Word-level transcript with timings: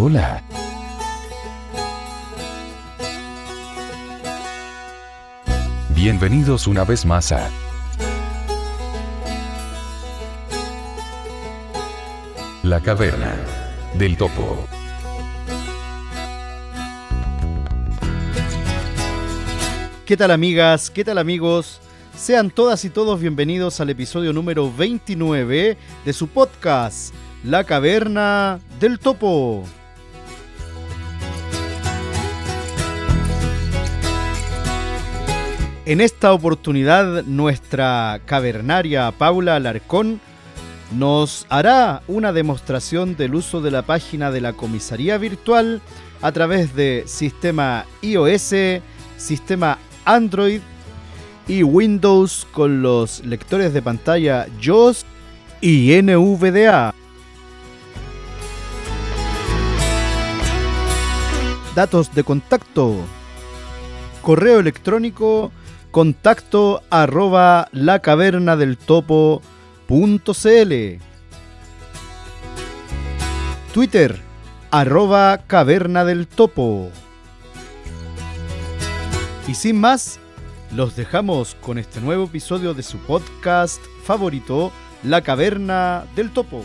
Hola. 0.00 0.40
Bienvenidos 5.88 6.68
una 6.68 6.84
vez 6.84 7.04
más 7.04 7.32
a 7.32 7.50
La 12.62 12.80
Caverna 12.80 13.34
del 13.98 14.16
Topo. 14.16 14.64
¿Qué 20.06 20.16
tal 20.16 20.30
amigas? 20.30 20.90
¿Qué 20.90 21.02
tal 21.02 21.18
amigos? 21.18 21.80
Sean 22.16 22.50
todas 22.50 22.84
y 22.84 22.90
todos 22.90 23.18
bienvenidos 23.18 23.80
al 23.80 23.90
episodio 23.90 24.32
número 24.32 24.72
29 24.72 25.76
de 26.04 26.12
su 26.12 26.28
podcast, 26.28 27.12
La 27.42 27.64
Caverna 27.64 28.60
del 28.78 29.00
Topo. 29.00 29.64
En 35.88 36.02
esta 36.02 36.34
oportunidad, 36.34 37.24
nuestra 37.24 38.20
cavernaria 38.26 39.10
Paula 39.10 39.56
Alarcón 39.56 40.20
nos 40.92 41.46
hará 41.48 42.02
una 42.08 42.34
demostración 42.34 43.16
del 43.16 43.34
uso 43.34 43.62
de 43.62 43.70
la 43.70 43.80
página 43.80 44.30
de 44.30 44.42
la 44.42 44.52
comisaría 44.52 45.16
virtual 45.16 45.80
a 46.20 46.30
través 46.30 46.74
de 46.74 47.04
sistema 47.06 47.86
iOS, 48.02 48.82
sistema 49.16 49.78
Android 50.04 50.60
y 51.46 51.62
Windows 51.62 52.46
con 52.52 52.82
los 52.82 53.24
lectores 53.24 53.72
de 53.72 53.80
pantalla 53.80 54.46
JOS 54.62 55.06
y 55.62 55.90
NVDA. 56.02 56.94
Datos 61.74 62.14
de 62.14 62.24
contacto. 62.24 62.94
Correo 64.20 64.60
electrónico 64.60 65.50
contacto 65.98 66.80
arroba 66.90 67.66
lacavernadeltopo.cl 67.72 70.72
Twitter 73.74 74.20
arroba 74.70 75.42
caverna 75.48 76.04
del 76.04 76.28
topo. 76.28 76.92
Y 79.48 79.56
sin 79.56 79.80
más, 79.80 80.20
los 80.70 80.94
dejamos 80.94 81.56
con 81.60 81.78
este 81.78 82.00
nuevo 82.00 82.26
episodio 82.26 82.74
de 82.74 82.84
su 82.84 82.98
podcast 82.98 83.82
favorito, 84.04 84.70
La 85.02 85.22
Caverna 85.22 86.04
del 86.14 86.30
Topo. 86.30 86.62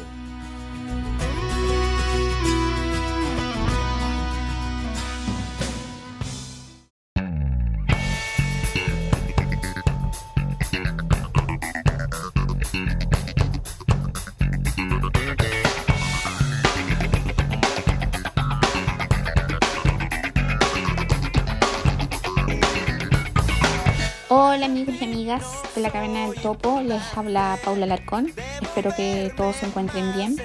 Hola 24.64 24.72
amigos 24.72 24.95
y 25.02 25.03
amigas 25.03 25.44
de 25.75 25.81
la 25.81 25.92
Caverna 25.92 26.25
del 26.25 26.42
Topo, 26.42 26.80
les 26.80 27.02
habla 27.17 27.59
Paula 27.66 27.86
Larcón, 27.86 28.31
espero 28.61 28.95
que 28.95 29.30
todos 29.36 29.58
se 29.58 29.66
encuentren 29.66 30.14
bien. 30.14 30.38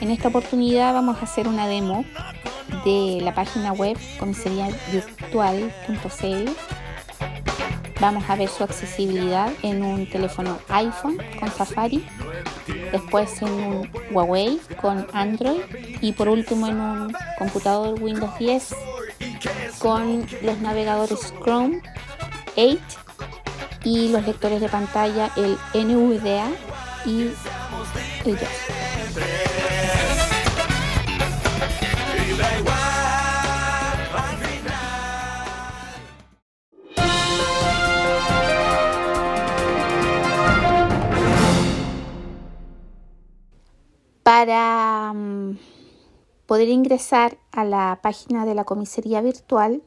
En 0.00 0.10
esta 0.10 0.28
oportunidad 0.28 0.94
vamos 0.94 1.18
a 1.18 1.24
hacer 1.24 1.46
una 1.46 1.68
demo 1.68 2.06
de 2.86 3.18
la 3.20 3.34
página 3.34 3.74
web 3.74 3.98
comisariavirtual.cl. 4.18 6.50
Vamos 8.00 8.24
a 8.28 8.36
ver 8.36 8.48
su 8.48 8.64
accesibilidad 8.64 9.52
en 9.62 9.84
un 9.84 10.08
teléfono 10.08 10.58
iPhone 10.70 11.18
con 11.38 11.50
Safari, 11.50 12.02
después 12.92 13.42
en 13.42 13.52
un 13.52 13.90
Huawei 14.10 14.58
con 14.80 15.06
Android 15.12 15.60
y 16.00 16.12
por 16.12 16.30
último 16.30 16.66
en 16.66 16.80
un 16.80 17.14
computador 17.38 18.02
Windows 18.02 18.38
10 18.38 18.74
con 19.80 20.26
los 20.40 20.60
navegadores 20.60 21.34
Chrome 21.42 21.82
8 22.56 23.04
y 23.84 24.08
los 24.08 24.26
lectores 24.26 24.60
de 24.60 24.68
pantalla 24.68 25.30
el 25.36 25.58
NVDA 25.74 26.50
y 27.04 27.30
el. 28.24 28.38
Para 44.22 45.12
mm, 45.12 45.58
poder 46.46 46.68
ingresar 46.68 47.36
a 47.52 47.64
la 47.64 48.00
página 48.02 48.46
de 48.46 48.54
la 48.54 48.64
comisaría 48.64 49.20
virtual 49.20 49.82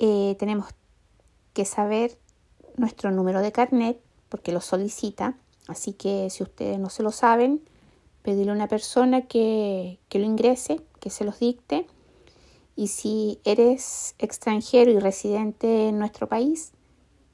eh, 0.00 0.36
tenemos 0.38 0.68
que 1.54 1.64
saber 1.64 2.18
nuestro 2.78 3.10
número 3.10 3.40
de 3.40 3.52
carnet 3.52 3.98
porque 4.28 4.52
lo 4.52 4.60
solicita. 4.60 5.36
Así 5.66 5.92
que 5.92 6.30
si 6.30 6.42
ustedes 6.42 6.78
no 6.78 6.88
se 6.90 7.02
lo 7.02 7.12
saben, 7.12 7.60
pedirle 8.22 8.52
a 8.52 8.54
una 8.54 8.68
persona 8.68 9.22
que, 9.22 9.98
que 10.08 10.18
lo 10.18 10.24
ingrese, 10.24 10.80
que 11.00 11.10
se 11.10 11.24
los 11.24 11.38
dicte. 11.38 11.86
Y 12.76 12.88
si 12.88 13.40
eres 13.44 14.14
extranjero 14.18 14.90
y 14.90 14.98
residente 14.98 15.88
en 15.88 15.98
nuestro 15.98 16.28
país, 16.28 16.72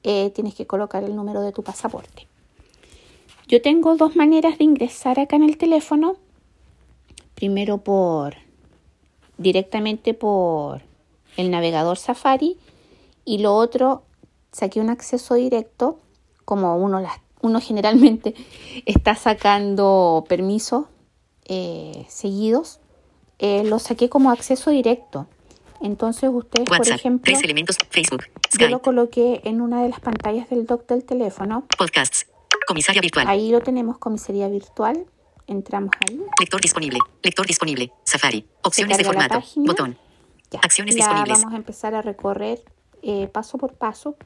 eh, 0.02 0.30
tienes 0.30 0.54
que 0.54 0.66
colocar 0.66 1.02
el 1.02 1.16
número 1.16 1.40
de 1.40 1.52
tu 1.52 1.62
pasaporte. 1.62 2.28
Yo 3.46 3.60
tengo 3.60 3.96
dos 3.96 4.16
maneras 4.16 4.58
de 4.58 4.64
ingresar 4.64 5.20
acá 5.20 5.36
en 5.36 5.42
el 5.44 5.58
teléfono. 5.58 6.16
Primero 7.34 7.78
por 7.78 8.36
directamente 9.36 10.14
por 10.14 10.82
el 11.36 11.50
navegador 11.50 11.98
Safari 11.98 12.56
y 13.24 13.38
lo 13.38 13.54
otro 13.56 14.04
saqué 14.54 14.80
un 14.80 14.88
acceso 14.88 15.34
directo, 15.34 15.98
como 16.44 16.76
uno, 16.76 17.00
las, 17.00 17.20
uno 17.42 17.60
generalmente 17.62 18.34
está 18.86 19.14
sacando 19.14 20.24
permisos 20.28 20.86
eh, 21.44 22.06
seguidos, 22.08 22.80
eh, 23.38 23.64
lo 23.64 23.78
saqué 23.78 24.08
como 24.08 24.30
acceso 24.30 24.70
directo. 24.70 25.26
Entonces 25.80 26.30
ustedes, 26.32 26.66
por 26.66 26.78
WhatsApp, 26.78 26.96
ejemplo, 26.96 27.24
tres 27.30 27.44
elementos, 27.44 27.76
Facebook, 27.90 28.24
yo 28.24 28.30
lo 28.30 28.76
Skype, 28.76 28.80
coloqué 28.80 29.42
en 29.44 29.60
una 29.60 29.82
de 29.82 29.90
las 29.90 30.00
pantallas 30.00 30.48
del 30.48 30.64
dock 30.64 30.86
del 30.86 31.04
teléfono. 31.04 31.66
podcasts, 31.76 32.26
comisaria 32.66 33.02
virtual, 33.02 33.28
Ahí 33.28 33.50
lo 33.50 33.60
tenemos, 33.60 33.98
comisaría 33.98 34.48
virtual. 34.48 35.04
Entramos 35.46 35.90
ahí. 36.08 36.18
lector 36.40 36.58
disponible, 36.58 36.98
lector 37.22 37.46
disponible, 37.46 37.92
Safari, 38.04 38.46
opciones 38.62 38.96
de 38.96 39.04
formato, 39.04 39.42
botón, 39.56 39.98
Ya. 40.50 40.60
Acciones 40.62 40.94
La 40.94 41.00
disponibles. 41.00 41.40
vamos 41.40 41.52
a 41.52 41.56
empezar 41.58 41.94
a 41.94 42.00
recorrer 42.00 42.62
eh, 43.02 43.28
paso 43.30 43.58
por 43.58 43.74
paso 43.74 44.16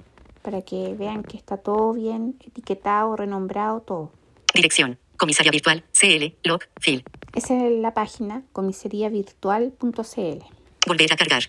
para 0.48 0.62
que 0.62 0.94
vean 0.94 1.24
que 1.24 1.36
está 1.36 1.58
todo 1.58 1.92
bien 1.92 2.38
etiquetado, 2.40 3.14
renombrado, 3.16 3.82
todo. 3.82 4.12
dirección, 4.54 4.98
comisaria 5.18 5.50
virtual, 5.50 5.84
CL, 5.92 6.38
log, 6.42 6.60
fill, 6.80 7.04
Esa 7.34 7.66
es 7.66 7.72
la 7.78 7.92
página 7.92 8.42
comisariavirtual.cl. 8.54 10.38
volver 10.86 11.12
a 11.12 11.16
cargar, 11.16 11.42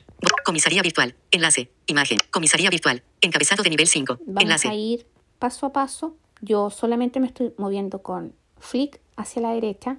comisaría 0.43 0.81
virtual, 0.81 1.15
enlace, 1.31 1.71
imagen, 1.88 2.17
comisaría 2.29 2.69
virtual, 2.69 3.01
encabezado 3.21 3.63
de 3.63 3.69
nivel 3.69 3.88
5, 3.88 4.19
Vamos 4.25 4.43
enlace, 4.43 4.67
a 4.67 4.75
ir 4.75 5.07
paso 5.39 5.65
a 5.67 5.71
paso. 5.71 6.17
Yo 6.41 6.69
solamente 6.69 7.21
me 7.21 7.27
estoy 7.27 7.53
moviendo 7.57 8.01
con 8.01 8.35
flick 8.59 8.99
hacia 9.15 9.41
la 9.41 9.53
derecha. 9.53 9.97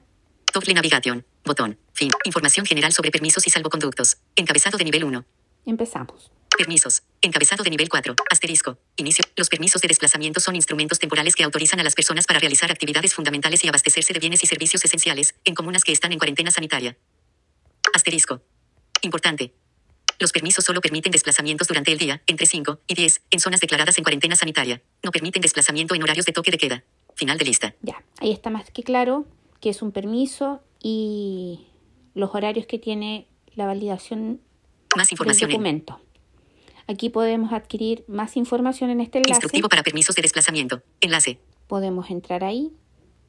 doble 0.52 0.75
navegación, 0.75 1.25
botón, 1.42 1.78
fin, 1.94 2.10
información 2.25 2.66
general 2.66 2.92
sobre 2.92 3.10
permisos 3.10 3.46
y 3.46 3.50
salvoconductos, 3.50 4.19
encabezado 4.36 4.76
de 4.76 4.84
nivel 4.84 5.04
1, 5.04 5.25
Empezamos. 5.64 6.30
Permisos. 6.58 7.02
Encabezado 7.22 7.62
de 7.62 7.70
nivel 7.70 7.90
4. 7.90 8.14
Asterisco. 8.31 8.78
Inicio. 8.96 9.22
Los 9.37 9.50
permisos 9.50 9.82
de 9.82 9.88
desplazamiento 9.88 10.40
son 10.40 10.56
instrumentos 10.56 10.99
temporales 10.99 11.34
que 11.34 11.44
autorizan 11.44 11.78
a 11.78 11.82
las 11.82 11.94
personas 11.94 12.26
para 12.26 12.40
realizar 12.40 12.70
actividades 12.70 13.14
fundamentales 13.14 13.62
y 13.62 13.69
abastecerse 13.69 14.14
de 14.14 14.20
bienes 14.20 14.43
y 14.43 14.46
servicios 14.46 14.82
esenciales 14.82 15.34
en 15.44 15.55
comunas 15.55 15.84
que 15.84 15.93
están 15.93 16.12
en 16.12 16.19
cuarentena 16.19 16.50
sanitaria. 16.50 16.96
Asterisco. 17.94 18.40
Importante. 19.02 19.52
Los 20.19 20.32
permisos 20.32 20.64
solo 20.64 20.81
permiten 20.81 21.12
desplazamientos 21.12 21.69
durante 21.69 21.93
el 21.93 21.99
día, 21.99 22.22
entre 22.26 22.46
5 22.46 22.81
y 22.87 22.94
10, 22.94 23.23
en 23.31 23.40
zonas 23.40 23.61
declaradas 23.61 23.99
en 23.99 24.05
cuarentena 24.05 24.37
sanitaria. 24.37 24.82
No 25.02 25.11
permiten 25.11 25.43
desplazamiento 25.43 25.94
en 25.94 26.02
horarios 26.02 26.25
de 26.25 26.32
toque 26.32 26.50
de 26.50 26.58
queda. 26.58 26.84
Final 27.16 27.37
de 27.37 27.44
lista. 27.44 27.75
Ya, 27.82 28.02
ahí 28.20 28.32
está 28.32 28.49
más 28.49 28.70
que 28.70 28.82
claro 28.82 29.26
que 29.61 29.69
es 29.69 29.82
un 29.82 29.93
permiso 29.93 30.62
y 30.82 31.66
los 32.14 32.34
horarios 32.34 32.66
que 32.66 32.78
tiene 32.78 33.26
la 33.55 33.66
validación 33.66 34.40
Más 34.96 35.08
del 35.08 35.14
información 35.14 35.50
en 35.50 35.56
documento. 35.56 36.00
Aquí 36.90 37.08
podemos 37.08 37.52
adquirir 37.52 38.04
más 38.08 38.37
información 38.37 38.90
en 38.90 39.00
este 39.00 39.19
enlace. 39.19 39.34
Instructivo 39.34 39.69
para 39.69 39.84
permisos 39.84 40.16
de 40.16 40.22
desplazamiento. 40.22 40.82
Enlace. 41.00 41.38
Podemos 41.69 42.10
entrar 42.10 42.42
ahí, 42.42 42.72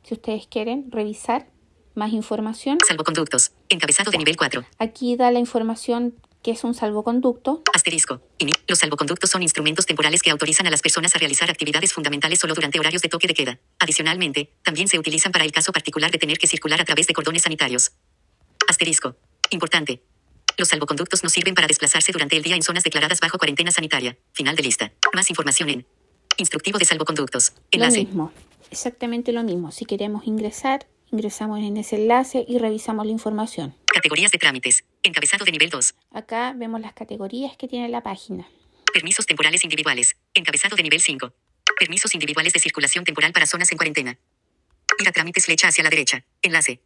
si 0.02 0.16
ustedes 0.16 0.48
quieren, 0.48 0.90
revisar 0.90 1.48
más 1.94 2.12
información. 2.12 2.80
Salvoconductos. 2.88 3.52
Encabezado 3.70 4.10
de 4.10 4.18
nivel 4.18 4.36
4. 4.36 4.66
Aquí 4.80 5.16
da 5.16 5.30
la 5.30 5.38
información 5.38 6.16
que 6.42 6.50
es 6.50 6.64
un 6.64 6.74
salvoconducto. 6.74 7.62
Asterisco. 7.72 8.20
Los 8.68 8.80
salvoconductos 8.80 9.30
son 9.30 9.44
instrumentos 9.44 9.86
temporales 9.86 10.24
que 10.24 10.32
autorizan 10.32 10.66
a 10.66 10.72
las 10.72 10.82
personas 10.82 11.16
a 11.16 11.20
realizar 11.20 11.52
actividades 11.52 11.94
fundamentales 11.94 12.40
solo 12.40 12.56
durante 12.56 12.80
horarios 12.80 13.04
de 13.04 13.10
toque 13.10 13.28
de 13.28 13.36
queda. 13.36 13.60
Adicionalmente, 13.78 14.56
también 14.64 14.88
se 14.88 14.98
utilizan 14.98 15.32
para 15.32 15.46
el 15.46 15.52
caso 15.52 15.72
particular 15.72 16.10
de 16.10 16.18
tener 16.18 16.40
que 16.40 16.48
circular 16.48 16.82
a 16.82 16.86
través 16.86 17.06
de 17.06 17.14
cordones 17.14 17.44
sanitarios. 17.44 17.92
Asterisco. 18.68 19.18
Importante. 19.52 20.02
Los 20.58 20.68
salvoconductos 20.68 21.24
no 21.24 21.30
sirven 21.30 21.56
para 21.56 21.68
desplazarse 21.68 22.12
durante 22.12 22.38
el 22.38 22.44
día 22.44 22.56
en 22.56 22.62
zonas 22.62 22.84
declaradas 22.84 23.20
bajo 23.20 23.38
cuarentena 23.38 23.72
sanitaria. 23.72 24.18
Final 24.34 24.56
de 24.56 24.64
lista. 24.64 24.92
Más 25.14 25.30
información 25.30 25.70
en 25.70 25.86
Instructivo 26.38 26.80
de 26.80 26.86
salvoconductos. 26.86 27.54
Lo 27.56 27.62
Enlace. 27.72 28.00
mismo, 28.06 28.32
exactamente 28.72 29.32
lo 29.32 29.44
mismo. 29.44 29.72
Si 29.72 29.86
queremos 29.86 30.26
ingresar, 30.26 30.88
ingresamos 31.12 31.60
en 31.60 31.78
ese 31.78 31.98
enlace 31.98 32.46
y 32.48 32.58
revisamos 32.58 33.06
la 33.06 33.12
información. 33.12 33.76
Categorías 33.86 34.32
de 34.32 34.38
trámites. 34.40 34.84
Encabezado 35.04 35.46
de 35.46 35.52
nivel 35.52 35.70
2. 35.70 35.94
Acá 36.12 36.54
vemos 36.56 36.80
las 36.82 36.94
categorías 36.94 37.58
que 37.58 37.68
tiene 37.68 37.90
la 37.90 38.02
página. 38.02 38.48
Permisos 38.94 39.26
temporales 39.26 39.64
individuales. 39.64 40.16
Encabezado 40.34 40.76
de 40.76 40.84
nivel 40.84 41.02
5. 41.02 41.34
Permisos 41.78 42.14
individuales 42.14 42.54
de 42.54 42.60
circulación 42.60 43.04
temporal 43.04 43.34
para 43.34 43.46
zonas 43.46 43.72
en 43.72 43.78
cuarentena. 43.78 44.18
Ir 45.00 45.08
a 45.08 45.12
trámites 45.12 45.46
flecha 45.46 45.68
hacia 45.68 45.84
la 45.84 45.90
derecha. 45.90 46.24
Enlace. 46.42 46.82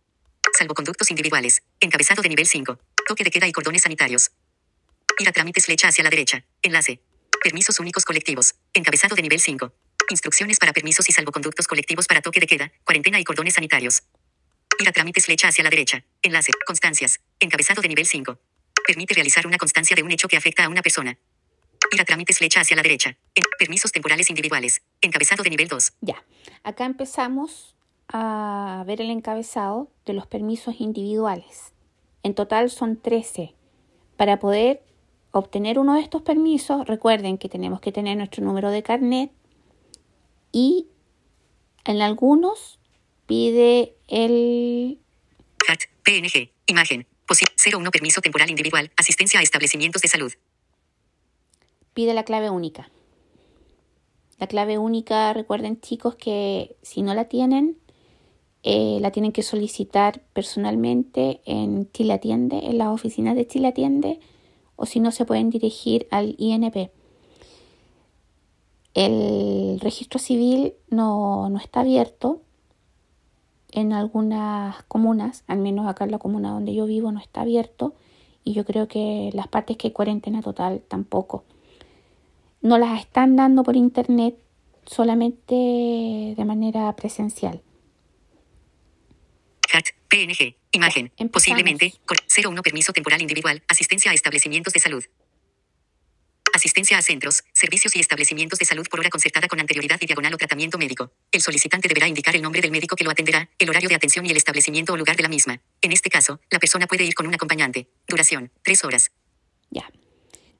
Salvoconductos 0.57 1.09
individuales. 1.11 1.63
Encabezado 1.79 2.21
de 2.21 2.29
nivel 2.29 2.47
5. 2.47 2.79
Toque 3.07 3.23
de 3.23 3.31
queda 3.31 3.47
y 3.47 3.51
cordones 3.51 3.83
sanitarios. 3.83 4.31
Ir 5.19 5.29
a 5.29 5.31
trámites 5.31 5.65
flecha 5.65 5.87
hacia 5.87 6.03
la 6.03 6.09
derecha. 6.09 6.43
Enlace. 6.61 6.99
Permisos 7.43 7.79
únicos 7.79 8.03
colectivos. 8.05 8.55
Encabezado 8.73 9.15
de 9.15 9.21
nivel 9.21 9.39
5. 9.39 9.71
Instrucciones 10.09 10.57
para 10.59 10.73
permisos 10.73 11.07
y 11.09 11.11
salvoconductos 11.11 11.67
colectivos 11.67 12.07
para 12.07 12.21
toque 12.21 12.39
de 12.39 12.47
queda, 12.47 12.71
cuarentena 12.83 13.19
y 13.19 13.23
cordones 13.23 13.53
sanitarios. 13.55 14.03
Ir 14.79 14.89
a 14.89 14.91
trámites 14.91 15.25
flecha 15.25 15.47
hacia 15.47 15.63
la 15.63 15.69
derecha. 15.69 16.03
Enlace. 16.21 16.51
Constancias. 16.65 17.19
Encabezado 17.39 17.81
de 17.81 17.87
nivel 17.89 18.05
5. 18.05 18.37
Permite 18.85 19.13
realizar 19.13 19.47
una 19.47 19.57
constancia 19.57 19.95
de 19.95 20.03
un 20.03 20.11
hecho 20.11 20.27
que 20.27 20.37
afecta 20.37 20.65
a 20.65 20.69
una 20.69 20.81
persona. 20.81 21.17
Ir 21.91 22.01
a 22.01 22.05
trámites 22.05 22.39
flecha 22.39 22.61
hacia 22.61 22.75
la 22.75 22.83
derecha. 22.83 23.17
En- 23.35 23.43
permisos 23.57 23.91
temporales 23.91 24.29
individuales. 24.29 24.81
Encabezado 25.01 25.43
de 25.43 25.49
nivel 25.51 25.67
2. 25.67 25.93
Ya, 26.01 26.23
acá 26.63 26.85
empezamos 26.85 27.75
a 28.09 28.83
ver 28.85 29.01
el 29.01 29.09
encabezado 29.11 29.91
de 30.05 30.13
los 30.13 30.27
permisos 30.27 30.75
individuales. 30.79 31.71
En 32.25 32.33
total 32.33 32.71
son 32.71 32.97
13. 32.97 33.53
Para 34.17 34.39
poder 34.39 34.81
obtener 35.29 35.77
uno 35.77 35.93
de 35.93 36.01
estos 36.01 36.23
permisos, 36.23 36.87
recuerden 36.87 37.37
que 37.37 37.49
tenemos 37.49 37.81
que 37.81 37.91
tener 37.91 38.17
nuestro 38.17 38.43
número 38.43 38.71
de 38.71 38.81
carnet 38.81 39.31
y 40.51 40.87
en 41.83 42.01
algunos 42.01 42.79
pide 43.27 43.95
el 44.07 44.97
CAT. 45.57 45.81
PNG. 46.01 46.49
Imagen. 46.65 47.05
Posi 47.27 47.45
01 47.63 47.91
permiso 47.91 48.21
temporal 48.21 48.49
individual. 48.49 48.91
Asistencia 48.97 49.39
a 49.39 49.43
establecimientos 49.43 50.01
de 50.01 50.07
salud. 50.07 50.33
pide 51.93 52.15
la 52.15 52.23
clave 52.23 52.49
única. 52.49 52.89
La 54.39 54.47
clave 54.47 54.79
única, 54.79 55.31
recuerden 55.33 55.79
chicos 55.79 56.15
que 56.15 56.75
si 56.81 57.03
no 57.03 57.13
la 57.13 57.25
tienen, 57.25 57.77
eh, 58.67 58.97
la 58.99 59.11
tienen 59.11 59.31
que 59.31 59.43
solicitar 59.43 60.23
personalmente 60.33 61.39
en 61.45 61.87
Chile 61.91 62.13
Atiende, 62.13 62.65
en 62.65 62.79
las 62.79 62.87
oficinas 62.87 63.35
de 63.35 63.45
Chile 63.45 63.67
Atiende, 63.67 64.19
o 64.75 64.87
si 64.87 64.99
no 64.99 65.11
se 65.11 65.23
pueden 65.23 65.51
dirigir 65.51 66.07
al 66.09 66.33
INP. 66.39 66.89
El 68.95 69.79
registro 69.81 70.19
civil 70.19 70.73
no, 70.89 71.47
no 71.47 71.59
está 71.59 71.81
abierto 71.81 72.41
en 73.71 73.93
algunas 73.93 74.81
comunas, 74.85 75.43
al 75.45 75.59
menos 75.59 75.85
acá 75.85 76.05
en 76.05 76.11
la 76.11 76.17
comuna 76.17 76.49
donde 76.49 76.73
yo 76.73 76.87
vivo 76.87 77.11
no 77.11 77.19
está 77.19 77.41
abierto 77.41 77.93
y 78.43 78.53
yo 78.53 78.65
creo 78.65 78.87
que 78.87 79.29
las 79.33 79.47
partes 79.47 79.77
que 79.77 79.89
hay 79.89 79.93
cuarentena 79.93 80.41
total 80.41 80.81
tampoco. 80.87 81.43
No 82.63 82.79
las 82.79 82.99
están 82.99 83.35
dando 83.35 83.61
por 83.61 83.75
internet, 83.75 84.39
solamente 84.87 86.33
de 86.35 86.45
manera 86.45 86.91
presencial. 86.95 87.61
PNG. 90.09 90.55
Imagen. 90.71 91.05
empezamos. 91.17 91.31
Posiblemente. 91.31 91.93
cor- 92.05 92.17
01 92.27 92.61
permiso 92.61 92.93
temporal 92.93 93.21
individual. 93.21 93.63
Asistencia 93.67 94.11
a 94.11 94.13
establecimientos 94.13 94.73
de 94.73 94.79
salud. 94.79 95.03
Asistencia 96.53 96.97
a 96.97 97.01
centros, 97.01 97.43
servicios 97.53 97.95
y 97.97 97.99
establecimientos 97.99 98.59
de 98.59 98.65
salud 98.65 98.87
por 98.89 99.01
hora 99.01 99.09
concertada 99.09 99.47
con 99.49 99.59
anterioridad 99.59 99.97
y 99.99 100.05
diagonal 100.05 100.33
o 100.33 100.37
tratamiento 100.37 100.77
médico. 100.77 101.11
El 101.31 101.41
solicitante 101.41 101.89
deberá 101.89 102.07
indicar 102.07 102.33
el 102.33 102.41
nombre 102.41 102.61
del 102.61 102.71
médico 102.71 102.95
que 102.95 103.03
lo 103.03 103.11
atenderá, 103.11 103.49
el 103.59 103.69
horario 103.69 103.89
de 103.89 103.95
atención 103.95 104.25
y 104.25 104.29
el 104.29 104.37
establecimiento 104.37 104.93
o 104.93 104.97
lugar 104.97 105.17
de 105.17 105.23
la 105.23 105.27
misma. 105.29 105.61
En 105.81 105.91
este 105.91 106.09
caso, 106.09 106.39
la 106.49 106.59
persona 106.59 106.87
puede 106.87 107.03
ir 107.03 107.13
con 107.13 107.27
un 107.27 107.33
acompañante. 107.35 107.89
Duración, 108.07 108.51
3 108.63 108.85
horas. 108.85 109.11
Ya. 109.69 109.91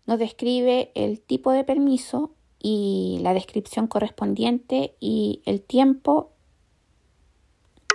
Nos 0.05 0.19
describe 0.19 0.91
el 0.95 1.21
tipo 1.21 1.53
de 1.53 1.63
permiso 1.63 2.35
y 2.61 3.19
la 3.21 3.33
descripción 3.33 3.87
correspondiente 3.87 4.95
y 4.99 5.43
el 5.45 5.61
tiempo 5.61 6.34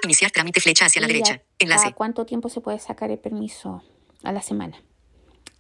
Iniciar 0.03 0.31
trámite 0.31 0.61
flecha 0.61 0.87
hacia 0.87 1.01
la 1.01 1.07
derecha. 1.07 1.43
Enlace. 1.59 1.89
a 1.89 1.93
cuánto 1.93 2.25
tiempo 2.25 2.49
se 2.49 2.61
puede 2.61 2.79
sacar 2.79 3.11
el 3.11 3.19
permiso 3.19 3.83
a 4.23 4.33
la 4.33 4.43
semana. 4.43 4.83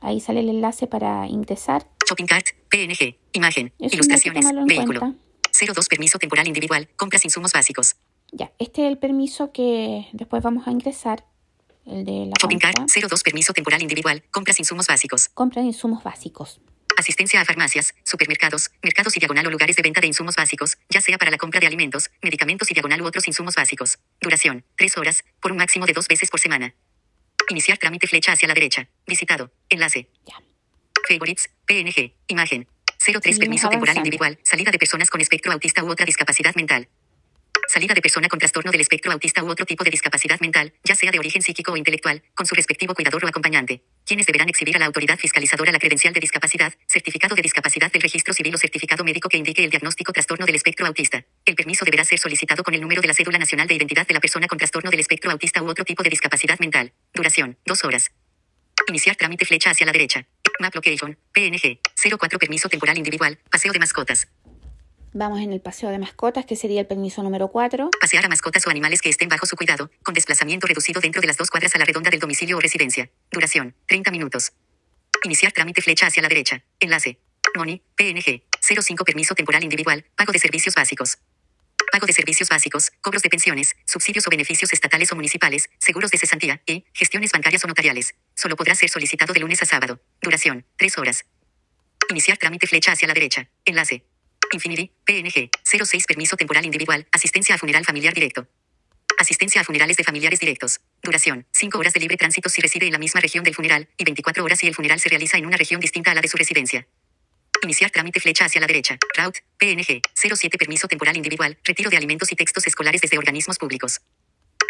Ahí 0.00 0.20
sale 0.20 0.40
el 0.40 0.48
enlace 0.48 0.86
para 0.86 1.26
ingresar. 1.26 1.86
Shopping 2.08 2.26
cart. 2.26 2.46
PNG. 2.70 3.16
Imagen. 3.32 3.72
Eso 3.78 3.96
Ilustraciones. 3.96 4.46
Vehículo. 4.66 5.00
cuenta. 5.00 5.18
02 5.74 5.88
permiso 5.88 6.18
temporal 6.18 6.46
individual. 6.46 6.88
Compras 6.96 7.24
insumos 7.24 7.52
básicos. 7.52 7.96
Ya, 8.32 8.50
este 8.58 8.86
es 8.86 8.88
el 8.90 8.98
permiso 8.98 9.52
que 9.52 10.06
después 10.12 10.42
vamos 10.42 10.66
a 10.66 10.70
ingresar, 10.70 11.24
el 11.84 12.04
de 12.04 12.26
la 12.26 12.34
Shopping 12.40 12.58
cart. 12.58 12.78
02 12.78 13.22
permiso 13.22 13.52
temporal 13.52 13.82
individual. 13.82 14.22
Compras 14.30 14.58
insumos 14.58 14.86
básicos. 14.86 15.28
compra 15.28 15.60
de 15.62 15.68
insumos 15.68 16.02
básicos. 16.02 16.60
Asistencia 16.96 17.40
a 17.40 17.44
farmacias, 17.44 17.94
supermercados, 18.04 18.70
mercados 18.82 19.16
y 19.16 19.20
diagonal 19.20 19.46
o 19.46 19.50
lugares 19.50 19.76
de 19.76 19.82
venta 19.82 20.00
de 20.00 20.08
insumos 20.08 20.36
básicos, 20.36 20.76
ya 20.88 21.00
sea 21.00 21.18
para 21.18 21.30
la 21.30 21.38
compra 21.38 21.60
de 21.60 21.66
alimentos, 21.66 22.10
medicamentos 22.22 22.70
y 22.70 22.74
diagonal 22.74 23.00
u 23.02 23.06
otros 23.06 23.26
insumos 23.28 23.54
básicos. 23.54 23.98
Duración, 24.20 24.64
3 24.76 24.98
horas, 24.98 25.24
por 25.40 25.52
un 25.52 25.58
máximo 25.58 25.86
de 25.86 25.92
dos 25.92 26.08
veces 26.08 26.30
por 26.30 26.40
semana. 26.40 26.74
Iniciar 27.48 27.78
trámite 27.78 28.06
flecha 28.06 28.32
hacia 28.32 28.48
la 28.48 28.54
derecha. 28.54 28.88
Visitado. 29.06 29.52
Enlace. 29.68 30.08
Ya. 30.26 30.36
Favorites, 31.08 31.50
PNG, 31.66 32.14
imagen. 32.28 32.68
03 32.98 32.98
Seguimos 32.98 33.38
permiso 33.38 33.68
temporal 33.70 33.96
individual, 33.96 34.38
salida 34.44 34.70
de 34.70 34.78
personas 34.78 35.10
con 35.10 35.20
espectro 35.20 35.52
autista 35.52 35.82
u 35.82 35.90
otra 35.90 36.04
discapacidad 36.06 36.54
mental. 36.54 36.88
Salida 37.70 37.94
de 37.94 38.02
persona 38.02 38.26
con 38.26 38.40
trastorno 38.40 38.72
del 38.72 38.80
espectro 38.80 39.12
autista 39.12 39.44
u 39.44 39.48
otro 39.48 39.64
tipo 39.64 39.84
de 39.84 39.92
discapacidad 39.92 40.40
mental, 40.40 40.72
ya 40.82 40.96
sea 40.96 41.12
de 41.12 41.20
origen 41.20 41.40
psíquico 41.40 41.70
o 41.70 41.76
intelectual, 41.76 42.20
con 42.34 42.44
su 42.44 42.56
respectivo 42.56 42.96
cuidador 42.96 43.24
o 43.24 43.28
acompañante. 43.28 43.84
Quienes 44.04 44.26
deberán 44.26 44.48
exhibir 44.48 44.74
a 44.74 44.80
la 44.80 44.86
autoridad 44.86 45.16
fiscalizadora 45.16 45.70
la 45.70 45.78
credencial 45.78 46.12
de 46.12 46.18
discapacidad, 46.18 46.74
certificado 46.88 47.36
de 47.36 47.42
discapacidad 47.42 47.92
del 47.92 48.02
registro 48.02 48.34
civil 48.34 48.56
o 48.56 48.58
certificado 48.58 49.04
médico 49.04 49.28
que 49.28 49.36
indique 49.36 49.62
el 49.62 49.70
diagnóstico 49.70 50.12
trastorno 50.12 50.46
del 50.46 50.56
espectro 50.56 50.84
autista. 50.84 51.24
El 51.44 51.54
permiso 51.54 51.84
deberá 51.84 52.02
ser 52.02 52.18
solicitado 52.18 52.64
con 52.64 52.74
el 52.74 52.80
número 52.80 53.02
de 53.02 53.06
la 53.06 53.14
cédula 53.14 53.38
nacional 53.38 53.68
de 53.68 53.76
identidad 53.76 54.04
de 54.04 54.14
la 54.14 54.20
persona 54.20 54.48
con 54.48 54.58
trastorno 54.58 54.90
del 54.90 54.98
espectro 54.98 55.30
autista 55.30 55.62
u 55.62 55.68
otro 55.68 55.84
tipo 55.84 56.02
de 56.02 56.10
discapacidad 56.10 56.58
mental. 56.58 56.92
Duración, 57.14 57.56
2 57.66 57.84
horas. 57.84 58.10
Iniciar 58.88 59.14
trámite 59.14 59.44
flecha 59.44 59.70
hacia 59.70 59.86
la 59.86 59.92
derecha. 59.92 60.26
Map 60.58 60.74
location, 60.74 61.16
PNG. 61.32 61.78
04 62.18 62.38
permiso 62.40 62.68
temporal 62.68 62.98
individual, 62.98 63.38
paseo 63.48 63.72
de 63.72 63.78
mascotas. 63.78 64.26
Vamos 65.12 65.40
en 65.40 65.52
el 65.52 65.60
paseo 65.60 65.90
de 65.90 65.98
mascotas, 65.98 66.46
que 66.46 66.54
sería 66.54 66.80
el 66.80 66.86
permiso 66.86 67.20
número 67.22 67.48
4. 67.48 67.90
Pasear 68.00 68.24
a 68.24 68.28
mascotas 68.28 68.64
o 68.66 68.70
animales 68.70 69.02
que 69.02 69.08
estén 69.08 69.28
bajo 69.28 69.44
su 69.44 69.56
cuidado, 69.56 69.90
con 70.04 70.14
desplazamiento 70.14 70.68
reducido 70.68 71.00
dentro 71.00 71.20
de 71.20 71.26
las 71.26 71.36
dos 71.36 71.50
cuadras 71.50 71.74
a 71.74 71.78
la 71.78 71.84
redonda 71.84 72.10
del 72.10 72.20
domicilio 72.20 72.56
o 72.56 72.60
residencia. 72.60 73.10
Duración, 73.32 73.74
30 73.86 74.12
minutos. 74.12 74.52
Iniciar 75.24 75.50
trámite 75.50 75.82
flecha 75.82 76.06
hacia 76.06 76.22
la 76.22 76.28
derecha. 76.28 76.62
Enlace. 76.78 77.18
Money, 77.56 77.82
PNG. 77.96 78.44
05 78.60 79.04
permiso 79.04 79.34
temporal 79.34 79.64
individual, 79.64 80.04
pago 80.14 80.32
de 80.32 80.38
servicios 80.38 80.76
básicos. 80.76 81.18
Pago 81.90 82.06
de 82.06 82.12
servicios 82.12 82.48
básicos, 82.48 82.92
cobros 83.00 83.22
de 83.22 83.30
pensiones, 83.30 83.74
subsidios 83.86 84.24
o 84.28 84.30
beneficios 84.30 84.72
estatales 84.72 85.10
o 85.10 85.16
municipales, 85.16 85.68
seguros 85.78 86.12
de 86.12 86.18
cesantía 86.18 86.62
y 86.66 86.84
gestiones 86.92 87.32
bancarias 87.32 87.64
o 87.64 87.66
notariales. 87.66 88.14
Solo 88.36 88.54
podrá 88.54 88.76
ser 88.76 88.90
solicitado 88.90 89.34
de 89.34 89.40
lunes 89.40 89.60
a 89.60 89.66
sábado. 89.66 90.00
Duración, 90.22 90.64
3 90.76 90.98
horas. 90.98 91.24
Iniciar 92.10 92.38
trámite 92.38 92.68
flecha 92.68 92.92
hacia 92.92 93.08
la 93.08 93.14
derecha. 93.14 93.50
Enlace. 93.64 94.04
Infinity, 94.52 94.92
PNG. 95.04 95.50
06 95.64 96.06
permiso 96.06 96.36
temporal 96.36 96.64
individual, 96.64 97.06
asistencia 97.12 97.54
a 97.54 97.58
funeral 97.58 97.84
familiar 97.84 98.14
directo. 98.14 98.46
Asistencia 99.18 99.60
a 99.60 99.64
funerales 99.64 99.96
de 99.96 100.04
familiares 100.04 100.40
directos. 100.40 100.80
Duración, 101.02 101.46
5 101.52 101.78
horas 101.78 101.92
de 101.92 102.00
libre 102.00 102.16
tránsito 102.16 102.48
si 102.48 102.62
reside 102.62 102.86
en 102.86 102.92
la 102.92 102.98
misma 102.98 103.20
región 103.20 103.44
del 103.44 103.54
funeral, 103.54 103.88
y 103.98 104.04
24 104.04 104.44
horas 104.44 104.58
si 104.58 104.66
el 104.66 104.74
funeral 104.74 105.00
se 105.00 105.08
realiza 105.10 105.38
en 105.38 105.46
una 105.46 105.56
región 105.56 105.80
distinta 105.80 106.12
a 106.12 106.14
la 106.14 106.22
de 106.22 106.28
su 106.28 106.36
residencia. 106.36 106.86
Iniciar 107.62 107.90
trámite 107.90 108.20
flecha 108.20 108.46
hacia 108.46 108.60
la 108.60 108.66
derecha. 108.66 108.98
Route, 109.16 109.40
PNG. 109.58 110.02
07 110.14 110.58
permiso 110.58 110.88
temporal 110.88 111.16
individual, 111.16 111.58
retiro 111.64 111.90
de 111.90 111.98
alimentos 111.98 112.32
y 112.32 112.36
textos 112.36 112.66
escolares 112.66 113.02
desde 113.02 113.18
organismos 113.18 113.58
públicos. 113.58 114.00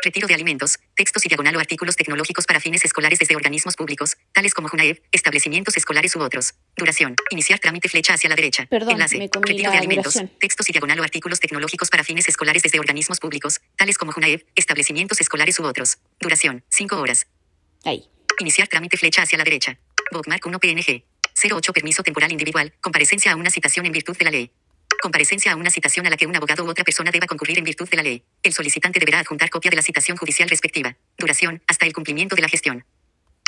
Retiro 0.02 0.26
de 0.26 0.34
alimentos, 0.34 0.78
textos 0.94 1.26
y 1.26 1.28
diagonal 1.28 1.54
o 1.56 1.60
artículos 1.60 1.94
tecnológicos 1.94 2.46
para 2.46 2.58
fines 2.60 2.84
escolares 2.84 3.18
desde 3.18 3.36
organismos 3.36 3.76
públicos, 3.76 4.16
tales 4.32 4.54
como 4.54 4.68
JUNAEB, 4.68 5.02
establecimientos 5.12 5.76
escolares 5.76 6.16
u 6.16 6.20
otros. 6.20 6.54
Duración. 6.76 7.16
Iniciar 7.30 7.58
trámite 7.58 7.88
flecha 7.88 8.14
hacia 8.14 8.30
la 8.30 8.36
derecha. 8.36 8.66
Perdón, 8.66 8.92
Enlace. 8.92 9.18
me 9.18 9.28
comí 9.28 9.46
Retiro 9.46 9.68
la 9.68 9.72
de 9.72 9.78
alimentos, 9.78 10.14
duración. 10.14 10.38
textos 10.38 10.68
y 10.70 10.72
diagonal 10.72 11.00
o 11.00 11.02
artículos 11.02 11.38
tecnológicos 11.40 11.90
para 11.90 12.02
fines 12.02 12.26
escolares 12.28 12.62
desde 12.62 12.78
organismos 12.78 13.20
públicos, 13.20 13.60
tales 13.76 13.98
como 13.98 14.12
JUNAEB, 14.12 14.46
establecimientos 14.54 15.20
escolares 15.20 15.58
u 15.60 15.64
otros. 15.64 15.98
Duración. 16.18 16.64
5 16.70 16.96
horas. 16.96 17.26
Ahí. 17.84 18.08
Iniciar 18.38 18.68
trámite 18.68 18.96
flecha 18.96 19.22
hacia 19.22 19.36
la 19.36 19.44
derecha. 19.44 19.78
Bookmark 20.12 20.46
1 20.46 20.58
PNG. 20.60 21.04
08 21.52 21.72
Permiso 21.72 22.02
temporal 22.02 22.32
individual. 22.32 22.72
Comparecencia 22.80 23.32
a 23.32 23.36
una 23.36 23.50
citación 23.50 23.86
en 23.86 23.92
virtud 23.92 24.16
de 24.16 24.24
la 24.24 24.30
ley. 24.30 24.50
Comparecencia 25.00 25.52
a 25.52 25.56
una 25.56 25.70
citación 25.70 26.06
a 26.06 26.10
la 26.10 26.16
que 26.16 26.26
un 26.26 26.36
abogado 26.36 26.62
u 26.62 26.68
otra 26.68 26.84
persona 26.84 27.10
deba 27.10 27.26
concurrir 27.26 27.58
en 27.58 27.64
virtud 27.64 27.88
de 27.88 27.96
la 27.96 28.02
ley. 28.02 28.22
El 28.42 28.52
solicitante 28.52 29.00
deberá 29.00 29.20
adjuntar 29.20 29.48
copia 29.48 29.70
de 29.70 29.76
la 29.76 29.82
citación 29.82 30.16
judicial 30.16 30.48
respectiva. 30.48 30.96
Duración, 31.16 31.62
hasta 31.66 31.86
el 31.86 31.94
cumplimiento 31.94 32.36
de 32.36 32.42
la 32.42 32.48
gestión. 32.48 32.84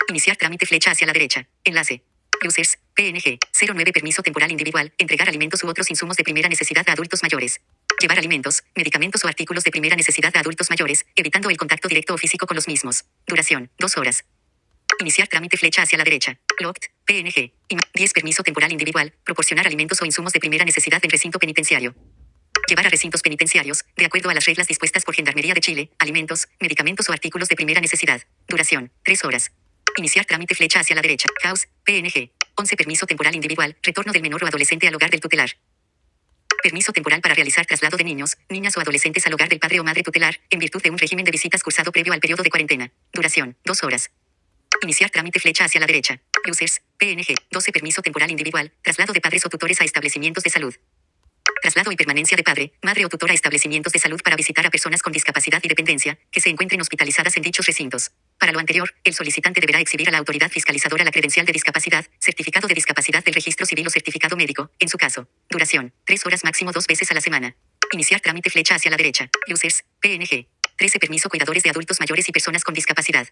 Iniciar 0.08 0.36
trámite 0.36 0.64
flecha 0.64 0.92
hacia 0.92 1.06
la 1.06 1.12
derecha. 1.12 1.46
Enlace. 1.64 2.02
Users, 2.44 2.78
PNG, 2.94 3.38
09 3.52 3.92
Permiso 3.92 4.22
temporal 4.22 4.50
individual, 4.50 4.92
entregar 4.98 5.28
alimentos 5.28 5.62
u 5.62 5.68
otros 5.68 5.90
insumos 5.90 6.16
de 6.16 6.24
primera 6.24 6.48
necesidad 6.48 6.88
a 6.88 6.92
adultos 6.92 7.22
mayores. 7.22 7.60
Llevar 8.00 8.18
alimentos, 8.18 8.64
medicamentos 8.74 9.24
o 9.24 9.28
artículos 9.28 9.62
de 9.62 9.70
primera 9.70 9.94
necesidad 9.94 10.34
a 10.34 10.40
adultos 10.40 10.70
mayores, 10.70 11.04
evitando 11.14 11.50
el 11.50 11.56
contacto 11.58 11.86
directo 11.86 12.14
o 12.14 12.18
físico 12.18 12.46
con 12.46 12.56
los 12.56 12.66
mismos. 12.66 13.04
Duración, 13.26 13.70
2 13.78 13.96
horas. 13.98 14.24
Iniciar 15.00 15.28
trámite 15.28 15.56
flecha 15.56 15.82
hacia 15.82 15.98
la 15.98 16.04
derecha. 16.04 16.38
Locked, 16.60 16.90
PNG. 17.06 17.52
10 17.94 18.12
Permiso 18.12 18.42
temporal 18.42 18.72
individual, 18.72 19.12
proporcionar 19.24 19.66
alimentos 19.66 20.00
o 20.00 20.04
insumos 20.04 20.32
de 20.32 20.40
primera 20.40 20.64
necesidad 20.64 21.00
en 21.02 21.10
recinto 21.10 21.38
penitenciario. 21.38 21.94
Llevar 22.68 22.86
a 22.86 22.90
recintos 22.90 23.22
penitenciarios, 23.22 23.84
de 23.96 24.04
acuerdo 24.04 24.30
a 24.30 24.34
las 24.34 24.44
reglas 24.44 24.68
dispuestas 24.68 25.04
por 25.04 25.14
Gendarmería 25.14 25.54
de 25.54 25.60
Chile, 25.60 25.90
alimentos, 25.98 26.48
medicamentos 26.60 27.08
o 27.08 27.12
artículos 27.12 27.48
de 27.48 27.56
primera 27.56 27.80
necesidad. 27.80 28.22
Duración, 28.48 28.92
3 29.04 29.24
horas. 29.24 29.52
Iniciar 29.96 30.24
trámite 30.24 30.54
flecha 30.54 30.80
hacia 30.80 30.96
la 30.96 31.02
derecha. 31.02 31.26
House, 31.42 31.68
PNG. 31.84 32.30
11 32.54 32.76
Permiso 32.76 33.06
temporal 33.06 33.34
individual, 33.34 33.76
retorno 33.82 34.12
del 34.12 34.22
menor 34.22 34.44
o 34.44 34.46
adolescente 34.46 34.86
al 34.86 34.94
hogar 34.94 35.10
del 35.10 35.20
tutelar. 35.20 35.50
Permiso 36.62 36.92
temporal 36.92 37.20
para 37.20 37.34
realizar 37.34 37.66
traslado 37.66 37.96
de 37.96 38.04
niños, 38.04 38.36
niñas 38.48 38.76
o 38.76 38.80
adolescentes 38.80 39.26
al 39.26 39.34
hogar 39.34 39.48
del 39.48 39.58
padre 39.58 39.80
o 39.80 39.84
madre 39.84 40.02
tutelar, 40.02 40.38
en 40.50 40.60
virtud 40.60 40.80
de 40.80 40.90
un 40.90 40.98
régimen 40.98 41.24
de 41.24 41.32
visitas 41.32 41.62
cursado 41.62 41.90
previo 41.90 42.12
al 42.12 42.20
periodo 42.20 42.44
de 42.44 42.50
cuarentena. 42.50 42.92
Duración, 43.12 43.56
2 43.64 43.82
horas. 43.82 44.10
Iniciar 44.80 45.10
trámite 45.10 45.38
flecha 45.38 45.64
hacia 45.64 45.80
la 45.80 45.86
derecha. 45.86 46.20
Users, 46.48 46.80
PNG. 46.98 47.34
12 47.50 47.72
Permiso 47.72 48.02
temporal 48.02 48.30
individual, 48.30 48.72
traslado 48.82 49.12
de 49.12 49.20
padres 49.20 49.44
o 49.46 49.48
tutores 49.48 49.80
a 49.80 49.84
establecimientos 49.84 50.42
de 50.42 50.50
salud. 50.50 50.74
Traslado 51.60 51.92
y 51.92 51.96
permanencia 51.96 52.36
de 52.36 52.42
padre, 52.42 52.72
madre 52.82 53.04
o 53.04 53.08
tutor 53.08 53.30
a 53.30 53.34
establecimientos 53.34 53.92
de 53.92 53.98
salud 54.00 54.20
para 54.22 54.34
visitar 54.36 54.66
a 54.66 54.70
personas 54.70 55.02
con 55.02 55.12
discapacidad 55.12 55.60
y 55.62 55.68
dependencia, 55.68 56.18
que 56.30 56.40
se 56.40 56.48
encuentren 56.48 56.80
hospitalizadas 56.80 57.36
en 57.36 57.42
dichos 57.44 57.66
recintos. 57.66 58.10
Para 58.38 58.52
lo 58.52 58.58
anterior, 58.58 58.92
el 59.04 59.14
solicitante 59.14 59.60
deberá 59.60 59.80
exhibir 59.80 60.08
a 60.08 60.12
la 60.12 60.18
autoridad 60.18 60.50
fiscalizadora 60.50 61.04
la 61.04 61.12
credencial 61.12 61.46
de 61.46 61.52
discapacidad, 61.52 62.04
certificado 62.18 62.66
de 62.66 62.74
discapacidad 62.74 63.22
del 63.24 63.34
registro 63.34 63.66
civil 63.66 63.86
o 63.86 63.90
certificado 63.90 64.36
médico, 64.36 64.70
en 64.80 64.88
su 64.88 64.98
caso. 64.98 65.28
Duración, 65.48 65.92
3 66.04 66.26
horas 66.26 66.44
máximo 66.44 66.72
dos 66.72 66.86
veces 66.86 67.10
a 67.10 67.14
la 67.14 67.20
semana. 67.20 67.54
Iniciar 67.92 68.20
trámite 68.20 68.50
flecha 68.50 68.74
hacia 68.74 68.90
la 68.90 68.96
derecha. 68.96 69.30
Users, 69.52 69.84
PNG. 70.00 70.48
13 70.76 70.98
Permiso 70.98 71.28
cuidadores 71.28 71.62
de 71.62 71.70
adultos 71.70 72.00
mayores 72.00 72.28
y 72.28 72.32
personas 72.32 72.64
con 72.64 72.74
discapacidad. 72.74 73.28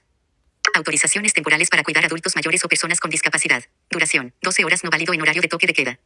Autorizaciones 0.74 1.32
temporales 1.32 1.68
para 1.68 1.82
cuidar 1.82 2.04
adultos 2.04 2.34
mayores 2.36 2.64
o 2.64 2.68
personas 2.68 3.00
con 3.00 3.10
discapacidad. 3.10 3.62
Duración, 3.90 4.34
12 4.42 4.64
horas 4.64 4.84
no 4.84 4.90
válido 4.90 5.12
en 5.14 5.22
horario 5.22 5.42
de 5.42 5.48
toque 5.48 5.66
de 5.66 5.72
queda. 5.72 5.98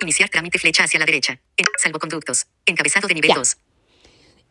Iniciar 0.00 0.28
trámite 0.28 0.58
flecha 0.58 0.84
hacia 0.84 0.98
la 0.98 1.06
derecha. 1.06 1.40
En, 1.56 1.66
salvoconductos. 1.78 2.46
Encabezado 2.66 3.08
de 3.08 3.14
nivel 3.14 3.30
Ya. 3.30 3.36
2. 3.36 3.56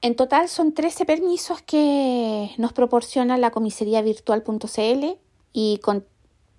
En 0.02 0.16
total 0.16 0.50
son 0.50 0.74
13 0.74 1.06
permisos 1.06 1.62
que 1.62 2.52
nos 2.58 2.74
proporciona 2.74 3.38
la 3.38 3.52
comisaría 3.52 4.02
virtual.cl 4.02 5.18
y 5.54 5.78
con, 5.82 6.06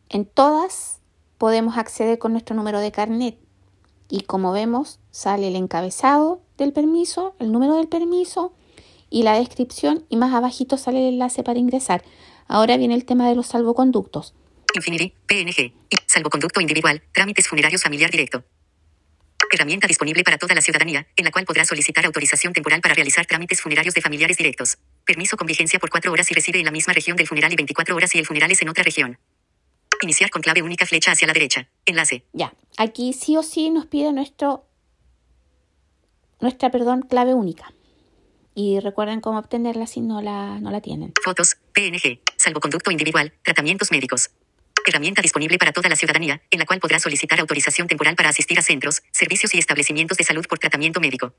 en 0.09 0.25
todas 0.25 1.01
podemos 1.37 1.77
acceder 1.77 2.19
con 2.19 2.33
nuestro 2.33 2.57
número 2.57 2.81
de 2.81 2.91
carnet. 2.91 3.37
Y 4.09 4.23
como 4.23 4.53
vemos, 4.53 4.99
sale 5.11 5.49
el 5.49 5.57
encabezado 5.57 6.41
del 6.57 6.73
permiso, 6.73 7.35
el 7.39 7.53
número 7.53 7.77
del 7.77 7.89
permiso 7.89 8.55
y 9.11 9.25
la 9.25 9.39
descripción 9.39 10.05
y 10.09 10.17
más 10.17 10.33
abajito 10.33 10.79
sale 10.79 11.07
el 11.07 11.15
enlace 11.15 11.43
para 11.43 11.59
ingresar. 11.59 12.03
Ahora 12.49 12.77
viene 12.77 12.95
el 12.95 13.05
tema 13.05 13.29
de 13.29 13.35
los 13.35 13.47
salvoconductos. 13.47 14.35
Infinity, 14.75 15.15
PNG. 15.27 15.73
y 15.91 15.97
Salvoconducto 16.07 16.61
individual. 16.61 17.03
Trámites 17.13 17.49
funerarios 17.49 17.83
familiar 17.83 18.11
directo. 18.11 18.45
Herramienta 19.51 19.87
disponible 19.87 20.25
para 20.25 20.37
toda 20.37 20.55
la 20.55 20.61
ciudadanía, 20.61 21.07
en 21.15 21.25
la 21.25 21.31
cual 21.31 21.45
podrá 21.45 21.65
solicitar 21.65 22.05
autorización 22.05 22.53
temporal 22.53 22.81
para 22.81 22.95
realizar 22.95 23.25
trámites 23.25 23.61
funerarios 23.61 23.95
de 23.95 24.01
familiares 24.01 24.37
directos. 24.37 24.79
Permiso 25.05 25.37
con 25.37 25.47
vigencia 25.47 25.79
por 25.79 25.91
4 25.91 26.11
horas 26.11 26.27
si 26.27 26.35
reside 26.35 26.59
en 26.59 26.65
la 26.65 26.73
misma 26.73 26.93
región 26.93 27.17
del 27.17 27.29
funeral 27.29 27.53
y 27.53 27.57
24 27.57 27.95
horas 27.95 28.11
si 28.11 28.19
el 28.19 28.27
funeral 28.27 28.51
es 28.51 28.61
en 28.63 28.69
otra 28.69 28.83
región. 28.83 29.19
Iniciar 30.03 30.31
con 30.31 30.43
clave 30.43 30.63
única 30.63 30.87
flecha 30.87 31.13
hacia 31.13 31.29
la 31.29 31.35
derecha. 31.35 31.69
Enlace. 31.87 32.25
Ya, 32.33 32.53
aquí 32.77 33.13
sí 33.13 33.37
o 33.37 33.45
sí 33.45 33.71
nos 33.71 33.87
pide 33.87 34.13
nuestro, 34.13 34.67
nuestra 36.41 36.71
perdón, 36.71 37.03
clave 37.03 37.33
única. 37.33 37.73
Y 38.55 38.81
recuerden 38.81 39.21
cómo 39.21 39.39
obtenerla 39.39 39.87
si 39.87 40.01
no 40.01 40.23
la, 40.23 40.61
no 40.61 40.71
la 40.71 40.81
tienen. 40.81 41.13
Fotos, 41.23 41.57
PNG, 41.73 42.21
salvoconducto 42.37 42.91
individual, 42.91 43.33
tratamientos 43.43 43.91
médicos. 43.91 44.31
Herramienta 44.87 45.23
disponible 45.23 45.59
para 45.59 45.73
toda 45.73 45.89
la 45.89 45.97
ciudadanía, 45.97 46.43
en 46.51 46.59
la 46.59 46.67
cual 46.67 46.79
podrá 46.79 46.99
solicitar 46.99 47.41
autorización 47.41 47.89
temporal 47.89 48.17
para 48.17 48.29
asistir 48.29 48.59
a 48.59 48.63
centros, 48.63 49.03
servicios 49.13 49.55
y 49.55 49.59
establecimientos 49.59 50.19
de 50.19 50.25
salud 50.25 50.47
por 50.47 50.59
tratamiento 50.59 51.01
médico. 51.01 51.35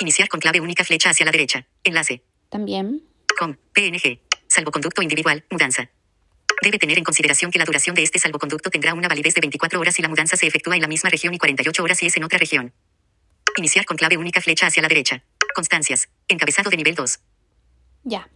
Iniciar 0.00 0.28
con 0.28 0.40
clave 0.40 0.60
única 0.60 0.84
flecha 0.84 1.10
hacia 1.10 1.26
la 1.26 1.32
derecha. 1.32 1.66
Enlace. 1.84 2.22
También, 2.48 3.02
Com, 3.38 3.56
PNG, 3.72 4.20
salvoconducto 4.48 5.02
individual, 5.02 5.44
mudanza. 5.50 5.90
Debe 6.62 6.78
tener 6.78 6.98
en 6.98 7.04
consideración 7.04 7.50
que 7.50 7.58
la 7.58 7.64
duración 7.64 7.94
de 7.94 8.02
este 8.02 8.18
salvoconducto 8.18 8.70
tendrá 8.70 8.92
una 8.94 9.08
validez 9.08 9.34
de 9.34 9.40
24 9.40 9.80
horas 9.80 9.94
si 9.94 10.02
la 10.02 10.08
mudanza 10.08 10.36
se 10.36 10.46
efectúa 10.46 10.76
en 10.76 10.82
la 10.82 10.88
misma 10.88 11.10
región 11.10 11.32
y 11.32 11.38
48 11.38 11.82
horas 11.82 11.98
si 11.98 12.06
es 12.06 12.16
en 12.16 12.24
otra 12.24 12.38
región. 12.38 12.72
Iniciar 13.60 13.84
con 13.84 13.98
clave 13.98 14.16
única 14.16 14.40
flecha 14.40 14.68
hacia 14.68 14.80
la 14.80 14.88
derecha. 14.88 15.22
Constancias. 15.54 16.08
Encabezado 16.28 16.70
de 16.70 16.78
nivel 16.78 16.94
2. 16.94 17.20
ya. 18.04 18.30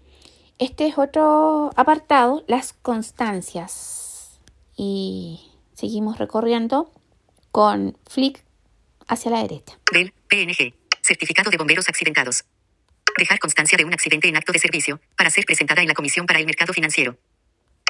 Este 0.59 0.87
es 0.87 0.99
otro 0.99 1.71
apartado, 1.76 2.45
las 2.47 2.75
constancias. 2.75 4.38
Y 4.76 5.50
seguimos 5.73 6.19
recorriendo 6.19 6.93
con 7.52 7.97
flick 8.07 8.45
hacia 9.09 9.31
la 9.31 9.40
derecha. 9.40 9.78
Del, 9.90 10.12
PNG. 10.28 10.75
Certificado 11.00 11.50
de 11.50 11.57
bomberos 11.57 11.88
accidentados. 11.88 12.45
Dejar 13.16 13.38
constancia 13.38 13.78
de 13.78 13.87
un 13.87 13.95
accidente 13.95 14.28
en 14.28 14.37
acto 14.37 14.52
de 14.52 14.59
servicio, 14.59 15.00
para 15.16 15.31
ser 15.31 15.47
presentada 15.47 15.81
en 15.81 15.88
la 15.88 15.95
Comisión 15.95 16.26
para 16.26 16.38
el 16.38 16.45
Mercado 16.45 16.75
Financiero. 16.75 17.16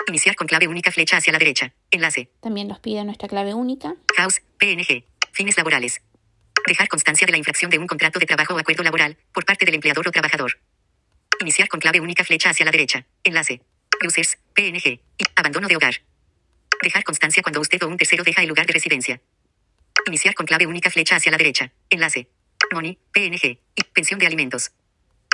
Iniciar 0.07 0.37
con 0.37 0.47
clave 0.47 0.69
única 0.69 0.93
flecha 0.93 1.17
hacia 1.17 1.33
la 1.33 1.41
derecha. 1.41 1.75
Enlace. 1.91 2.31
También 2.41 2.69
nos 2.69 2.79
pide 2.79 3.03
nuestra 3.05 3.27
clave 3.27 3.55
única. 3.55 3.97
House, 4.17 4.41
PNG. 4.59 5.03
Fines 5.33 5.57
laborales. 5.57 6.01
Dejar 6.67 6.89
constancia 6.89 7.27
de 7.27 7.33
la 7.33 7.39
infracción 7.39 7.71
de 7.71 7.79
un 7.79 7.87
contrato 7.87 8.19
de 8.19 8.27
trabajo 8.27 8.55
o 8.55 8.59
acuerdo 8.59 8.83
laboral, 8.83 9.19
por 9.33 9.45
parte 9.45 9.67
del 9.67 9.75
empleador 9.75 10.09
o 10.09 10.11
trabajador. 10.11 10.59
Iniciar 11.41 11.69
con 11.69 11.81
clave 11.81 12.01
única 12.01 12.25
flecha 12.25 12.51
hacia 12.51 12.65
la 12.65 12.73
derecha. 12.73 13.07
Enlace. 13.23 13.61
Users, 14.07 14.39
PNG. 14.55 15.01
Y 15.19 15.25
abandono 15.37 15.69
de 15.69 15.77
hogar. 15.77 15.95
Dejar 16.83 17.05
constancia 17.05 17.43
cuando 17.43 17.61
usted 17.61 17.83
o 17.83 17.89
un 17.89 17.97
tercero 17.97 18.25
deja 18.25 18.43
el 18.43 18.49
lugar 18.49 18.67
de 18.67 18.73
residencia. 18.73 19.21
Iniciar 20.07 20.35
con 20.35 20.47
clave 20.47 20.67
única 20.67 20.91
flecha 20.91 21.17
hacia 21.17 21.33
la 21.33 21.39
derecha. 21.39 21.73
Enlace. 21.91 22.29
Money, 22.73 22.99
PNG. 23.13 23.59
Y 23.75 23.83
pensión 23.93 24.19
de 24.19 24.27
alimentos. 24.27 24.71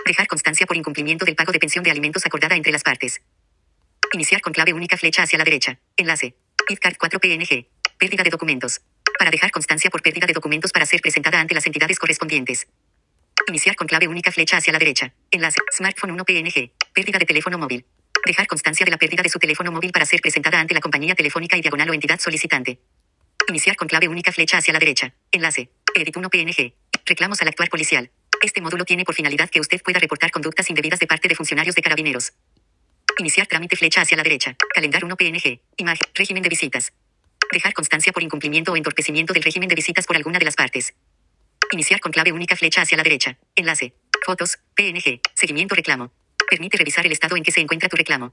Dejar 0.04 0.26
constancia 0.26 0.66
por 0.66 0.76
incumplimiento 0.76 1.24
del 1.24 1.36
pago 1.36 1.52
de 1.52 1.60
pensión 1.60 1.84
de 1.84 1.90
alimentos 1.90 2.26
acordada 2.26 2.56
entre 2.56 2.72
las 2.72 2.82
partes. 2.82 3.20
Iniciar 4.12 4.40
con 4.40 4.52
clave 4.52 4.72
única 4.72 4.96
flecha 4.96 5.22
hacia 5.22 5.38
la 5.38 5.44
derecha. 5.44 5.78
Enlace. 5.96 6.34
IDCARD 6.68 6.96
4 6.98 7.20
PNG. 7.20 7.66
Pérdida 7.98 8.24
de 8.24 8.30
documentos. 8.30 8.80
Para 9.20 9.30
dejar 9.30 9.50
constancia 9.50 9.90
por 9.90 10.00
pérdida 10.00 10.26
de 10.26 10.32
documentos 10.32 10.72
para 10.72 10.86
ser 10.86 11.02
presentada 11.02 11.38
ante 11.38 11.54
las 11.54 11.66
entidades 11.66 11.98
correspondientes. 11.98 12.66
Iniciar 13.48 13.76
con 13.76 13.86
clave 13.86 14.08
única 14.08 14.32
flecha 14.32 14.56
hacia 14.56 14.72
la 14.72 14.78
derecha. 14.78 15.12
Enlace. 15.30 15.58
Smartphone 15.76 16.12
1 16.12 16.24
PNG. 16.24 16.70
Pérdida 16.94 17.18
de 17.18 17.26
teléfono 17.26 17.58
móvil. 17.58 17.84
Dejar 18.24 18.46
constancia 18.46 18.82
de 18.82 18.90
la 18.90 18.96
pérdida 18.96 19.22
de 19.22 19.28
su 19.28 19.38
teléfono 19.38 19.72
móvil 19.72 19.92
para 19.92 20.06
ser 20.06 20.22
presentada 20.22 20.58
ante 20.58 20.72
la 20.72 20.80
compañía 20.80 21.14
telefónica 21.14 21.54
y 21.58 21.60
diagonal 21.60 21.90
o 21.90 21.92
entidad 21.92 22.18
solicitante. 22.18 22.78
Iniciar 23.46 23.76
con 23.76 23.88
clave 23.88 24.08
única 24.08 24.32
flecha 24.32 24.56
hacia 24.56 24.72
la 24.72 24.78
derecha. 24.78 25.12
Enlace. 25.30 25.68
Edit 25.94 26.16
1 26.16 26.30
PNG. 26.30 26.72
Reclamos 27.04 27.42
al 27.42 27.48
actuar 27.48 27.68
policial. 27.68 28.10
Este 28.42 28.62
módulo 28.62 28.86
tiene 28.86 29.04
por 29.04 29.14
finalidad 29.14 29.50
que 29.50 29.60
usted 29.60 29.82
pueda 29.82 30.00
reportar 30.00 30.30
conductas 30.30 30.70
indebidas 30.70 30.98
de 30.98 31.06
parte 31.06 31.28
de 31.28 31.34
funcionarios 31.34 31.74
de 31.74 31.82
carabineros. 31.82 32.32
Iniciar 33.18 33.46
trámite 33.46 33.76
flecha 33.76 34.00
hacia 34.00 34.16
la 34.16 34.22
derecha. 34.22 34.56
Calendario 34.74 35.04
1 35.04 35.16
PNG. 35.18 35.60
Imagen. 35.76 36.08
Régimen 36.14 36.42
de 36.42 36.48
visitas. 36.48 36.94
Dejar 37.52 37.72
constancia 37.74 38.12
por 38.12 38.22
incumplimiento 38.22 38.72
o 38.72 38.76
entorpecimiento 38.76 39.32
del 39.32 39.42
régimen 39.42 39.68
de 39.68 39.74
visitas 39.74 40.06
por 40.06 40.16
alguna 40.16 40.38
de 40.38 40.44
las 40.44 40.54
partes. 40.54 40.94
Iniciar 41.72 42.00
con 42.00 42.12
clave 42.12 42.32
única 42.32 42.56
flecha 42.56 42.82
hacia 42.82 42.96
la 42.96 43.02
derecha. 43.02 43.38
Enlace. 43.56 43.92
Fotos. 44.24 44.58
PNG. 44.74 45.20
Seguimiento 45.34 45.74
reclamo. 45.74 46.12
Permite 46.48 46.76
revisar 46.76 47.06
el 47.06 47.12
estado 47.12 47.36
en 47.36 47.42
que 47.42 47.52
se 47.52 47.60
encuentra 47.60 47.88
tu 47.88 47.96
reclamo. 47.96 48.32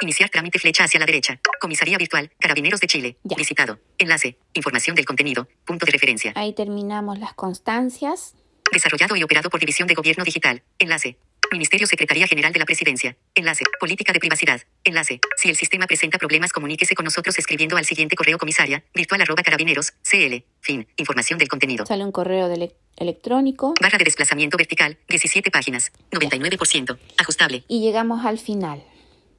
Iniciar 0.00 0.28
trámite 0.28 0.58
flecha 0.58 0.84
hacia 0.84 1.00
la 1.00 1.06
derecha. 1.06 1.40
Comisaría 1.60 1.98
virtual. 1.98 2.30
Carabineros 2.38 2.80
de 2.80 2.86
Chile. 2.86 3.16
Ya. 3.24 3.36
Visitado. 3.36 3.80
Enlace. 3.98 4.38
Información 4.54 4.94
del 4.96 5.04
contenido. 5.04 5.48
Punto 5.64 5.86
de 5.86 5.92
referencia. 5.92 6.32
Ahí 6.36 6.52
terminamos 6.54 7.18
las 7.18 7.34
constancias. 7.34 8.34
Desarrollado 8.72 9.16
y 9.16 9.22
operado 9.22 9.50
por 9.50 9.60
División 9.60 9.88
de 9.88 9.94
Gobierno 9.94 10.24
Digital. 10.24 10.62
Enlace. 10.78 11.16
Ministerio 11.52 11.86
Secretaría 11.86 12.26
General 12.26 12.52
de 12.52 12.58
la 12.58 12.64
Presidencia. 12.64 13.16
Enlace. 13.34 13.64
Política 13.78 14.12
de 14.12 14.18
privacidad. 14.18 14.60
Enlace. 14.82 15.20
Si 15.36 15.48
el 15.48 15.56
sistema 15.56 15.86
presenta 15.86 16.18
problemas, 16.18 16.52
comuníquese 16.52 16.94
con 16.94 17.04
nosotros 17.04 17.38
escribiendo 17.38 17.76
al 17.76 17.84
siguiente 17.84 18.16
correo 18.16 18.38
comisaria, 18.38 18.82
virtual 18.94 19.20
arroba 19.20 19.42
carabineros, 19.42 19.92
CL. 20.02 20.44
Fin. 20.60 20.86
Información 20.96 21.38
del 21.38 21.48
contenido. 21.48 21.86
Sale 21.86 22.04
un 22.04 22.12
correo 22.12 22.48
de 22.48 22.54
ele- 22.54 22.74
electrónico. 22.96 23.74
Barra 23.80 23.98
de 23.98 24.04
desplazamiento 24.04 24.56
vertical, 24.56 24.98
17 25.08 25.50
páginas. 25.50 25.92
99%. 26.10 26.98
Ajustable. 27.18 27.64
Y 27.68 27.80
llegamos 27.80 28.24
al 28.24 28.38
final. 28.38 28.82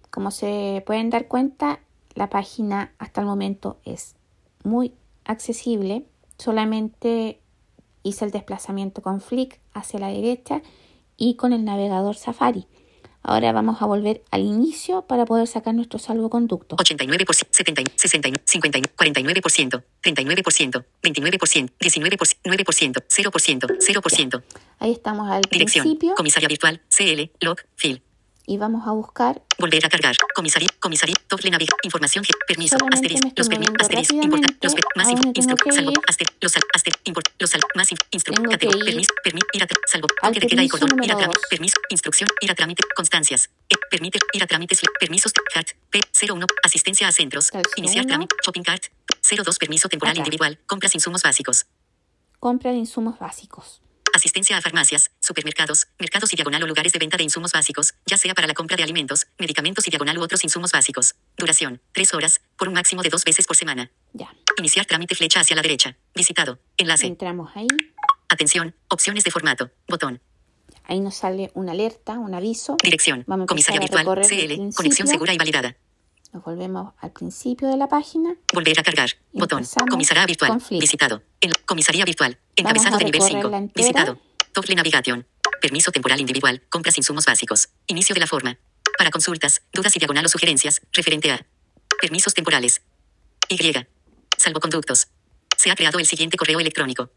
Como 0.10 0.32
se 0.32 0.84
pueden 0.86 1.10
dar 1.10 1.28
cuenta, 1.28 1.80
la 2.14 2.30
página 2.30 2.94
hasta 2.98 3.20
el 3.22 3.28
momento 3.28 3.80
es 3.84 4.16
muy 4.64 4.94
accesible. 5.26 6.04
Solamente 6.38 7.40
hice 8.04 8.24
el 8.26 8.32
desplazamiento 8.32 9.02
con 9.02 9.20
Flick 9.20 9.60
hacia 9.74 10.00
la 10.00 10.08
derecha 10.10 10.62
y 11.18 11.36
con 11.36 11.54
el 11.54 11.66
navegador 11.66 12.16
Safari. 12.16 12.68
Ahora 13.28 13.52
vamos 13.52 13.82
a 13.82 13.88
volver 13.88 14.24
al 14.30 14.42
inicio 14.42 15.02
para 15.02 15.26
poder 15.26 15.48
sacar 15.48 15.74
nuestro 15.74 15.98
salvoconducto. 15.98 16.76
89%, 16.76 17.48
70, 17.50 17.92
60, 17.96 18.30
50, 18.46 18.80
49%, 18.80 19.84
39%, 20.04 20.86
29%, 21.02 21.72
19%, 21.80 22.38
9%, 22.44 23.04
0%, 23.08 23.78
0%. 23.80 24.44
Ahí 24.78 24.92
estamos 24.92 25.28
al 25.32 25.42
Dirección. 25.50 25.84
principio 25.84 26.14
Comisaria 26.14 26.48
virtual, 26.48 26.82
CL, 26.90 27.32
log, 27.40 27.58
fill. 27.76 28.04
Y 28.48 28.58
vamos 28.58 28.88
a 28.88 28.92
buscar 28.92 29.42
Volver 29.58 29.86
a 29.86 29.90
cargar. 29.90 30.16
Comisaría, 30.36 30.68
comisaría, 30.80 31.16
doble 31.30 31.50
navig, 31.50 31.70
información, 31.84 32.24
permiso, 32.48 32.76
asterisco, 32.92 33.28
estoy 33.30 33.34
los 33.38 33.50
permisos, 33.50 33.76
asterisco, 33.80 34.16
rápidamente 34.16 34.26
importa, 34.26 34.58
los 34.62 34.74
más 34.96 35.08
a 35.08 35.12
inf- 35.12 35.24
donde 35.24 35.34
tengo 35.34 35.52
instru, 35.52 35.58
que 35.70 35.72
salvo, 35.76 35.92
ir. 35.92 36.00
aster, 36.08 36.28
los 36.42 36.56
al, 36.58 36.62
aster, 36.74 36.94
import, 37.06 37.28
los 37.40 37.52
más 37.76 37.92
inf- 37.92 38.06
instru, 38.12 38.34
Tengo 38.34 38.50
catego, 38.52 38.72
que 38.74 38.78
ir 38.80 38.86
permiso, 38.86 39.14
permi, 39.24 39.40
ir 39.54 39.64
a, 39.64 39.68
tra- 39.68 39.80
salvo, 39.88 40.08
al 40.22 40.34
toque 40.34 40.40
de 40.42 40.48
queda 40.48 40.64
y 40.64 40.68
permiso 40.70 40.88
cordón, 40.88 41.04
ir 41.04 41.12
a 41.12 41.18
trámite, 41.18 41.40
permiso, 41.50 41.76
instrucción, 41.90 42.30
ir 42.42 42.52
a 42.52 42.56
trámite, 42.56 42.84
constancias, 42.96 43.50
eh, 43.70 43.76
permite, 43.90 44.20
ir 44.34 44.44
a 44.44 44.48
trámites, 44.48 44.82
permisos, 45.00 45.32
hat, 45.56 45.68
P01, 45.92 46.46
asistencia 46.64 47.08
a 47.08 47.12
centros, 47.12 47.52
iniciar 47.78 48.06
trámite, 48.06 48.36
shopping 48.46 48.64
cart, 48.64 48.84
02, 49.22 49.58
permiso 49.58 49.88
temporal 49.90 50.18
individual, 50.18 50.60
compras 50.68 50.94
insumos 50.96 51.24
básicos. 51.24 51.66
compra 52.40 52.72
de 52.72 52.78
insumos 52.78 53.18
básicos. 53.18 53.82
Asistencia 54.26 54.58
a 54.58 54.62
farmacias, 54.62 55.12
supermercados, 55.20 55.86
mercados 56.00 56.34
y 56.34 56.36
diagonal 56.36 56.64
o 56.64 56.66
lugares 56.66 56.92
de 56.92 56.98
venta 56.98 57.16
de 57.16 57.22
insumos 57.22 57.52
básicos, 57.52 57.94
ya 58.08 58.18
sea 58.18 58.34
para 58.34 58.48
la 58.48 58.56
compra 58.56 58.76
de 58.76 58.82
alimentos, 58.82 59.28
medicamentos 59.38 59.86
y 59.86 59.92
diagonal 59.92 60.18
u 60.18 60.24
otros 60.24 60.44
insumos 60.44 60.72
básicos. 60.72 61.14
Duración, 61.38 61.80
3 61.92 62.12
horas, 62.16 62.42
por 62.58 62.68
un 62.68 62.74
máximo 62.74 63.04
de 63.04 63.10
dos 63.10 63.24
veces 63.24 63.46
por 63.46 63.56
semana. 63.56 63.92
Ya, 64.14 64.34
Iniciar 64.58 64.88
trámite 64.88 65.14
flecha 65.14 65.42
hacia 65.42 65.56
la 65.56 65.62
derecha. 65.62 65.96
Visitado. 66.16 66.58
Enlace. 66.76 67.06
entramos 67.06 67.52
ahí. 67.54 67.68
Atención. 68.28 68.74
Opciones 68.88 69.24
de 69.26 69.30
formato. 69.30 69.70
Botón. 69.88 70.20
Ahí 70.86 71.00
nos 71.02 71.18
sale 71.18 71.52
una 71.54 71.74
alerta, 71.74 72.14
un 72.14 72.34
aviso. 72.34 72.78
Dirección. 72.84 73.26
Vamos 73.28 73.44
a 73.44 73.48
Comisaria 73.48 73.80
virtual. 73.80 74.06
CL. 74.28 74.74
Conexión 74.76 75.08
segura 75.08 75.36
y 75.36 75.38
validada. 75.38 75.78
Nos 76.36 76.44
volvemos 76.44 76.94
al 77.00 77.14
principio 77.14 77.70
de 77.70 77.78
la 77.78 77.88
página. 77.88 78.36
Volver 78.54 78.78
a 78.78 78.84
cargar. 78.84 79.10
Botón. 79.32 79.64
Comisaría 79.90 80.26
virtual. 80.26 80.62
Visitado. 80.70 81.24
En 81.40 81.50
comisaría 81.66 82.04
virtual. 82.04 82.38
Encabezado 82.58 82.98
de 82.98 83.06
nivel 83.06 83.22
recorrerla 83.22 83.42
5. 83.42 83.56
entera. 83.56 83.74
Visitado. 83.74 84.20
Doble 84.54 84.76
navigation. 84.76 85.26
Permiso 85.62 85.94
temporal 85.94 86.20
individual. 86.20 86.62
Compras 86.68 86.98
insumos 86.98 87.26
básicos. 87.26 87.70
Inicio 87.88 88.14
de 88.14 88.20
la 88.20 88.28
forma. 88.28 88.58
Para 88.98 89.12
consultas, 89.12 89.62
dudas 89.72 89.96
y 89.96 90.00
diagonal 90.00 90.26
o 90.26 90.28
sugerencias. 90.28 90.82
Referente 90.92 91.32
a. 91.32 91.46
Permisos 92.02 92.34
temporales. 92.34 92.82
Y. 93.48 93.74
Salvoconductos. 94.38 95.08
Se 95.56 95.72
ha 95.72 95.76
creado 95.76 96.00
el 96.00 96.06
siguiente 96.06 96.36
correo 96.36 96.60
electrónico. 96.60 97.12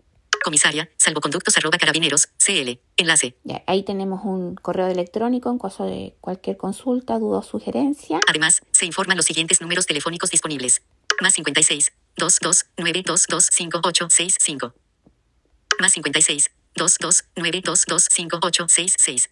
Comisaria, 0.49 0.89
salvoconductos 0.97 1.59
arroba 1.59 1.77
carabineros, 1.77 2.31
CL. 2.39 2.81
Enlace. 2.97 3.37
Ya, 3.45 3.63
ahí 3.67 3.83
tenemos 3.83 4.25
un 4.25 4.55
correo 4.55 4.87
electrónico 4.87 5.51
en 5.51 5.59
caso 5.59 5.85
de 5.85 6.17
cualquier 6.23 6.57
consulta, 6.57 7.19
duda 7.19 7.41
o 7.41 7.43
sugerencia. 7.43 8.19
Además, 8.27 8.63
se 8.71 8.87
informan 8.87 9.19
los 9.19 9.27
siguientes 9.27 9.61
números 9.61 9.85
telefónicos 9.85 10.31
disponibles. 10.31 10.81
Más 11.21 11.35
56 11.35 11.93
22 12.17 12.65
922 12.79 13.51
5865. 13.53 14.75
Más 15.81 15.93
56 15.93 16.51
22 16.77 17.25
922 17.37 18.09
5866. 18.11 19.29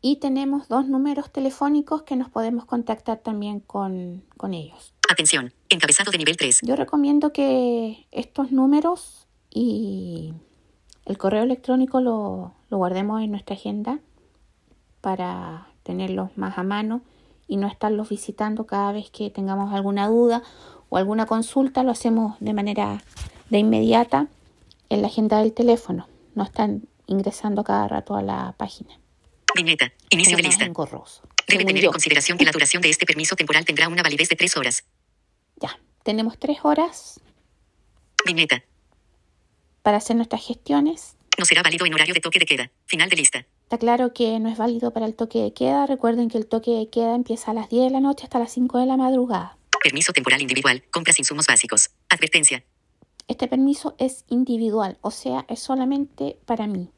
Y 0.00 0.16
tenemos 0.16 0.66
dos 0.66 0.88
números 0.88 1.30
telefónicos 1.30 2.02
que 2.02 2.16
nos 2.16 2.30
podemos 2.30 2.64
contactar 2.64 3.18
también 3.18 3.60
con, 3.60 4.24
con 4.36 4.54
ellos. 4.54 4.92
Atención, 5.08 5.54
encabezado 5.68 6.10
de 6.10 6.18
nivel 6.18 6.36
3. 6.36 6.62
Yo 6.62 6.74
recomiendo 6.74 7.32
que 7.32 8.08
estos 8.10 8.50
números 8.50 9.28
y 9.52 10.34
el 11.04 11.18
correo 11.18 11.42
electrónico 11.42 12.00
lo, 12.00 12.54
lo 12.70 12.76
guardemos 12.76 13.22
en 13.22 13.30
nuestra 13.30 13.56
agenda 13.56 13.98
para 15.00 15.68
tenerlos 15.82 16.30
más 16.36 16.58
a 16.58 16.62
mano 16.62 17.02
y 17.48 17.56
no 17.56 17.66
estarlos 17.66 18.08
visitando 18.08 18.66
cada 18.66 18.92
vez 18.92 19.10
que 19.10 19.30
tengamos 19.30 19.74
alguna 19.74 20.08
duda 20.08 20.42
o 20.88 20.96
alguna 20.96 21.26
consulta. 21.26 21.82
Lo 21.82 21.90
hacemos 21.90 22.36
de 22.40 22.54
manera 22.54 23.02
de 23.50 23.58
inmediata 23.58 24.28
en 24.88 25.02
la 25.02 25.08
agenda 25.08 25.38
del 25.38 25.52
teléfono. 25.52 26.08
No 26.34 26.44
están 26.44 26.88
ingresando 27.06 27.64
cada 27.64 27.88
rato 27.88 28.14
a 28.14 28.22
la 28.22 28.54
página. 28.56 28.98
Viñeta, 29.54 29.92
inicio 30.08 30.36
de 30.36 30.44
lista. 30.44 30.64
engorroso, 30.64 31.22
Debe 31.46 31.64
tener 31.64 31.82
yo. 31.82 31.88
en 31.88 31.92
consideración 31.92 32.38
que 32.38 32.44
la 32.46 32.52
duración 32.52 32.80
de 32.80 32.88
este 32.88 33.04
permiso 33.04 33.36
temporal 33.36 33.66
tendrá 33.66 33.88
una 33.88 34.02
validez 34.02 34.30
de 34.30 34.36
3 34.36 34.56
horas. 34.56 34.84
Ya, 35.56 35.78
tenemos 36.04 36.38
tres 36.38 36.58
horas 36.64 37.20
Viñeta, 38.24 38.62
para 39.82 39.98
hacer 39.98 40.16
nuestras 40.16 40.44
gestiones. 40.44 41.16
no 41.38 41.44
será 41.44 41.62
válido 41.62 41.86
en 41.86 41.94
horario 41.94 42.14
de 42.14 42.20
toque 42.20 42.38
de 42.38 42.46
queda. 42.46 42.70
Final 42.86 43.08
de 43.08 43.16
lista. 43.16 43.46
Está 43.64 43.78
claro 43.78 44.12
que 44.12 44.38
no 44.38 44.50
es 44.50 44.58
válido 44.58 44.92
para 44.92 45.06
el 45.06 45.14
toque 45.14 45.42
de 45.42 45.54
queda. 45.54 45.86
Recuerden 45.86 46.28
que 46.28 46.38
el 46.38 46.46
toque 46.46 46.72
de 46.72 46.90
queda 46.90 47.14
empieza 47.14 47.52
a 47.52 47.54
las 47.54 47.70
10 47.70 47.84
de 47.84 47.90
la 47.90 48.00
noche 48.00 48.24
hasta 48.24 48.38
las 48.38 48.52
5 48.52 48.78
de 48.78 48.86
la 48.86 48.96
madrugada. 48.96 49.56
Permiso 49.82 50.12
temporal 50.12 50.42
individual. 50.42 50.84
Compras 50.90 51.18
insumos 51.18 51.46
básicos. 51.46 51.90
Advertencia. 52.08 52.62
Este 53.28 53.48
permiso 53.48 53.94
es 53.98 54.24
individual, 54.28 54.98
o 55.00 55.10
sea, 55.10 55.46
es 55.48 55.60
solamente 55.60 56.36
para 56.44 56.66
mí. 56.66 56.90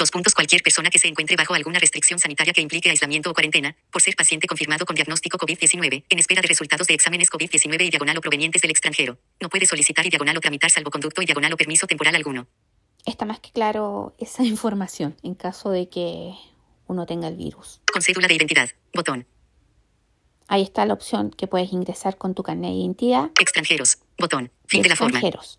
Dos 0.00 0.10
puntos. 0.10 0.34
Cualquier 0.34 0.62
persona 0.62 0.88
que 0.88 0.98
se 0.98 1.08
encuentre 1.08 1.36
bajo 1.36 1.52
alguna 1.52 1.78
restricción 1.78 2.18
sanitaria 2.18 2.54
que 2.54 2.62
implique 2.62 2.88
aislamiento 2.88 3.30
o 3.30 3.34
cuarentena, 3.34 3.76
por 3.92 4.00
ser 4.00 4.16
paciente 4.16 4.46
confirmado 4.46 4.86
con 4.86 4.96
diagnóstico 4.96 5.36
COVID-19, 5.36 6.04
en 6.08 6.18
espera 6.18 6.40
de 6.40 6.48
resultados 6.48 6.86
de 6.86 6.94
exámenes 6.94 7.30
COVID-19 7.30 7.82
y 7.84 7.90
diagonal 7.90 8.16
o 8.16 8.22
provenientes 8.22 8.62
del 8.62 8.70
extranjero, 8.70 9.18
no 9.42 9.50
puede 9.50 9.66
solicitar 9.66 10.06
y 10.06 10.08
diagonal 10.08 10.38
o 10.38 10.40
tramitar 10.40 10.70
salvoconducto 10.70 11.20
y 11.20 11.26
diagonal 11.26 11.52
o 11.52 11.56
permiso 11.58 11.86
temporal 11.86 12.16
alguno. 12.16 12.46
Está 13.04 13.26
más 13.26 13.40
que 13.40 13.50
claro 13.50 14.14
esa 14.18 14.42
información 14.54 15.18
en 15.22 15.34
caso 15.34 15.70
de 15.70 15.90
que 15.90 16.32
uno 16.86 17.04
tenga 17.04 17.28
el 17.28 17.36
virus. 17.36 17.82
Con 17.92 18.00
cédula 18.00 18.26
de 18.26 18.36
identidad. 18.36 18.70
Botón. 18.94 19.26
Ahí 20.48 20.62
está 20.62 20.86
la 20.86 20.94
opción 20.94 21.30
que 21.30 21.46
puedes 21.46 21.74
ingresar 21.74 22.16
con 22.16 22.34
tu 22.34 22.42
carnet 22.42 22.70
de 22.70 22.76
identidad. 22.76 23.30
Extranjeros. 23.38 23.98
Botón. 24.18 24.50
Fin 24.64 24.80
de 24.80 24.88
la 24.88 24.96
forma. 24.96 25.18
extranjeros. 25.18 25.58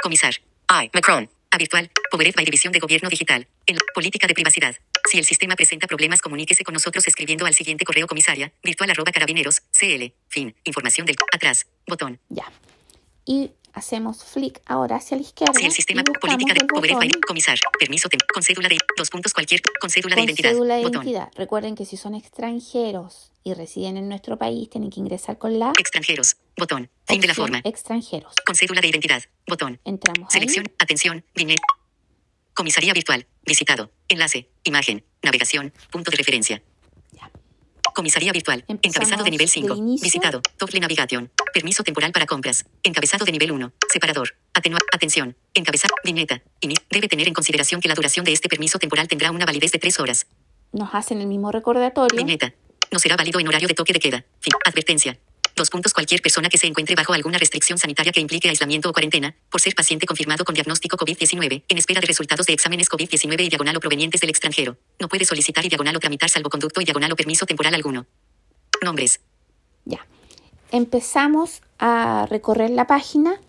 Comisar. 0.00 0.34
I. 0.70 0.88
Macron. 0.94 1.28
A 1.52 1.58
virtual. 1.58 1.90
Povered 2.10 2.34
by 2.34 2.46
División 2.46 2.72
de 2.72 2.78
Gobierno 2.78 3.10
Digital. 3.10 3.46
En 3.66 3.76
política 3.94 4.26
de 4.26 4.32
privacidad. 4.32 4.74
Si 5.10 5.18
el 5.18 5.24
sistema 5.26 5.54
presenta 5.54 5.86
problemas, 5.86 6.22
comuníquese 6.22 6.64
con 6.64 6.72
nosotros 6.72 7.06
escribiendo 7.06 7.44
al 7.44 7.52
siguiente 7.52 7.84
correo 7.84 8.06
comisaria, 8.06 8.50
virtual 8.64 8.90
arroba 8.90 9.12
carabineros, 9.12 9.60
CL. 9.70 10.14
Fin. 10.28 10.54
Información 10.64 11.04
del 11.06 11.16
atrás. 11.30 11.66
Botón. 11.86 12.18
Ya. 12.30 12.50
Y 13.26 13.50
hacemos 13.72 14.24
flick 14.24 14.60
ahora 14.66 14.96
hacia 14.96 15.16
la 15.16 15.22
izquierda. 15.22 15.54
Si 15.58 15.64
el 15.66 15.72
sistema 15.72 16.02
y 16.02 16.18
política 16.18 16.54
de 16.54 16.60
botón 16.70 17.10
comisar. 17.26 17.58
Permiso 17.78 18.08
con 18.32 18.42
cédula 18.42 18.68
de 18.68 18.78
dos 18.96 19.10
puntos 19.10 19.32
cualquier 19.32 19.60
con 19.80 19.90
cédula 19.90 20.14
de 20.14 20.20
con 20.22 20.28
identidad. 20.28 20.50
cédula 20.50 20.76
de 20.76 20.82
Botón. 20.82 21.02
identidad. 21.02 21.30
Recuerden 21.36 21.74
que 21.74 21.84
si 21.86 21.96
son 21.96 22.14
extranjeros 22.14 23.32
y 23.44 23.54
residen 23.54 23.96
en 23.96 24.08
nuestro 24.08 24.38
país, 24.38 24.68
tienen 24.70 24.90
que 24.90 25.00
ingresar 25.00 25.38
con 25.38 25.58
la 25.58 25.72
Extranjeros. 25.78 26.36
Botón. 26.56 26.90
Fin 27.06 27.20
de 27.20 27.26
la 27.28 27.34
forma. 27.34 27.60
extranjeros. 27.64 28.34
Con 28.46 28.54
cédula 28.54 28.80
de 28.80 28.88
identidad. 28.88 29.22
Botón. 29.46 29.80
Entramos 29.84 30.32
Selección. 30.32 30.66
ahí. 30.68 30.74
Atención. 30.78 31.24
Viñet. 31.34 31.58
Comisaría 32.54 32.92
virtual. 32.92 33.26
Visitado. 33.44 33.90
Enlace. 34.08 34.48
Imagen. 34.64 35.04
Navegación. 35.22 35.72
Punto 35.90 36.10
de 36.10 36.18
referencia. 36.18 36.62
Comisaría 37.94 38.32
virtual. 38.32 38.64
Empezamos 38.68 38.96
Encabezado 39.08 39.24
de 39.24 39.30
nivel 39.30 39.48
5. 39.48 39.74
de 39.74 39.78
inicio. 39.80 40.04
Visitado. 40.04 40.40
Doble 40.58 40.80
navegación. 40.80 41.30
Permiso 41.52 41.82
temporal 41.82 42.12
para 42.12 42.26
compras. 42.26 42.64
Encabezado 42.82 43.24
de 43.24 43.32
nivel 43.32 43.52
1. 43.52 43.72
Separador. 43.92 44.34
Atenua. 44.54 44.78
Atención. 44.92 45.36
Encabezado. 45.54 45.94
Viñeta. 46.04 46.42
Ini- 46.60 46.76
Debe 46.90 47.08
tener 47.08 47.28
en 47.28 47.34
consideración 47.34 47.80
que 47.80 47.88
la 47.88 47.94
duración 47.94 48.24
de 48.24 48.32
este 48.32 48.48
permiso 48.48 48.78
temporal 48.78 49.08
tendrá 49.08 49.30
una 49.30 49.44
validez 49.46 49.72
de 49.72 49.78
3 49.78 50.00
horas. 50.00 50.26
Nos 50.72 50.94
hacen 50.94 51.20
el 51.20 51.26
mismo 51.26 51.50
recordatorio. 51.52 52.16
Viñeta. 52.16 52.54
No 52.90 52.98
será 52.98 53.16
válido 53.16 53.40
en 53.40 53.48
horario 53.48 53.68
de 53.68 53.74
toque 53.74 53.92
de 53.92 54.00
queda. 54.00 54.24
Fin. 54.40 54.52
Advertencia. 54.64 55.18
Dos 55.54 55.70
puntos. 55.70 55.92
Cualquier 55.92 56.22
persona 56.22 56.48
que 56.48 56.58
se 56.58 56.66
encuentre 56.66 56.94
bajo 56.94 57.12
alguna 57.12 57.38
restricción 57.38 57.78
sanitaria 57.78 58.12
que 58.12 58.20
implique 58.20 58.48
aislamiento 58.48 58.88
o 58.88 58.92
cuarentena, 58.92 59.34
por 59.50 59.60
ser 59.60 59.74
paciente 59.74 60.06
confirmado 60.06 60.44
con 60.44 60.54
diagnóstico 60.54 60.96
COVID-19, 60.96 61.64
en 61.68 61.78
espera 61.78 62.00
de 62.00 62.06
resultados 62.06 62.46
de 62.46 62.54
exámenes 62.54 62.88
COVID-19 62.88 63.44
y 63.44 63.48
diagonal 63.48 63.76
o 63.76 63.80
provenientes 63.80 64.20
del 64.20 64.30
extranjero, 64.30 64.78
no 64.98 65.08
puede 65.08 65.24
solicitar 65.24 65.64
y 65.64 65.68
diagonal 65.68 65.96
o 65.96 66.00
tramitar 66.00 66.30
salvoconducto 66.30 66.80
y 66.80 66.84
diagonal 66.84 67.12
o 67.12 67.16
permiso 67.16 67.46
temporal 67.46 67.74
alguno. 67.74 68.06
Nombres. 68.82 69.20
Ya. 69.84 70.06
Empezamos 70.70 71.62
a 71.78 72.26
recorrer 72.30 72.70
la 72.70 72.86
página 72.86 73.40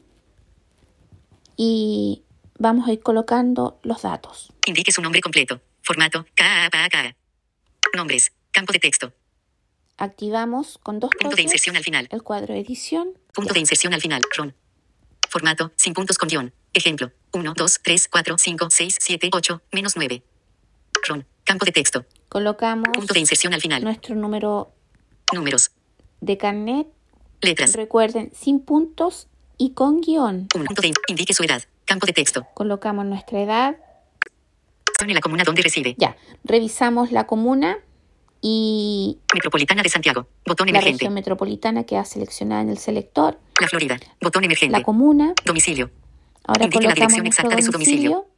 y 1.55 2.23
vamos 2.59 2.87
a 2.87 2.93
ir 2.93 3.01
colocando 3.01 3.79
los 3.83 4.01
datos. 4.01 4.51
Indique 4.65 4.91
su 4.91 5.01
nombre 5.01 5.21
completo. 5.21 5.61
Formato. 5.81 6.25
KAPAK. 6.35 7.15
Nombres. 7.95 8.31
Campo 8.51 8.73
de 8.73 8.79
texto. 8.79 9.13
Activamos 9.97 10.79
con 10.81 10.99
dos 10.99 11.11
Punto 11.11 11.27
de 11.27 11.29
toques 11.31 11.45
inserción 11.45 11.75
al 11.75 11.83
final. 11.83 12.07
el 12.11 12.23
cuadro 12.23 12.53
de 12.53 12.59
edición. 12.59 13.17
Punto 13.33 13.53
de 13.53 13.59
inserción 13.59 13.93
al 13.93 14.01
final. 14.01 14.21
Ron. 14.35 14.55
Formato. 15.29 15.71
Sin 15.75 15.93
puntos 15.93 16.17
con 16.17 16.29
guion. 16.29 16.53
Ejemplo. 16.73 17.11
1, 17.33 17.53
2, 17.55 17.79
3, 17.83 18.07
4, 18.09 18.37
5, 18.37 18.67
6, 18.69 18.97
7, 18.99 19.29
8, 19.31 19.61
menos 19.71 19.95
9. 19.95 20.23
Ron. 21.07 21.25
Campo 21.43 21.65
de 21.65 21.71
texto. 21.71 22.05
Colocamos 22.29 22.87
Punto 22.93 23.13
de 23.13 23.19
inserción 23.19 23.53
al 23.53 23.61
final. 23.61 23.83
nuestro 23.83 24.15
número 24.15 24.71
Números. 25.33 25.71
de 26.21 26.37
carnet, 26.37 26.87
Letras. 27.41 27.73
recuerden, 27.73 28.31
sin 28.33 28.59
puntos 28.61 29.27
y 29.57 29.71
con 29.73 30.01
guion. 30.01 30.47
Un 30.55 30.65
punto 30.65 30.81
de 30.81 30.87
in- 30.89 30.93
indique 31.07 31.33
su 31.33 31.43
edad. 31.43 31.61
Campo 31.85 32.05
de 32.05 32.13
texto. 32.13 32.47
Colocamos 32.53 33.05
nuestra 33.05 33.41
edad. 33.41 33.77
Zona 34.97 35.13
la 35.13 35.21
comuna 35.21 35.43
donde 35.43 35.61
reside. 35.61 35.95
Ya, 35.97 36.15
revisamos 36.43 37.11
la 37.11 37.25
comuna 37.27 37.79
y 38.45 39.17
Metropolitana 39.33 39.81
de 39.81 39.89
Santiago. 39.89 40.27
Botón 40.45 40.67
la 40.67 40.71
emergente. 40.71 40.97
región 40.99 41.13
metropolitana 41.13 41.85
queda 41.85 42.03
seleccionada 42.03 42.61
en 42.61 42.69
el 42.69 42.77
selector. 42.77 43.39
La 43.59 43.67
Florida. 43.69 43.97
Botón 44.21 44.43
emergente. 44.43 44.77
La 44.77 44.83
comuna. 44.83 45.33
Domicilio. 45.45 45.89
Ahora 46.43 46.65
Indique 46.65 46.85
la 46.85 46.93
dirección 46.93 47.25
exacta 47.25 47.55
de 47.55 47.61
su 47.61 47.71
domicilio. 47.71 48.09
domicilio. 48.11 48.33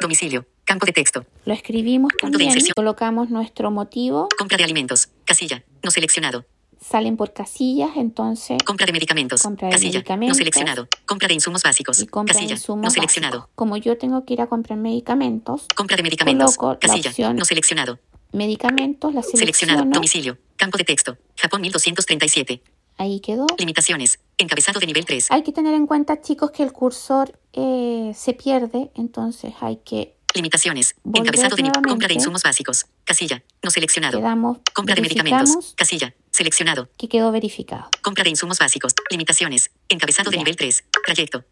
Domicilio. 0.00 0.46
Campo 0.64 0.86
de 0.86 0.92
texto. 0.92 1.26
Lo 1.44 1.52
escribimos 1.52 2.12
Punto 2.12 2.26
de 2.38 2.44
también. 2.44 2.48
inserción. 2.48 2.72
Colocamos 2.74 3.28
nuestro 3.28 3.70
motivo. 3.70 4.28
Compra 4.38 4.56
de 4.56 4.64
alimentos. 4.64 5.10
Casilla. 5.26 5.62
No 5.82 5.90
seleccionado. 5.90 6.46
Salen 6.80 7.18
por 7.18 7.34
casillas, 7.34 7.90
entonces 7.96 8.56
Compra 8.64 8.86
de 8.86 8.92
medicamentos. 8.92 9.42
Compra 9.42 9.68
de 9.68 9.72
Casilla. 9.74 9.98
medicamentos. 9.98 10.38
No 10.38 10.38
seleccionado. 10.38 10.88
Compra 11.04 11.28
de 11.28 11.34
insumos 11.34 11.62
básicos. 11.62 12.00
y 12.00 12.06
compra 12.06 12.32
de 12.32 12.38
Casilla. 12.38 12.54
insumos 12.54 12.84
no 12.84 12.90
seleccionado. 12.90 13.38
básicos. 13.40 13.54
Como 13.54 13.76
yo 13.76 13.98
tengo 13.98 14.24
que 14.24 14.32
ir 14.32 14.40
a 14.40 14.46
comprar 14.46 14.78
medicamentos, 14.78 15.66
Compra 15.76 15.98
de 15.98 16.02
medicamentos. 16.04 16.56
Coloco 16.56 16.72
la 16.72 16.78
Casilla. 16.88 17.10
opción 17.10 17.36
No 17.36 17.44
seleccionado. 17.44 17.98
Medicamentos, 18.32 19.14
la 19.14 19.22
Seleccionado. 19.22 19.84
Domicilio. 19.84 20.38
Campo 20.56 20.78
de 20.78 20.84
texto. 20.84 21.16
Japón 21.36 21.62
1237. 21.62 22.62
Ahí 22.98 23.20
quedó. 23.20 23.46
Limitaciones. 23.58 24.20
Encabezado 24.36 24.78
de 24.78 24.86
nivel 24.86 25.04
3. 25.04 25.30
Hay 25.30 25.42
que 25.42 25.52
tener 25.52 25.74
en 25.74 25.86
cuenta, 25.86 26.20
chicos, 26.20 26.50
que 26.50 26.62
el 26.62 26.72
cursor 26.72 27.38
eh, 27.52 28.12
se 28.14 28.34
pierde, 28.34 28.90
entonces 28.94 29.54
hay 29.60 29.76
que 29.76 30.16
Limitaciones. 30.34 30.94
Encabezado 31.12 31.56
de 31.56 31.62
nivel. 31.62 31.82
Compra 31.82 32.08
de 32.08 32.14
insumos 32.14 32.42
básicos. 32.42 32.86
Casilla. 33.04 33.42
No 33.62 33.70
seleccionado. 33.70 34.18
quedamos, 34.18 34.58
Compra 34.72 34.94
de 34.94 35.02
medicamentos. 35.02 35.74
Casilla. 35.76 36.14
Seleccionado. 36.30 36.88
que 36.96 37.08
quedó 37.08 37.32
verificado. 37.32 37.88
Compra 38.02 38.22
de 38.22 38.30
insumos 38.30 38.58
básicos. 38.58 38.94
Limitaciones. 39.10 39.70
Encabezado 39.88 40.30
de 40.30 40.36
nivel 40.36 40.56
3. 40.56 40.84
Trayecto. 41.04 41.44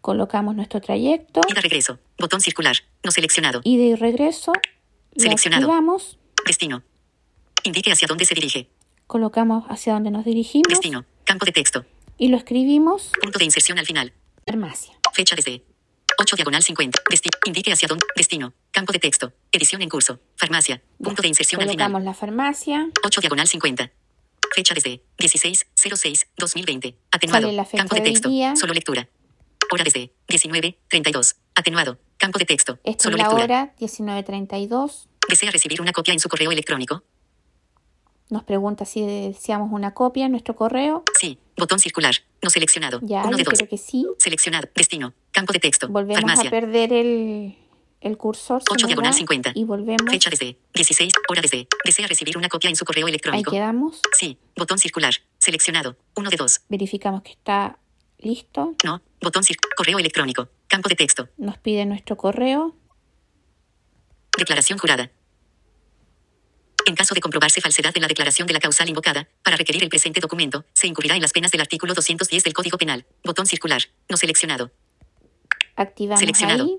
Colocamos 0.00 0.54
nuestro 0.54 0.80
trayecto, 0.80 1.40
Ida 1.48 1.60
regreso. 1.60 1.98
Botón 2.16 2.40
circular. 2.40 2.76
No 3.02 3.10
seleccionado. 3.10 3.60
ida 3.64 3.82
y 3.82 3.94
regreso, 3.96 4.52
Seleccionado. 5.18 5.64
activamos, 5.64 6.18
Destino. 6.46 6.82
Indique 7.64 7.90
hacia 7.92 8.06
dónde 8.08 8.24
se 8.24 8.34
dirige. 8.34 8.68
colocamos 9.06 9.64
hacia 9.68 9.92
donde 9.94 10.10
nos 10.10 10.24
dirigimos 10.24 10.68
Destino. 10.68 11.04
Campo 11.24 11.44
de 11.46 11.52
texto. 11.52 11.84
y 12.18 12.28
lo 12.28 12.36
escribimos, 12.38 13.10
Punto 13.20 13.38
de 13.38 13.44
inserción 13.44 13.78
al 13.78 13.86
final. 13.86 14.12
farmacia. 14.46 14.94
Fecha 15.12 15.34
desde 15.36 15.62
8 16.18 16.36
diagonal 16.36 16.62
50. 16.62 17.00
Desti- 17.10 17.30
indique 17.46 17.72
hacia 17.72 17.88
dónde. 17.88 18.04
Destino. 18.16 18.52
Campo 18.70 18.92
de 18.92 18.98
texto. 18.98 19.32
Edición 19.52 19.82
en 19.82 19.88
curso. 19.88 20.18
Farmacia. 20.36 20.82
Punto 21.02 21.20
de 21.22 21.28
inserción 21.28 21.60
al 21.60 21.66
Colocamos 21.68 21.98
final. 22.00 22.04
la 22.04 22.14
farmacia, 22.14 22.88
8 23.04 23.20
diagonal 23.20 23.46
50. 23.46 23.90
Fecha 24.54 24.74
desde 24.74 25.02
16-06-2020. 25.18 26.94
Atenuado. 27.10 27.42
Sale 27.46 27.56
la 27.56 27.64
fecha 27.64 27.78
Campo 27.82 27.94
de 27.96 28.00
texto. 28.02 28.28
día. 28.28 28.56
Solo 28.56 28.72
lectura. 28.72 29.08
Hora 29.70 29.84
desde 29.84 30.12
19-32. 30.28 31.36
Atenuado. 31.54 31.98
Campo 32.18 32.38
de 32.38 32.44
texto. 32.44 32.78
esta 32.84 33.04
Solo 33.04 33.16
es 33.16 33.22
la 33.22 33.28
lectura. 33.28 33.44
hora 33.44 33.74
19.32, 33.78 35.06
¿Desea 35.28 35.50
recibir 35.50 35.80
una 35.80 35.92
copia 35.92 36.12
en 36.12 36.20
su 36.20 36.28
correo 36.28 36.50
electrónico? 36.52 37.02
nos 38.28 38.42
pregunta 38.42 38.84
si 38.84 39.02
deseamos 39.06 39.70
una 39.72 39.94
copia 39.94 40.24
en 40.26 40.32
nuestro 40.32 40.56
correo, 40.56 41.04
Sí. 41.20 41.38
Botón 41.56 41.78
circular. 41.78 42.12
No 42.42 42.50
seleccionado. 42.50 42.98
ya, 43.02 43.22
Uno 43.24 43.36
de 43.36 43.44
dos. 43.44 43.54
creo 43.54 43.68
que 43.68 43.78
sí, 43.78 44.04
Seleccionado. 44.18 44.68
Destino. 44.74 45.14
Campo 45.30 45.52
de 45.52 45.60
texto. 45.60 45.88
volvemos 45.88 46.20
Farmacia. 46.22 46.48
a 46.48 46.50
perder 46.50 46.92
el, 46.92 47.56
el 48.00 48.16
cursor, 48.18 48.62
se 48.62 48.66
8 48.72 48.82
nos 48.82 48.88
diagonal 48.88 49.12
va, 49.12 49.16
50. 49.16 49.52
y 49.54 49.62
volvemos, 49.64 50.10
Fecha 50.10 50.28
desde 50.28 50.58
16. 50.74 51.12
Hora 51.28 51.40
desde. 51.40 51.68
¿Desea 51.84 52.08
recibir 52.08 52.36
una 52.36 52.48
copia 52.48 52.68
en 52.68 52.74
su 52.76 52.84
correo 52.84 53.06
ahí 53.06 53.10
electrónico? 53.10 53.52
quedamos, 53.52 54.00
Sí. 54.12 54.38
Botón 54.56 54.78
circular. 54.78 55.14
Seleccionado. 55.38 55.96
Uno 56.16 56.28
de 56.28 56.36
dos. 56.36 56.62
verificamos 56.68 57.22
que 57.22 57.30
está 57.30 57.78
listo, 58.18 58.74
No. 58.84 59.00
Botón 59.26 59.42
Correo 59.76 59.98
electrónico. 59.98 60.48
Campo 60.68 60.88
de 60.88 60.94
texto. 60.94 61.28
nos 61.36 61.58
pide 61.58 61.84
nuestro 61.84 62.16
correo, 62.16 62.76
Declaración 64.38 64.78
jurada. 64.78 65.10
En 66.86 66.94
caso 66.94 67.12
de 67.12 67.20
comprobarse 67.20 67.60
falsedad 67.60 67.92
de 67.92 68.00
la 68.00 68.06
declaración 68.06 68.46
de 68.46 68.54
la 68.54 68.60
causal 68.60 68.88
invocada, 68.88 69.26
para 69.42 69.56
requerir 69.56 69.82
el 69.82 69.88
presente 69.88 70.20
documento, 70.20 70.64
se 70.74 70.86
incurrirá 70.86 71.16
en 71.16 71.22
las 71.22 71.32
penas 71.32 71.50
del 71.50 71.60
artículo 71.60 71.92
210 71.94 72.44
del 72.44 72.52
Código 72.52 72.78
Penal. 72.78 73.04
Botón 73.24 73.46
circular. 73.46 73.82
No 74.08 74.16
seleccionado. 74.16 74.70
activamos 75.74 76.20
Seleccionado. 76.20 76.64
ahí, 76.64 76.78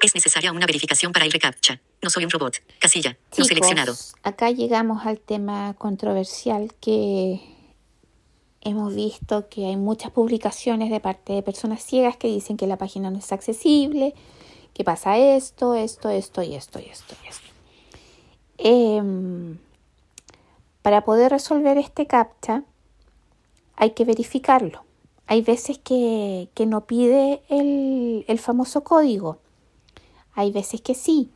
Es 0.00 0.14
necesaria 0.14 0.52
una 0.52 0.64
verificación 0.64 1.12
para 1.12 1.26
el 1.26 1.32
recaptcha. 1.32 1.82
No 2.00 2.08
soy 2.08 2.24
un 2.24 2.30
robot. 2.30 2.62
Casilla. 2.78 3.18
No 3.36 3.44
seleccionado. 3.44 3.94
acá 4.22 4.50
llegamos 4.50 5.04
al 5.04 5.20
tema 5.20 5.74
controversial 5.74 6.72
que 6.80 7.51
hemos 8.64 8.94
visto 8.94 9.48
que 9.48 9.66
hay 9.66 9.76
muchas 9.76 10.10
publicaciones 10.12 10.90
de 10.90 11.00
parte 11.00 11.32
de 11.32 11.42
personas 11.42 11.82
ciegas 11.82 12.16
que 12.16 12.28
dicen 12.28 12.56
que 12.56 12.66
la 12.66 12.78
página 12.78 13.10
no 13.10 13.18
es 13.18 13.32
accesible, 13.32 14.14
que 14.72 14.84
pasa 14.84 15.18
esto, 15.18 15.74
esto, 15.74 16.08
esto 16.08 16.42
y 16.42 16.54
esto 16.54 16.78
y 16.80 16.84
esto 16.84 17.14
y 17.24 17.28
esto. 17.28 17.46
Em, 18.58 19.58
para 20.82 21.04
poder 21.04 21.32
resolver 21.32 21.78
este 21.78 22.06
captcha 22.06 22.62
hay 23.76 23.90
que 23.90 24.04
verificarlo. 24.04 24.84
Hay 25.26 25.42
veces 25.42 25.78
que, 25.78 26.48
que 26.54 26.66
no 26.66 26.82
pide 26.82 27.42
el, 27.48 28.24
el 28.28 28.38
famoso 28.38 28.84
código. 28.84 29.38
Hay 30.34 30.52
veces 30.52 30.80
que 30.80 30.94
sí. 30.94 31.30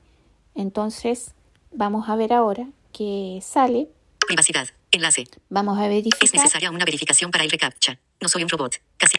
Entonces, 0.54 1.32
vamos 1.72 2.08
a 2.08 2.16
ver 2.16 2.32
ahora 2.32 2.68
que 2.92 3.40
sale. 3.42 3.88
Privacidad. 4.26 4.68
Enlace. 4.96 5.24
Vamos 5.48 5.78
a 5.78 5.84
Es 5.84 5.88
verificar. 5.90 6.34
necesaria 6.34 6.70
una 6.70 6.84
verificación 6.84 7.30
para 7.30 7.44
el 7.44 7.50
recaptcha. 7.50 7.98
No 8.20 8.28
soy 8.28 8.42
un 8.42 8.48
robot. 8.48 8.76
Casi. 8.96 9.18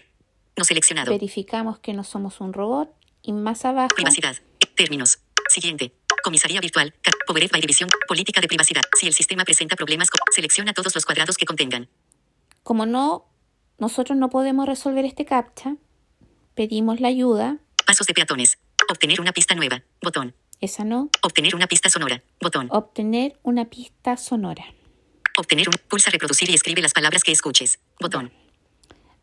No 0.58 0.64
seleccionado. 0.64 1.12
Verificamos 1.12 1.80
que 1.80 1.94
no 1.94 2.04
somos 2.04 2.42
un 2.42 2.54
robot. 2.54 2.90
Y 3.22 3.32
más 3.34 3.64
abajo, 3.66 3.96
Privacidad. 3.96 4.36
Términos. 4.76 5.20
Siguiente. 5.50 5.94
Comisaría 6.24 6.60
virtual. 6.60 6.94
Powered 7.26 7.52
by 7.52 7.62
División. 7.62 7.90
Política 8.08 8.42
de 8.42 8.48
privacidad. 8.48 8.82
Si 9.00 9.08
el 9.08 9.14
sistema 9.14 9.44
presenta 9.46 9.76
problemas, 9.76 10.10
selecciona 10.34 10.74
todos 10.74 10.94
los 10.96 11.06
cuadrados 11.06 11.38
que 11.38 11.46
contengan. 11.46 11.88
como 12.64 12.86
no, 12.86 13.26
nosotros 13.80 14.18
no 14.18 14.30
podemos 14.30 14.66
resolver 14.66 15.06
este 15.06 15.24
captcha, 15.24 15.78
pedimos 16.56 17.00
la 17.00 17.08
ayuda. 17.08 17.58
Pasos 17.86 18.06
de 18.08 18.14
peatones. 18.14 18.58
Obtener 18.90 19.22
una 19.22 19.32
pista 19.32 19.56
nueva. 19.56 19.84
Botón. 20.02 20.36
Esa 20.60 20.84
no. 20.84 21.10
Obtener 21.22 21.56
una 21.56 21.68
pista 21.68 21.90
sonora. 21.90 22.24
Botón. 22.42 22.68
Obtener 22.72 23.40
una 23.44 23.66
pista 23.66 24.18
sonora. 24.18 24.66
Obtener 25.38 25.70
un. 25.70 25.76
Pulsa 25.88 26.12
reproducir 26.12 26.50
y 26.50 26.54
escribe 26.54 26.82
las 26.82 26.94
palabras 26.94 27.24
que 27.24 27.32
escuches. 27.32 27.80
Botón. 28.02 28.32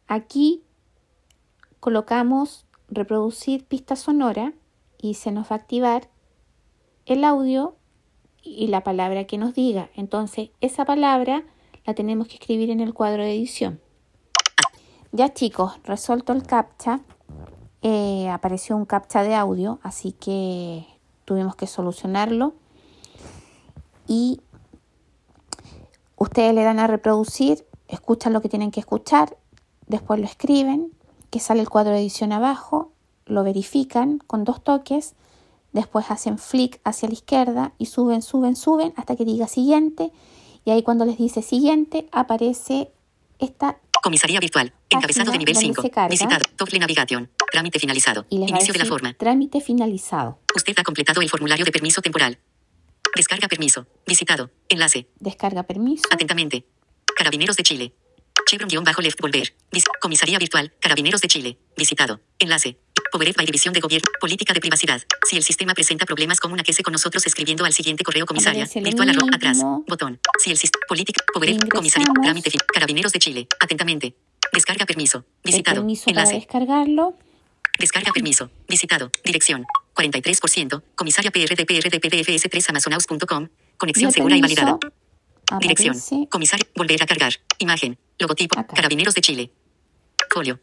Aquí 0.06 0.62
colocamos 1.80 2.64
reproducir 2.88 3.64
pista 3.64 3.96
sonora 3.96 4.52
y 4.98 5.14
se 5.14 5.32
nos 5.32 5.50
va 5.50 5.56
a 5.56 5.58
activar 5.58 6.08
el 7.04 7.24
audio 7.24 7.76
y 8.42 8.68
la 8.68 8.82
palabra 8.82 9.24
que 9.24 9.38
nos 9.38 9.54
diga. 9.54 9.90
Entonces, 9.94 10.50
esa 10.60 10.84
palabra 10.84 11.44
la 11.84 11.94
tenemos 11.94 12.28
que 12.28 12.34
escribir 12.34 12.70
en 12.70 12.80
el 12.80 12.94
cuadro 12.94 13.22
de 13.22 13.34
edición. 13.34 13.80
Ya 15.12 15.32
chicos, 15.34 15.78
resuelto 15.84 16.32
el 16.32 16.44
captcha. 16.44 17.00
eh, 17.82 18.30
apareció 18.30 18.76
un 18.76 18.86
captcha 18.86 19.22
de 19.22 19.34
audio, 19.34 19.78
así 19.82 20.12
que 20.12 20.86
tuvimos 21.26 21.54
que 21.56 21.66
solucionarlo. 21.66 22.54
Y 24.06 24.40
ustedes 26.16 26.54
le 26.54 26.62
dan 26.62 26.78
a 26.78 26.86
reproducir, 26.86 27.66
escuchan 27.88 28.32
lo 28.32 28.40
que 28.40 28.48
tienen 28.48 28.70
que 28.70 28.80
escuchar, 28.80 29.36
después 29.86 30.20
lo 30.20 30.26
escriben, 30.26 30.92
que 31.30 31.40
sale 31.40 31.60
el 31.60 31.68
cuadro 31.68 31.92
de 31.92 32.00
edición 32.00 32.32
abajo, 32.32 32.92
lo 33.26 33.42
verifican 33.44 34.18
con 34.18 34.44
dos 34.44 34.62
toques, 34.62 35.14
después 35.72 36.10
hacen 36.10 36.38
flick 36.38 36.80
hacia 36.84 37.08
la 37.08 37.14
izquierda 37.14 37.72
y 37.78 37.86
suben, 37.86 38.22
suben, 38.22 38.56
suben 38.56 38.92
hasta 38.96 39.16
que 39.16 39.24
diga 39.24 39.48
siguiente. 39.48 40.12
Y 40.64 40.70
ahí 40.70 40.82
cuando 40.82 41.04
les 41.04 41.18
dice 41.18 41.42
siguiente 41.42 42.08
aparece 42.12 42.90
esta 43.38 43.78
Comisaría 44.04 44.38
virtual. 44.38 44.70
Encabezado 44.90 45.32
de 45.32 45.38
nivel 45.38 45.54
donde 45.54 45.68
5. 45.68 45.80
se 45.80 45.90
carga. 45.90 46.10
Visitado. 46.10 46.44
Doble 46.58 46.78
navigation. 46.78 47.30
Trámite 47.50 47.78
finalizado. 47.78 48.26
Inicio 48.28 48.74
de 48.74 48.78
la 48.78 48.84
forma. 48.84 49.14
trámite 49.14 49.62
finalizado. 49.62 50.40
Usted 50.54 50.74
ha 50.76 50.82
completado 50.82 51.22
el 51.22 51.30
formulario 51.30 51.64
de 51.64 51.72
permiso 51.72 52.02
temporal. 52.02 52.38
Descarga 53.16 53.48
permiso. 53.48 53.86
Visitado. 54.06 54.50
Enlace. 54.68 55.08
Descarga 55.20 55.62
permiso. 55.62 56.04
Atentamente. 56.10 56.66
Carabineros 57.16 57.56
de 57.56 57.62
Chile. 57.62 57.94
Chevron-left 58.46 59.20
volver. 59.20 59.54
Vis- 59.72 59.84
Comisaría 60.00 60.38
virtual. 60.38 60.72
Carabineros 60.80 61.20
de 61.20 61.28
Chile. 61.28 61.58
Visitado. 61.76 62.20
Enlace. 62.38 62.78
Powered 63.12 63.36
by 63.36 63.46
División 63.46 63.72
de 63.72 63.80
Gobierno. 63.80 64.08
Política 64.20 64.52
de 64.52 64.60
privacidad. 64.60 65.02
Si 65.28 65.36
el 65.36 65.44
sistema 65.44 65.72
presenta 65.74 66.04
problemas, 66.04 66.40
comuníquese 66.40 66.82
con 66.82 66.92
nosotros 66.92 67.24
escribiendo 67.26 67.64
al 67.64 67.72
siguiente 67.72 68.02
correo 68.02 68.26
comisaria. 68.26 68.68
Virtual 68.74 69.08
arroba 69.10 69.36
atrás. 69.36 69.58
Botón. 69.86 70.18
Si 70.42 70.50
el 70.50 70.56
sistema. 70.58 70.82
Política. 70.88 71.24
Ingresamos. 71.34 71.68
Comisaría. 71.70 72.12
Trámite. 72.22 72.50
Carabineros 72.72 73.12
de 73.12 73.18
Chile. 73.20 73.48
Atentamente. 73.60 74.16
Descarga 74.52 74.84
permiso. 74.86 75.18
El 75.18 75.52
Visitado. 75.52 75.82
para 75.86 75.92
Enlace. 76.10 76.34
descargarlo. 76.34 77.16
Descarga 77.78 78.12
permiso. 78.12 78.50
Visitado. 78.68 79.10
Dirección. 79.24 79.64
43%. 79.94 80.82
Comisaria 80.94 81.30
PRD 81.30 81.64
PRD 81.66 82.00
PDFS 82.00 82.48
3 82.50 82.68
amazonaus.com. 82.70 83.48
Conexión 83.76 84.12
segura 84.12 84.36
y 84.36 84.40
validada. 84.40 84.78
Dirección. 85.60 85.96
aparece 85.96 86.28
Comisario. 86.30 86.66
Volver 86.74 87.02
a 87.02 87.06
cargar. 87.06 87.34
Imagen. 87.58 87.98
Logotipo. 88.18 88.58
Acá. 88.58 88.74
Carabineros 88.74 89.14
de 89.14 89.20
Chile. 89.20 89.50
Folio. 90.30 90.60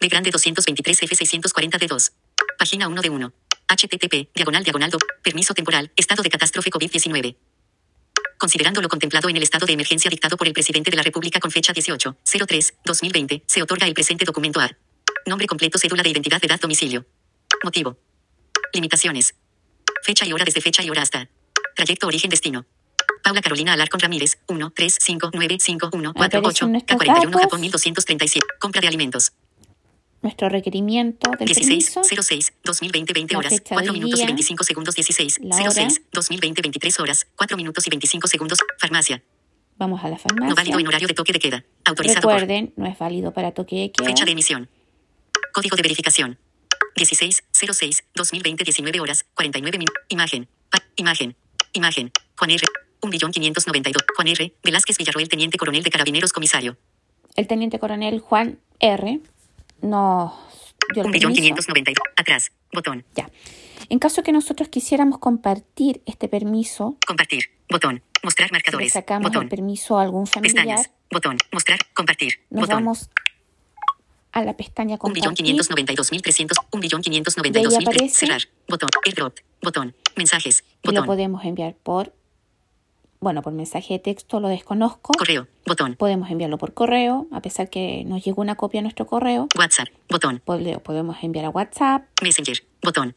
De 0.00 0.08
grande 0.08 0.30
223 0.30 1.02
F640 1.02 1.78
d 1.78 1.86
2. 1.86 2.12
Página 2.58 2.88
1 2.88 3.02
de 3.02 3.10
1. 3.10 3.32
HTTP. 3.68 4.28
Diagonal 4.34 4.62
diagonal 4.64 4.90
do- 4.90 4.98
Permiso 5.22 5.54
temporal. 5.54 5.90
Estado 5.96 6.22
de 6.22 6.28
catástrofe 6.30 6.70
COVID-19. 6.70 7.36
Considerando 8.36 8.82
lo 8.82 8.88
contemplado 8.88 9.28
en 9.28 9.36
el 9.36 9.42
estado 9.42 9.64
de 9.64 9.72
emergencia 9.72 10.10
dictado 10.10 10.36
por 10.36 10.46
el 10.46 10.52
presidente 10.52 10.90
de 10.90 10.96
la 10.96 11.02
República 11.02 11.38
con 11.40 11.50
fecha 11.50 11.72
18-03-2020, 11.72 13.42
se 13.46 13.62
otorga 13.62 13.86
el 13.86 13.94
presente 13.94 14.24
documento 14.24 14.60
a 14.60 14.70
Nombre 15.26 15.46
completo, 15.46 15.78
cédula 15.78 16.02
de 16.02 16.10
identidad, 16.10 16.44
edad, 16.44 16.60
domicilio. 16.60 17.06
Motivo. 17.62 17.96
Limitaciones. 18.72 19.34
Fecha 20.02 20.26
y 20.26 20.32
hora 20.32 20.44
desde 20.44 20.60
fecha 20.60 20.82
y 20.82 20.90
hora 20.90 21.02
hasta. 21.02 21.28
Trayecto, 21.76 22.06
origen, 22.06 22.30
destino. 22.30 22.66
Paula 23.22 23.40
Carolina 23.40 23.72
Alarcón 23.72 24.00
Ramírez, 24.00 24.38
1, 24.48 24.72
3, 24.74 24.98
5, 25.00 25.30
9, 25.32 25.56
5, 25.60 25.90
1, 25.92 26.12
4, 26.14 26.38
Aparecen 26.38 26.44
8, 26.46 26.68
nuestros 26.68 27.00
K41, 27.00 27.24
datos. 27.24 27.40
Japón 27.42 27.60
1237. 27.60 28.46
Compra 28.60 28.80
de 28.80 28.88
alimentos. 28.88 29.32
nuestro 30.22 30.48
requerimiento 30.48 31.30
del 31.38 31.46
16, 31.46 31.90
permiso. 31.94 32.22
06, 32.22 32.52
2020, 32.64 33.12
20 33.12 33.32
La 33.34 33.38
horas, 33.38 33.52
fecha 33.52 33.74
4 33.74 33.92
del 33.92 34.00
minutos 34.00 34.18
y 34.18 34.22
día, 34.22 34.26
25 34.26 34.64
segundos, 34.64 34.94
16, 34.94 35.40
la 35.42 35.56
hora. 35.56 35.70
06, 35.70 36.02
2020, 36.12 36.62
23 36.62 37.00
horas, 37.00 37.26
4 37.36 37.56
minutos 37.56 37.86
y 37.86 37.90
25 37.90 38.28
segundos, 38.28 38.58
farmacia, 38.78 39.22
Vamos 39.76 40.00
a 40.04 40.04
la 40.08 40.14
no 40.14 40.18
farmacia. 40.18 40.54
válido 40.54 40.78
en 40.78 40.86
horario 40.88 41.08
de 41.08 41.14
toque 41.14 41.32
de 41.32 41.38
queda, 41.40 41.64
autorizado 41.84 42.22
por 42.22 42.32
Recuerden, 42.32 42.72
no 42.76 42.86
es 42.86 42.96
válido 42.98 43.32
para 43.32 43.52
toque 43.52 43.76
de 43.76 43.92
queda. 43.92 44.06
fecha 44.06 44.24
de 44.24 44.30
emisión, 44.32 44.68
código 45.52 45.76
de 45.76 45.82
verificación, 45.82 46.38
16, 46.96 47.44
06, 47.52 48.04
2020, 48.14 48.64
19 48.64 49.00
horas, 49.00 49.24
49 49.34 49.78
minutos, 49.78 50.02
imagen, 50.08 50.48
imagen, 50.96 51.36
imagen, 51.72 52.12
Juan 52.36 52.50
R, 52.50 52.66
1.592, 53.00 54.04
Juan 54.16 54.28
R, 54.28 54.54
Velázquez 54.62 54.96
Villarroel, 54.98 55.28
teniente 55.28 55.58
coronel 55.58 55.82
de 55.82 55.90
carabineros, 55.90 56.32
comisario, 56.32 56.76
El 57.36 57.46
teniente 57.46 57.78
coronel 57.78 58.20
Juan 58.20 58.58
R. 58.80 59.20
permiso. 59.80 60.34
1.592, 60.94 61.94
atrás, 62.16 62.52
botón, 62.72 63.04
Ya. 63.14 63.28
En 63.90 63.98
caso 63.98 64.22
que 64.22 64.32
nosotros 64.32 64.68
quisiéramos 64.68 65.18
compartir 65.18 66.02
este 66.06 66.28
permiso, 66.28 66.96
compartir, 67.06 67.50
botón, 67.68 68.02
mostrar 68.22 68.48
si 68.48 68.54
le 68.54 68.58
marcadores, 68.58 68.92
sacamos 68.92 69.30
botón. 69.30 69.42
el 69.44 69.48
permiso 69.48 69.98
a 69.98 70.02
algún 70.02 70.26
familiar, 70.26 70.64
Pestañas. 70.64 70.90
Botón. 71.10 71.36
Mostrar. 71.52 71.78
Compartir. 71.94 72.40
nos 72.50 72.62
botón. 72.62 72.76
vamos 72.76 73.10
a 74.34 74.44
la 74.44 74.56
pestaña 74.56 74.98
compartir. 74.98 75.32
quinientos 75.34 75.70
noventa 75.70 75.92
y 75.92 75.96
dos 75.96 76.10
mil 76.12 76.20
trescientos. 76.22 76.58
Un 76.72 76.80
billón 76.80 77.00
quinientos 77.02 77.36
noventa 77.36 77.58
Y 77.58 77.62
y 77.62 77.64
ahí 77.64 77.70
dos 77.70 77.78
mil. 77.78 77.88
aparece. 77.88 78.14
Cerrar. 78.26 78.42
Botón. 78.68 78.88
Airdrop. 79.06 79.38
Botón. 79.62 79.94
Mensajes. 80.16 80.64
y 80.82 80.88
lo 80.88 80.92
Botón. 80.92 81.06
podemos 81.06 81.44
enviar 81.44 81.74
por, 81.82 82.12
bueno, 83.20 83.40
por 83.42 83.52
mensaje 83.52 83.94
de 83.94 83.98
texto, 84.00 84.40
lo 84.40 84.48
desconozco. 84.48 85.12
Correo. 85.16 85.46
Botón. 85.66 85.94
Podemos 85.96 86.30
enviarlo 86.30 86.58
por 86.58 86.74
correo, 86.74 87.26
a 87.32 87.40
pesar 87.40 87.70
que 87.70 88.04
nos 88.04 88.22
llegó 88.24 88.42
una 88.42 88.56
copia 88.56 88.80
a 88.80 88.82
nuestro 88.82 89.06
correo. 89.06 89.48
WhatsApp. 89.56 89.88
Botón. 90.10 90.42
Pode- 90.44 90.78
Podemos 90.80 91.16
enviar 91.22 91.46
a 91.46 91.50
WhatsApp, 91.50 92.02
Messenger. 92.22 92.62
Botón. 92.82 93.16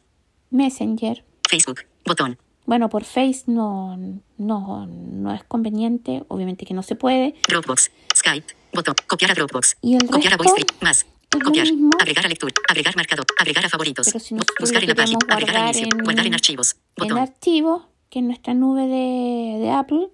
Messenger. 0.50 1.24
Facebook. 1.48 1.80
Botón. 2.06 2.38
Bueno, 2.68 2.90
por 2.90 3.04
Face 3.04 3.44
no, 3.46 3.96
no, 4.36 4.86
no 4.86 5.32
es 5.34 5.42
conveniente, 5.44 6.22
obviamente 6.28 6.66
que 6.66 6.74
no 6.74 6.82
se 6.82 6.96
puede. 6.96 7.34
Dropbox. 7.48 7.90
Skype. 8.14 8.46
Botón. 8.74 8.94
Copiar 9.06 9.30
a 9.30 9.34
Dropbox. 9.34 9.78
Y 9.80 9.94
el 9.94 10.04
Copiar 10.06 10.34
a 10.34 10.36
resto 10.36 10.52
VoiceTree. 10.52 10.76
Más. 10.82 10.98
es 10.98 11.06
lo 11.38 11.44
Copiar. 11.46 11.64
mismo. 11.66 11.90
Agregar 11.98 12.26
a 12.26 12.28
lectura. 12.28 12.52
Agregar 12.68 12.94
marcador. 12.94 13.24
Agregar 13.40 13.64
a 13.64 13.68
favoritos. 13.70 14.06
Si 14.06 14.34
Buscar 14.60 14.82
en 14.82 14.88
la 14.90 14.94
página. 14.94 15.18
Agregar 15.30 15.56
a 15.56 15.60
guardar 15.62 15.74
inicio. 15.76 15.88
en- 15.98 16.04
Guardar 16.04 16.26
en 16.26 16.34
archivos. 16.34 16.76
En 16.96 17.08
Botón. 17.08 17.18
archivos, 17.18 17.82
que 18.10 18.18
es 18.18 18.24
nuestra 18.26 18.52
nube 18.52 18.82
de, 18.86 19.58
de 19.64 19.70
Apple, 19.70 20.08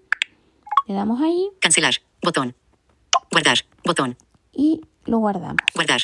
le 0.86 0.94
damos 0.94 1.20
ahí 1.22 1.48
Cancelar. 1.60 1.94
Botón. 2.22 2.54
Guardar. 3.32 3.58
Botón. 3.84 4.16
y 4.52 4.80
lo 5.06 5.18
guardamos. 5.18 5.56
Guardar. 5.74 6.02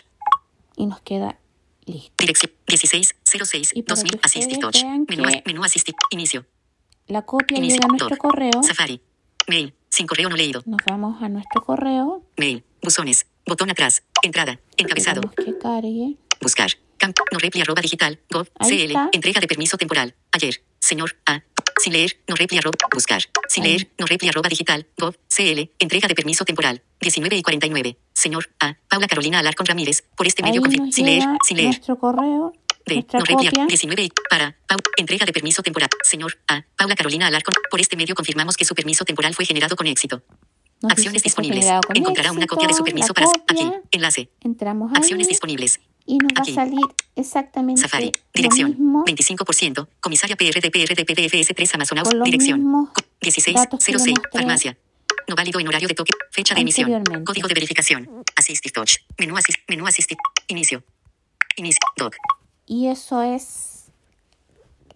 Y 0.77 0.87
nos 0.87 1.01
queda 1.03 1.39
listo. 1.87 2.13
Dirección 2.19 2.51
16 2.67 3.15
06 3.31 3.73
Y 3.75 3.83
para 3.83 3.97
2000 3.97 4.13
que 4.13 4.27
Assistive 4.27 4.59
Touch. 4.61 4.85
Menú, 5.09 5.25
menú 5.47 5.65
Assistive. 5.65 5.97
Inicio. 6.11 6.47
La 7.07 7.23
copia 7.23 7.59
Inicio. 7.59 7.77
llega 7.81 7.87
a 7.87 7.89
nuestro 7.89 8.17
correo. 8.17 8.63
Safari. 8.63 9.01
Mail. 9.49 9.75
Sin 9.89 10.07
correo 10.07 10.29
no 10.29 10.37
leído. 10.37 10.63
Nos 10.67 10.79
vamos 10.87 11.21
a 11.23 11.29
nuestro 11.29 11.63
correo. 11.63 12.25
Mail. 12.37 12.65
Buzones. 12.83 13.27
Botón 13.47 13.71
atrás. 13.71 14.03
Entrada. 14.23 14.61
Encabezado. 14.77 15.21
Dejamos 15.23 15.55
que 15.55 15.59
cargue. 15.59 16.17
Buscar. 16.41 16.71
Camp. 16.99 17.17
No 17.33 17.39
repli 17.39 17.61
arroba 17.63 17.81
digital. 17.83 18.21
Gov. 18.31 18.49
Ahí 18.59 18.71
CL. 18.71 18.87
está. 18.87 19.09
Entrega 19.13 19.41
de 19.41 19.47
permiso 19.49 19.77
temporal. 19.77 20.15
Ayer. 20.33 20.63
Señor 20.79 21.17
A. 21.27 21.43
Sin 21.83 21.95
leer. 21.95 22.21
No 22.29 22.37
repli 22.37 22.59
arroba. 22.59 22.77
Buscar. 22.93 23.23
Sin 23.49 23.65
Ahí. 23.65 23.71
leer. 23.79 23.91
No 23.99 24.07
repli 24.07 24.29
arroba 24.29 24.49
digital. 24.49 24.87
Gov. 24.99 25.17
CL. 25.29 25.71
Entrega 25.79 26.07
de 26.09 26.15
permiso 26.15 26.45
temporal. 26.45 26.83
19 27.01 27.37
y 27.37 27.43
49. 27.43 27.97
Señor 28.13 28.51
A. 28.61 28.77
Paula 28.89 29.09
Carolina 29.09 29.39
Alarcón 29.41 29.67
Ramírez. 29.67 30.05
Por 30.17 30.27
este 30.27 30.45
Ahí 30.45 30.53
medio 30.61 30.93
Sin 30.93 31.07
leer. 31.07 31.25
Sin 31.45 31.57
leer. 31.57 31.69
nuestro 31.71 31.99
correo, 31.99 32.53
D. 32.91 32.95
nuestra 32.97 33.19
No 33.21 33.25
repli 33.25 33.47
copia. 33.49 33.67
19 33.67 34.03
y 34.05 34.11
para. 34.29 34.57
Pau. 34.67 34.79
Entrega 34.97 35.25
de 35.25 35.33
permiso 35.33 35.63
temporal. 35.63 35.89
Señor 36.03 36.39
A. 36.49 36.63
Paula 36.77 36.95
Carolina 36.95 37.27
Alarcón. 37.29 37.55
Por 37.71 37.81
este 37.81 37.97
medio 37.97 38.15
confirmamos 38.15 38.57
que 38.57 38.65
su 38.65 38.75
permiso 38.75 39.05
temporal 39.05 39.35
fue 39.35 39.45
generado 39.47 39.75
con 39.77 39.87
éxito. 39.87 40.23
Acciones 40.83 41.23
disponibles. 41.23 41.67
Encontrará 41.95 42.33
una 42.33 42.47
copia 42.47 42.67
de 42.69 42.75
su 42.75 42.83
permiso 42.85 43.13
para. 43.15 43.27
copia. 43.27 43.45
Aquí. 43.49 43.71
Enlace. 43.93 44.31
Entramos 44.41 44.91
ahí 44.93 44.99
Acciones 44.99 45.29
disponibles. 45.29 45.81
y 46.07 46.17
nos 46.19 46.31
Aquí. 46.37 46.53
va 46.53 46.63
a 46.63 46.67
salir 46.67 46.81
exactamente 47.17 47.83
Safari. 47.83 48.07
lo 48.07 48.13
Dirección. 48.35 48.71
mismo 48.71 49.05
25%. 49.05 49.89
Comisaria 50.01 50.37
PRD 50.37 50.71
PRD 50.71 51.05
PDFS 51.05 51.55
3 51.55 51.75
Amazon 51.75 51.99
House. 51.99 52.11
Dirección. 52.25 52.59
mismos 52.61 52.89
Co- 52.95 53.03
16 53.21 53.55
datos 53.57 53.85
que 53.85 53.93
le 53.93 53.99
06. 53.99 54.11
mostré 54.19 54.31
Farmacia. 54.33 54.79
No 55.29 55.37
válido 55.37 55.61
en 55.61 55.69
horario 55.69 55.87
de 55.87 55.95
toque. 55.95 56.13
Fecha 56.31 56.55
de 56.55 56.63
emisión. 56.63 57.05
Código 57.25 57.47
de 57.47 57.55
verificación. 57.55 58.09
Assistive 58.37 58.73
Touch. 58.73 58.95
Menú 59.19 59.37
asist. 59.37 59.59
Menú 59.69 59.87
assistive. 59.87 60.19
Inicio. 60.49 60.83
Inicio. 61.57 61.79
Doc. 61.97 62.17
Y 62.73 62.87
eso 62.87 63.21
es 63.21 63.91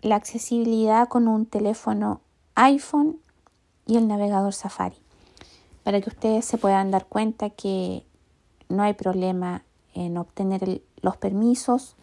la 0.01 0.15
accesibilidad 0.15 1.09
con 1.09 1.27
un 1.27 1.45
teléfono 1.45 2.21
iPhone 2.55 3.19
y 3.85 3.97
el 3.97 4.07
navegador 4.07 4.55
Safari. 4.55 4.95
Para 5.83 6.01
que 6.01 6.09
ustedes 6.09 6.45
se 6.45 6.57
puedan 6.57 6.93
dar 6.93 7.07
cuenta 7.07 7.51
que 7.51 8.07
no 8.69 8.85
hay 8.85 8.95
problema 8.95 9.65
en 9.93 10.19
obtener 10.19 10.63
el- 10.63 10.85
los 11.03 11.17
permisos. 11.17 11.97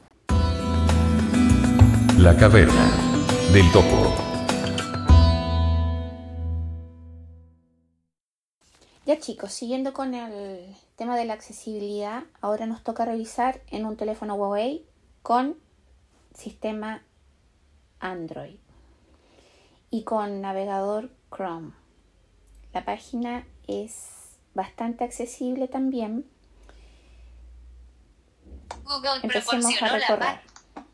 La 2.18 2.36
caverna 2.38 2.92
del 3.54 3.72
topo. 3.72 4.14
Ya 9.06 9.18
chicos, 9.22 9.54
siguiendo 9.54 9.94
con 9.94 10.16
el 10.16 10.76
tema 10.98 11.16
de 11.16 11.24
la 11.24 11.32
accesibilidad, 11.32 12.24
ahora 12.42 12.66
nos 12.66 12.84
toca 12.84 13.06
revisar 13.06 13.62
en 13.68 13.86
un 13.86 13.96
teléfono 13.96 14.36
Huawei 14.36 14.86
con 15.22 15.58
sistema 16.34 17.04
Android 18.00 18.58
y 19.90 20.04
con 20.04 20.42
navegador 20.42 21.12
Chrome. 21.36 21.74
La 22.74 22.86
página 22.86 23.46
es 23.68 24.10
bastante 24.54 25.04
accesible 25.04 25.68
también. 25.68 26.26
Google 28.84 29.20
Empecemos 29.24 29.46
proporcionó 29.76 29.86
a 29.86 29.98
la 29.98 30.08
recorrer. 30.08 30.42
pá- 30.74 30.86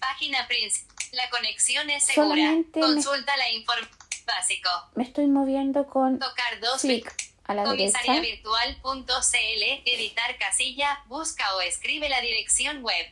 página 0.00 0.46
principal. 0.48 0.92
La 1.12 1.28
conexión 1.30 1.90
es 1.90 2.04
segura. 2.04 2.28
Solamente 2.28 2.80
me- 2.80 2.86
Consulta 2.86 3.36
la 3.36 3.50
información 3.50 3.98
básico. 4.26 4.68
Me 4.94 5.02
estoy 5.04 5.26
moviendo 5.26 5.86
con 5.86 6.18
Tocar 6.18 6.60
dos 6.60 6.80
clic 6.80 7.12
a 7.44 7.54
la 7.54 7.64
derecha. 7.64 7.98
comisariavirtual.cl, 8.00 9.82
editar 9.84 10.38
casilla, 10.38 11.02
busca 11.06 11.54
o 11.56 11.60
escribe 11.60 12.08
la 12.08 12.20
dirección 12.20 12.82
web. 12.82 13.06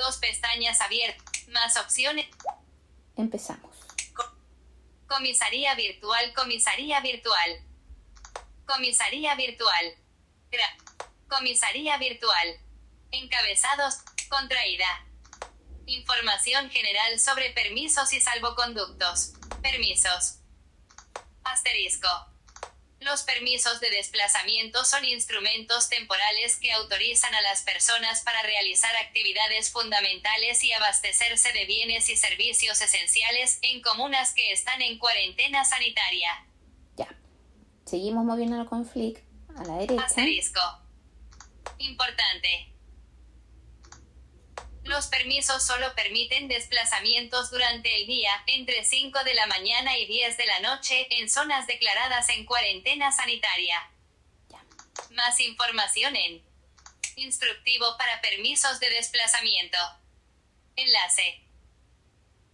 Dos 0.00 0.16
pestañas 0.16 0.80
abiertas. 0.80 1.46
Más 1.48 1.76
opciones. 1.76 2.26
Empezamos. 3.18 3.76
Comisaría 5.06 5.74
virtual, 5.74 6.32
comisaría 6.32 7.00
virtual. 7.00 7.62
Comisaría 8.64 9.34
virtual. 9.34 9.94
Comisaría 11.28 11.98
virtual. 11.98 12.48
Encabezados, 13.10 13.98
contraída. 14.30 15.04
Información 15.84 16.70
general 16.70 17.20
sobre 17.20 17.50
permisos 17.50 18.10
y 18.14 18.20
salvoconductos. 18.22 19.34
Permisos. 19.60 20.38
Asterisco. 21.44 22.08
Los 23.00 23.22
permisos 23.22 23.80
de 23.80 23.88
desplazamiento 23.88 24.84
son 24.84 25.06
instrumentos 25.06 25.88
temporales 25.88 26.56
que 26.56 26.70
autorizan 26.72 27.34
a 27.34 27.40
las 27.40 27.62
personas 27.62 28.22
para 28.22 28.42
realizar 28.42 28.94
actividades 28.96 29.70
fundamentales 29.70 30.62
y 30.62 30.72
abastecerse 30.72 31.50
de 31.52 31.64
bienes 31.64 32.10
y 32.10 32.16
servicios 32.16 32.80
esenciales 32.82 33.58
en 33.62 33.80
comunas 33.80 34.34
que 34.34 34.52
están 34.52 34.82
en 34.82 34.98
cuarentena 34.98 35.64
sanitaria. 35.64 36.46
Ya. 36.98 37.08
Seguimos 37.86 38.24
moviéndonos 38.26 38.68
con 38.68 38.86
flick 38.86 39.24
a 39.56 39.64
la 39.64 39.78
derecha. 39.78 40.04
Asterisco. 40.04 40.60
Importante. 41.78 42.69
Los 44.90 45.06
permisos 45.06 45.62
solo 45.62 45.86
permiten 45.94 46.48
desplazamientos 46.48 47.52
durante 47.52 48.00
el 48.00 48.08
día, 48.08 48.32
entre 48.48 48.84
5 48.84 49.22
de 49.22 49.34
la 49.34 49.46
mañana 49.46 49.96
y 49.96 50.04
10 50.06 50.36
de 50.36 50.46
la 50.46 50.58
noche, 50.58 51.06
en 51.10 51.30
zonas 51.30 51.68
declaradas 51.68 52.28
en 52.30 52.44
cuarentena 52.44 53.12
sanitaria. 53.12 53.88
Más 55.10 55.38
información 55.38 56.16
en 56.16 56.42
Instructivo 57.14 57.86
para 57.98 58.20
permisos 58.20 58.80
de 58.80 58.90
desplazamiento. 58.90 59.78
Enlace. 60.74 61.40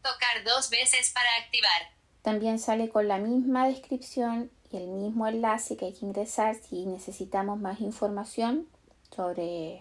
Tocar 0.03 0.44
dos 0.44 0.68
veces 0.68 1.12
para 1.12 1.37
activar. 1.37 1.90
También 2.20 2.59
sale 2.59 2.90
con 2.90 3.09
la 3.09 3.16
misma 3.16 3.66
descripción 3.66 4.53
y 4.70 4.77
el 4.77 4.88
mismo 4.88 5.27
enlace 5.27 5.79
que 5.79 5.87
hay 5.87 5.94
que 5.94 6.05
ingresar 6.05 6.55
si 6.55 6.85
necesitamos 6.85 7.59
más 7.59 7.81
información 7.81 8.68
sobre 9.11 9.81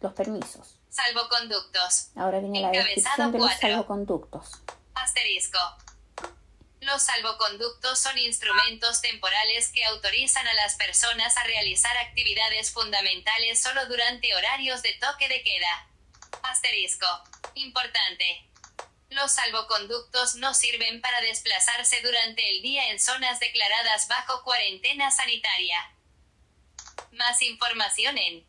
los 0.00 0.12
permisos. 0.14 0.77
Salvoconductos. 0.90 2.08
Ahora 2.16 2.40
viene 2.40 2.60
la 2.60 2.70
descripción 2.70 3.32
de 3.32 3.38
los 3.38 3.52
salvoconductos. 3.54 4.50
Asterisco. 4.94 5.58
Los 6.80 7.02
salvoconductos 7.02 7.98
son 7.98 8.16
instrumentos 8.18 9.00
temporales 9.00 9.70
que 9.70 9.84
autorizan 9.84 10.46
a 10.46 10.54
las 10.54 10.76
personas 10.76 11.36
a 11.36 11.44
realizar 11.44 11.96
actividades 11.98 12.72
fundamentales 12.72 13.60
solo 13.60 13.84
durante 13.86 14.34
horarios 14.34 14.82
de 14.82 14.94
toque 14.94 15.28
de 15.28 15.42
queda. 15.42 15.88
Asterisco. 16.42 17.06
Importante. 17.54 18.48
Los 19.10 19.32
salvoconductos 19.32 20.36
no 20.36 20.54
sirven 20.54 21.00
para 21.00 21.20
desplazarse 21.22 22.00
durante 22.02 22.48
el 22.50 22.62
día 22.62 22.90
en 22.90 23.00
zonas 23.00 23.40
declaradas 23.40 24.06
bajo 24.06 24.44
cuarentena 24.44 25.10
sanitaria. 25.10 25.92
Más 27.12 27.42
información 27.42 28.18
en 28.18 28.46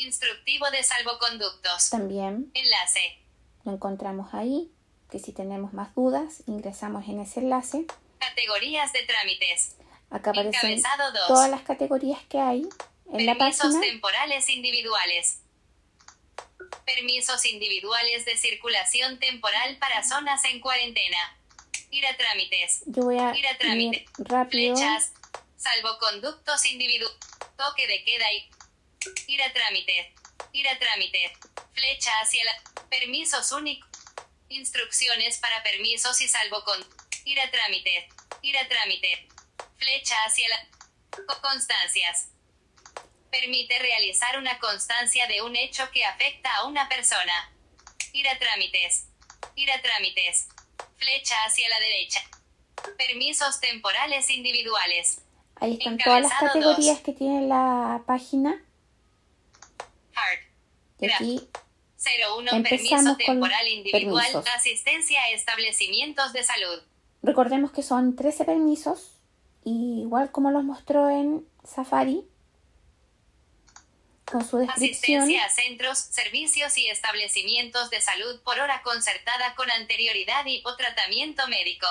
Instructivo 0.00 0.70
de 0.70 0.82
salvoconductos. 0.82 1.90
También 1.90 2.50
Enlace. 2.54 3.18
lo 3.64 3.72
encontramos 3.72 4.32
ahí, 4.34 4.70
que 5.10 5.18
si 5.18 5.32
tenemos 5.32 5.72
más 5.74 5.94
dudas, 5.94 6.42
ingresamos 6.46 7.06
en 7.08 7.20
ese 7.20 7.40
enlace. 7.40 7.84
Categorías 8.18 8.92
de 8.92 9.02
trámites. 9.02 9.76
Acá 10.10 10.30
aparecen 10.30 10.82
todas 11.28 11.50
las 11.50 11.62
categorías 11.62 12.20
que 12.28 12.38
hay 12.40 12.62
en 13.12 13.26
la 13.26 13.34
Permisos 13.36 13.74
página. 13.74 13.80
temporales 13.82 14.48
individuales. 14.48 15.40
Permisos 16.84 17.44
individuales 17.46 18.24
de 18.24 18.36
circulación 18.36 19.18
temporal 19.18 19.76
para 19.78 20.02
zonas 20.02 20.44
en 20.46 20.60
cuarentena. 20.60 21.18
Ir 21.90 22.06
a 22.06 22.16
trámites. 22.16 22.82
Yo 22.86 23.02
voy 23.04 23.18
a 23.18 23.36
Ir 23.36 23.46
a 23.46 23.58
trámite. 23.58 23.98
ir 24.18 24.26
rápido. 24.28 24.76
Flechas. 24.76 25.12
Salvoconductos 25.56 26.64
individuales. 26.66 27.16
Toque 27.56 27.86
de 27.86 28.02
queda 28.04 28.32
y. 28.32 28.48
Ir 29.26 29.42
a 29.42 29.52
trámite. 29.52 30.14
Ir 30.52 30.68
a 30.68 30.78
trámite. 30.78 31.32
Flecha 31.72 32.10
hacia 32.22 32.44
la. 32.44 32.52
Permisos 32.88 33.52
únicos. 33.52 33.88
Instrucciones 34.48 35.38
para 35.38 35.62
permisos 35.62 36.20
y 36.20 36.28
salvocon. 36.28 36.84
Ir 37.24 37.40
a 37.40 37.50
trámite. 37.50 38.08
Ir 38.42 38.56
a 38.58 38.68
trámite. 38.68 39.28
Flecha 39.78 40.16
hacia 40.26 40.48
la. 40.48 40.68
Co- 41.26 41.40
Constancias. 41.40 42.28
Permite 43.30 43.78
realizar 43.78 44.38
una 44.38 44.58
constancia 44.58 45.26
de 45.28 45.40
un 45.42 45.54
hecho 45.56 45.88
que 45.92 46.04
afecta 46.04 46.54
a 46.56 46.66
una 46.66 46.88
persona. 46.88 47.52
Ir 48.12 48.28
a 48.28 48.38
trámites. 48.38 49.06
Ir 49.54 49.70
a 49.70 49.80
trámites. 49.80 50.48
Flecha 50.96 51.36
hacia 51.46 51.68
la 51.68 51.78
derecha. 51.78 52.20
Permisos 52.98 53.60
temporales 53.60 54.28
individuales. 54.30 55.22
Ahí 55.60 55.74
están 55.74 55.96
todas 55.98 56.22
las 56.22 56.32
Encabezado 56.32 56.60
categorías 56.60 57.00
que 57.00 57.12
tiene 57.12 57.46
la 57.46 58.02
página. 58.06 58.60
Y 61.00 61.10
aquí 61.10 61.48
01 62.36 62.50
Empezamos 62.52 62.68
Permiso 62.90 63.04
con 63.04 63.16
temporal 63.16 63.68
individual. 63.68 64.24
permisos. 64.24 64.54
Asistencia 64.54 65.20
a 65.22 65.30
establecimientos 65.30 66.32
de 66.32 66.42
salud. 66.42 66.82
recordemos 67.22 67.72
que 67.72 67.82
son 67.82 68.16
13 68.16 68.44
permisos, 68.44 69.12
y 69.64 70.00
igual 70.02 70.30
como 70.30 70.50
los 70.50 70.64
mostró 70.64 71.10
en 71.10 71.46
Safari, 71.64 72.24
con 74.24 74.46
su 74.46 74.58
descripción. 74.58 75.22
Asistencia 75.22 75.44
a 75.44 75.50
centros, 75.50 75.98
servicios 75.98 76.78
y 76.78 76.86
establecimientos 76.86 77.90
de 77.90 78.00
salud 78.00 78.40
por 78.42 78.58
hora 78.60 78.80
concertada 78.82 79.54
con 79.54 79.70
anterioridad 79.70 80.46
y 80.46 80.62
o 80.64 80.76
tratamiento 80.76 81.46
médico. 81.48 81.86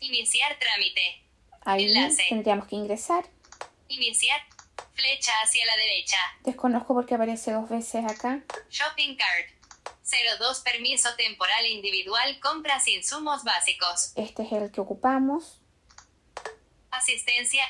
Iniciar 0.00 0.56
trámite. 0.58 1.22
Ahí 1.62 1.86
enlace. 1.86 2.24
tendríamos 2.28 2.68
que 2.68 2.76
ingresar. 2.76 3.24
Iniciar. 3.88 4.40
Flecha 4.96 5.32
hacia 5.42 5.66
la 5.66 5.76
derecha. 5.76 6.16
Desconozco 6.40 6.94
porque 6.94 7.14
aparece 7.14 7.52
dos 7.52 7.68
veces 7.68 8.04
acá. 8.04 8.42
Shopping 8.70 9.16
cart. 9.16 9.50
02 10.38 10.60
Permiso 10.60 11.14
temporal 11.16 11.66
individual. 11.66 12.40
Compras 12.40 12.88
insumos 12.88 13.44
básicos. 13.44 14.12
Este 14.16 14.42
es 14.42 14.52
el 14.52 14.72
que 14.72 14.80
ocupamos. 14.80 15.60
Asistencia. 16.90 17.64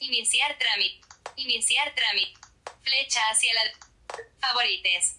Iniciar 0.00 0.58
trámite. 0.58 1.06
Iniciar 1.36 1.94
trámite. 1.94 2.40
Flecha 2.82 3.20
hacia 3.30 3.54
la... 3.54 3.60
Favorites. 4.40 5.18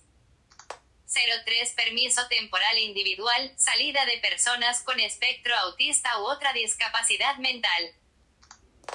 03 1.45 1.73
Permiso 1.73 2.27
temporal 2.27 2.77
individual. 2.79 3.53
Salida 3.55 4.05
de 4.05 4.17
personas 4.17 4.81
con 4.81 4.99
espectro 4.99 5.55
autista 5.55 6.19
u 6.19 6.25
otra 6.25 6.51
discapacidad 6.51 7.37
mental. 7.37 7.95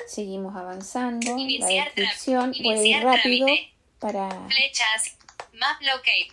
Seguimos 0.07 0.55
avanzando. 0.57 1.37
Iniciar 1.39 1.71
la 1.71 2.03
descripción. 2.03 2.55
Voy 2.63 2.79
a 2.79 2.83
ir 2.99 3.03
rápido 3.05 3.47
trámite. 3.47 3.75
para 3.99 4.29
Flechas. 4.49 5.17
Map 5.53 5.81
locate. 5.83 6.29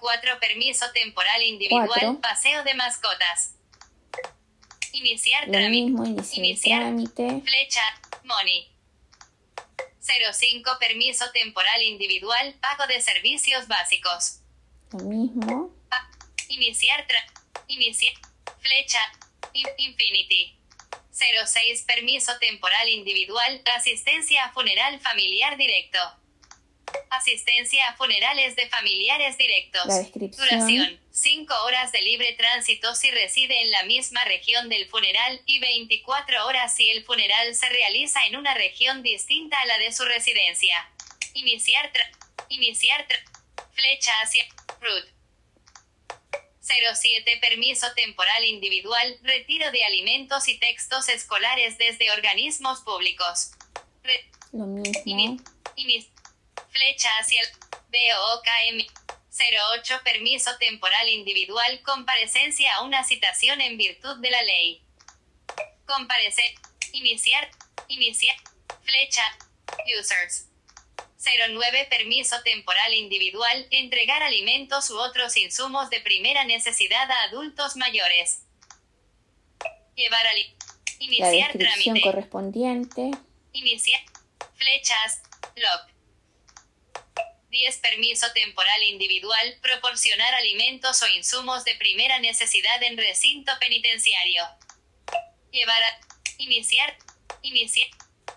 04 0.00 0.38
Permiso 0.40 0.86
temporal 0.92 1.42
individual. 1.42 1.86
Cuatro. 1.88 2.20
Paseo 2.20 2.62
de 2.64 2.74
mascotas. 2.74 3.54
Iniciar 4.92 5.46
lo 5.46 5.52
trámite. 5.52 5.70
mismo, 5.70 6.06
iniciar 6.06 6.80
trámite. 6.82 7.42
Flecha, 7.42 7.82
money. 8.24 8.72
05 10.00 10.70
Permiso 10.78 11.24
temporal 11.32 11.82
individual, 11.82 12.54
pago 12.60 12.86
de 12.86 13.00
servicios 13.00 13.66
básicos. 13.68 14.40
Lo 14.92 15.00
mismo. 15.00 15.70
Pa- 15.90 16.08
iniciar 16.48 17.04
iniciar 17.68 18.14
flecha 18.60 19.00
in- 19.52 19.66
infinity. 19.78 20.55
06 21.18 21.82
Permiso 21.82 22.38
temporal 22.38 22.88
individual, 22.88 23.62
asistencia 23.74 24.44
a 24.44 24.52
funeral 24.52 25.00
familiar 25.00 25.56
directo. 25.56 25.98
Asistencia 27.10 27.88
a 27.88 27.96
funerales 27.96 28.54
de 28.56 28.68
familiares 28.68 29.36
directos. 29.38 29.86
La 29.86 29.98
descripción. 29.98 30.48
Duración: 30.48 31.00
5 31.10 31.54
horas 31.64 31.90
de 31.92 32.02
libre 32.02 32.32
tránsito 32.34 32.94
si 32.94 33.10
reside 33.10 33.60
en 33.62 33.70
la 33.70 33.82
misma 33.84 34.24
región 34.24 34.68
del 34.68 34.86
funeral 34.88 35.40
y 35.46 35.58
24 35.58 36.46
horas 36.46 36.74
si 36.76 36.90
el 36.90 37.04
funeral 37.04 37.54
se 37.54 37.68
realiza 37.70 38.24
en 38.26 38.36
una 38.36 38.54
región 38.54 39.02
distinta 39.02 39.58
a 39.60 39.66
la 39.66 39.78
de 39.78 39.92
su 39.92 40.04
residencia. 40.04 40.88
Iniciar 41.34 41.92
tra- 41.92 42.46
iniciar 42.50 43.06
tra- 43.08 43.64
flecha 43.72 44.12
hacia 44.22 44.44
root. 44.80 45.06
07 46.66 47.38
Permiso 47.40 47.86
temporal 47.94 48.44
individual, 48.44 49.18
retiro 49.22 49.70
de 49.70 49.84
alimentos 49.84 50.48
y 50.48 50.58
textos 50.58 51.08
escolares 51.08 51.78
desde 51.78 52.10
organismos 52.10 52.80
públicos. 52.80 53.52
Re- 54.02 54.30
Lo 54.52 54.66
mismo. 54.66 54.92
inis- 55.76 56.08
flecha 56.70 57.08
hacia 57.20 57.40
el 57.42 57.48
BOKM 57.88 58.86
08 59.30 60.00
Permiso 60.04 60.56
temporal 60.58 61.08
individual 61.08 61.82
comparecencia 61.82 62.74
a 62.74 62.82
una 62.82 63.04
citación 63.04 63.60
en 63.60 63.76
virtud 63.78 64.16
de 64.20 64.30
la 64.30 64.42
ley. 64.42 64.82
Comparecer. 65.86 66.52
Iniciar. 66.92 67.50
Iniciar. 67.88 68.36
Flecha. 68.82 69.22
Users. 69.98 70.48
09 71.18 71.86
Permiso 71.88 72.36
temporal 72.42 72.92
individual 72.94 73.66
entregar 73.70 74.22
alimentos 74.22 74.90
u 74.90 74.98
otros 74.98 75.36
insumos 75.36 75.90
de 75.90 76.00
primera 76.00 76.44
necesidad 76.44 77.10
a 77.10 77.22
adultos 77.24 77.76
mayores. 77.76 78.42
Llevar. 79.94 80.24
La 80.24 81.04
Iniciar 81.04 81.52
descripción 81.52 81.94
trámite. 81.94 82.00
correspondiente. 82.02 83.10
Iniciar. 83.52 84.00
Flechas. 84.56 85.22
Lock. 85.56 85.90
10. 87.50 87.78
Permiso 87.78 88.26
temporal 88.32 88.82
individual. 88.82 89.58
Proporcionar 89.62 90.34
alimentos 90.34 91.02
o 91.02 91.08
insumos 91.08 91.64
de 91.64 91.74
primera 91.76 92.18
necesidad 92.18 92.82
en 92.82 92.96
recinto 92.98 93.52
penitenciario. 93.60 94.44
Llevar 95.50 95.82
a. 95.82 96.00
Iniciar. 96.38 96.96
Iniciar. 97.42 97.88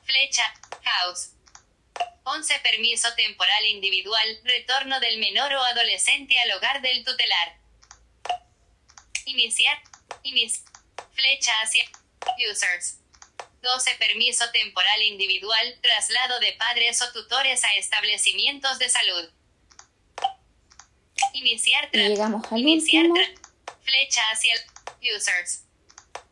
Flecha. 0.05 0.43
House. 0.84 1.32
11. 2.24 2.60
Permiso 2.60 3.14
temporal 3.16 3.66
individual. 3.66 4.39
Retorno 4.43 5.00
del 5.00 5.18
menor 5.20 5.54
o 5.54 5.64
adolescente 5.64 6.38
al 6.39 6.52
hogar 6.52 6.82
del 6.82 7.04
tutelar. 7.04 7.58
Iniciar. 9.26 9.82
Inici 10.24 10.60
flecha 11.14 11.52
hacia. 11.62 11.86
Users. 12.50 13.00
12. 13.62 13.95
Permiso 13.95 14.50
temporal 14.52 15.02
individual, 15.04 15.78
traslado 15.82 16.39
de 16.39 16.54
padres 16.54 17.02
o 17.02 17.12
tutores 17.12 17.64
a 17.64 17.74
establecimientos 17.76 18.80
de 18.80 18.89
salud. 18.89 19.30
Iniciar 21.34 21.89
Y 21.91 21.97
llegamos 21.97 22.52
al 22.52 22.60
Iniciar 22.60 23.06
Flecha 23.84 24.22
hacia 24.32 24.54
el 24.54 25.16
users. 25.16 25.64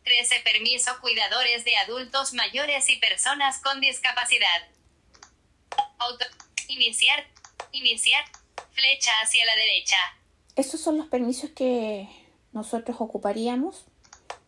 13 0.04 0.40
permiso 0.40 0.98
cuidadores 1.02 1.66
de 1.66 1.76
adultos 1.78 2.34
mayores 2.34 2.88
y 2.90 2.96
personas 2.98 3.60
con 3.60 3.82
discapacidad. 3.82 4.68
Auto. 6.00 6.26
Iniciar. 6.68 7.26
Iniciar. 7.72 8.24
Flecha 8.72 9.12
hacia 9.24 9.46
la 9.46 9.56
derecha. 9.56 9.98
Esos 10.56 10.80
son 10.82 10.98
los 10.98 11.08
permisos 11.08 11.50
que 11.52 12.08
nosotros 12.52 12.98
ocuparíamos, 13.00 13.86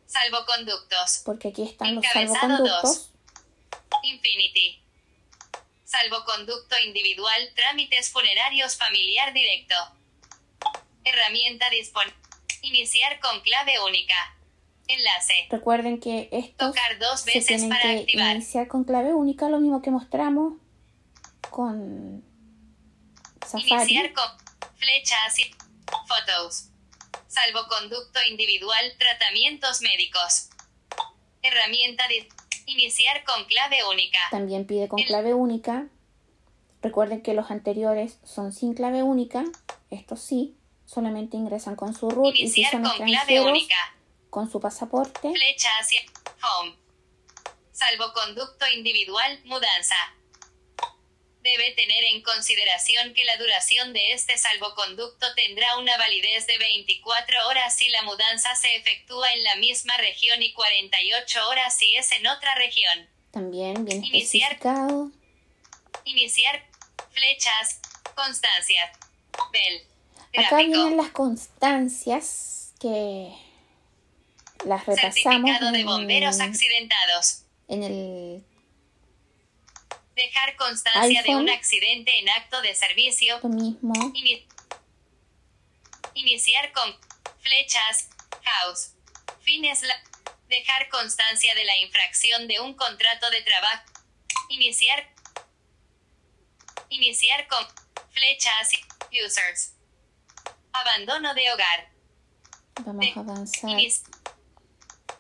Salvoconductos. 0.08 1.22
porque 1.26 1.50
aquí 1.50 1.64
están 1.64 1.96
los 1.96 2.04
Encabezado 2.06 2.40
salvoconductos. 2.40 3.12
Infinity. 4.04 4.82
Salvoconducto 5.84 6.76
individual, 6.86 7.50
trámites 7.56 8.10
funerarios 8.12 8.76
familiar 8.78 9.34
directo. 9.34 9.76
Herramienta 11.04 11.70
disponible. 11.70 12.16
Iniciar 12.62 13.20
con 13.20 13.42
clave 13.42 13.80
única. 13.88 14.16
Enlace. 14.88 15.48
Recuerden 15.52 16.00
que 16.00 16.30
estos 16.32 16.70
Tocar 16.70 16.98
dos 17.00 17.22
se 17.22 17.32
veces 17.34 17.46
tienen 17.48 17.70
para 17.70 17.82
que 17.82 18.00
activar. 18.00 18.36
iniciar 18.36 18.68
con 18.68 18.84
clave 18.84 19.14
única, 19.14 19.48
lo 19.50 19.60
mismo 19.60 19.82
que 19.84 19.92
mostramos 19.92 20.54
con 21.50 22.24
Safari. 23.46 23.94
Iniciar 23.94 24.14
con 24.14 24.26
flecha 24.78 25.16
hacia 25.28 25.46
fotos. 26.08 26.66
Salvoconducto 27.28 28.20
individual, 28.30 28.94
tratamientos 28.98 29.82
médicos. 29.82 30.50
Herramienta 31.42 32.08
de 32.08 32.28
iniciar 32.66 33.24
con 33.24 33.46
clave 33.46 33.78
única. 33.92 34.20
También 34.32 34.66
pide 34.66 34.88
con 34.88 35.00
El- 35.00 35.06
clave 35.06 35.34
única. 35.34 35.88
Recuerden 36.82 37.22
que 37.22 37.34
los 37.34 37.52
anteriores 37.52 38.20
son 38.24 38.52
sin 38.54 38.74
clave 38.74 39.04
única. 39.04 39.44
Estos 39.90 40.22
sí, 40.22 40.56
solamente 40.86 41.38
ingresan 41.38 41.76
con 41.76 41.94
su 41.94 42.10
root 42.10 42.34
y 42.36 42.48
si 42.50 42.64
son 42.66 42.84
con 42.84 42.98
clave 43.06 43.42
única. 43.42 43.76
con 44.30 44.50
su 44.50 44.60
pasaporte. 44.60 45.32
Flecha 45.32 45.70
hacia 45.80 46.02
home. 46.62 46.76
Salvoconducto 47.72 48.66
individual, 48.76 49.40
mudanza. 49.46 49.96
Debe 51.58 51.72
tener 51.72 52.04
en 52.04 52.22
consideración 52.22 53.14
que 53.14 53.24
la 53.24 53.36
duración 53.38 53.92
de 53.94 54.14
este 54.14 54.38
salvoconducto 54.38 55.34
tendrá 55.36 55.78
una 55.78 55.98
validez 55.98 56.46
de 56.46 56.58
24 56.58 57.48
horas 57.48 57.76
si 57.76 57.90
la 57.90 58.04
mudanza 58.04 58.54
se 58.56 58.76
efectúa 58.76 59.32
en 59.34 59.44
la 59.44 59.56
misma 59.56 59.98
región 59.98 60.42
y 60.44 60.54
48 60.54 61.48
horas 61.50 61.76
si 61.76 61.96
es 61.96 62.12
en 62.12 62.28
otra 62.28 62.54
región. 62.56 63.08
También 63.32 63.84
bien 63.86 64.04
Iniciar. 64.04 64.52
especificado. 64.52 65.12
Iniciar. 66.06 66.66
Flechas. 67.12 67.80
Constancia. 68.16 68.92
Bell. 69.52 69.84
Acá 70.46 70.58
vienen 70.58 70.98
las 70.98 71.10
constancias 71.10 72.74
que 72.80 73.32
las 74.66 74.86
repasamos 74.86 75.16
Certificado 75.16 75.72
de 75.72 75.84
bomberos 75.84 76.36
en, 76.36 76.42
accidentados. 76.44 77.42
en 77.68 77.84
el 77.84 78.44
Dejar 80.20 80.56
constancia 80.58 81.24
de 81.24 81.34
un 81.36 81.50
accidente 81.50 82.20
en 82.20 82.28
acto 82.30 82.62
de 82.62 82.76
servicio. 82.76 83.40
lo 83.42 83.48
mismo. 83.50 83.94
Ini- 84.14 84.46
iniciar 86.14 86.74
con 86.74 86.94
flechas. 87.40 88.10
House. 88.44 88.92
Fines. 89.42 89.82
la- 89.84 90.04
dejar 90.50 90.90
constancia 90.90 91.56
de 91.56 91.64
la 91.64 91.78
infracción 91.78 92.48
de 92.50 92.60
un 92.60 92.74
contrato 92.74 93.30
de 93.30 93.42
trabajo. 93.44 93.84
Iniciar. 94.50 95.08
Iniciar 96.90 97.48
con 97.48 97.66
flechas. 98.12 98.72
Users. 99.26 99.74
Abandono 100.74 101.34
de 101.34 101.52
hogar. 101.52 101.90
Vamos 102.86 103.06
De- 103.06 103.14
a 103.16 103.20
avanzar. 103.22 103.72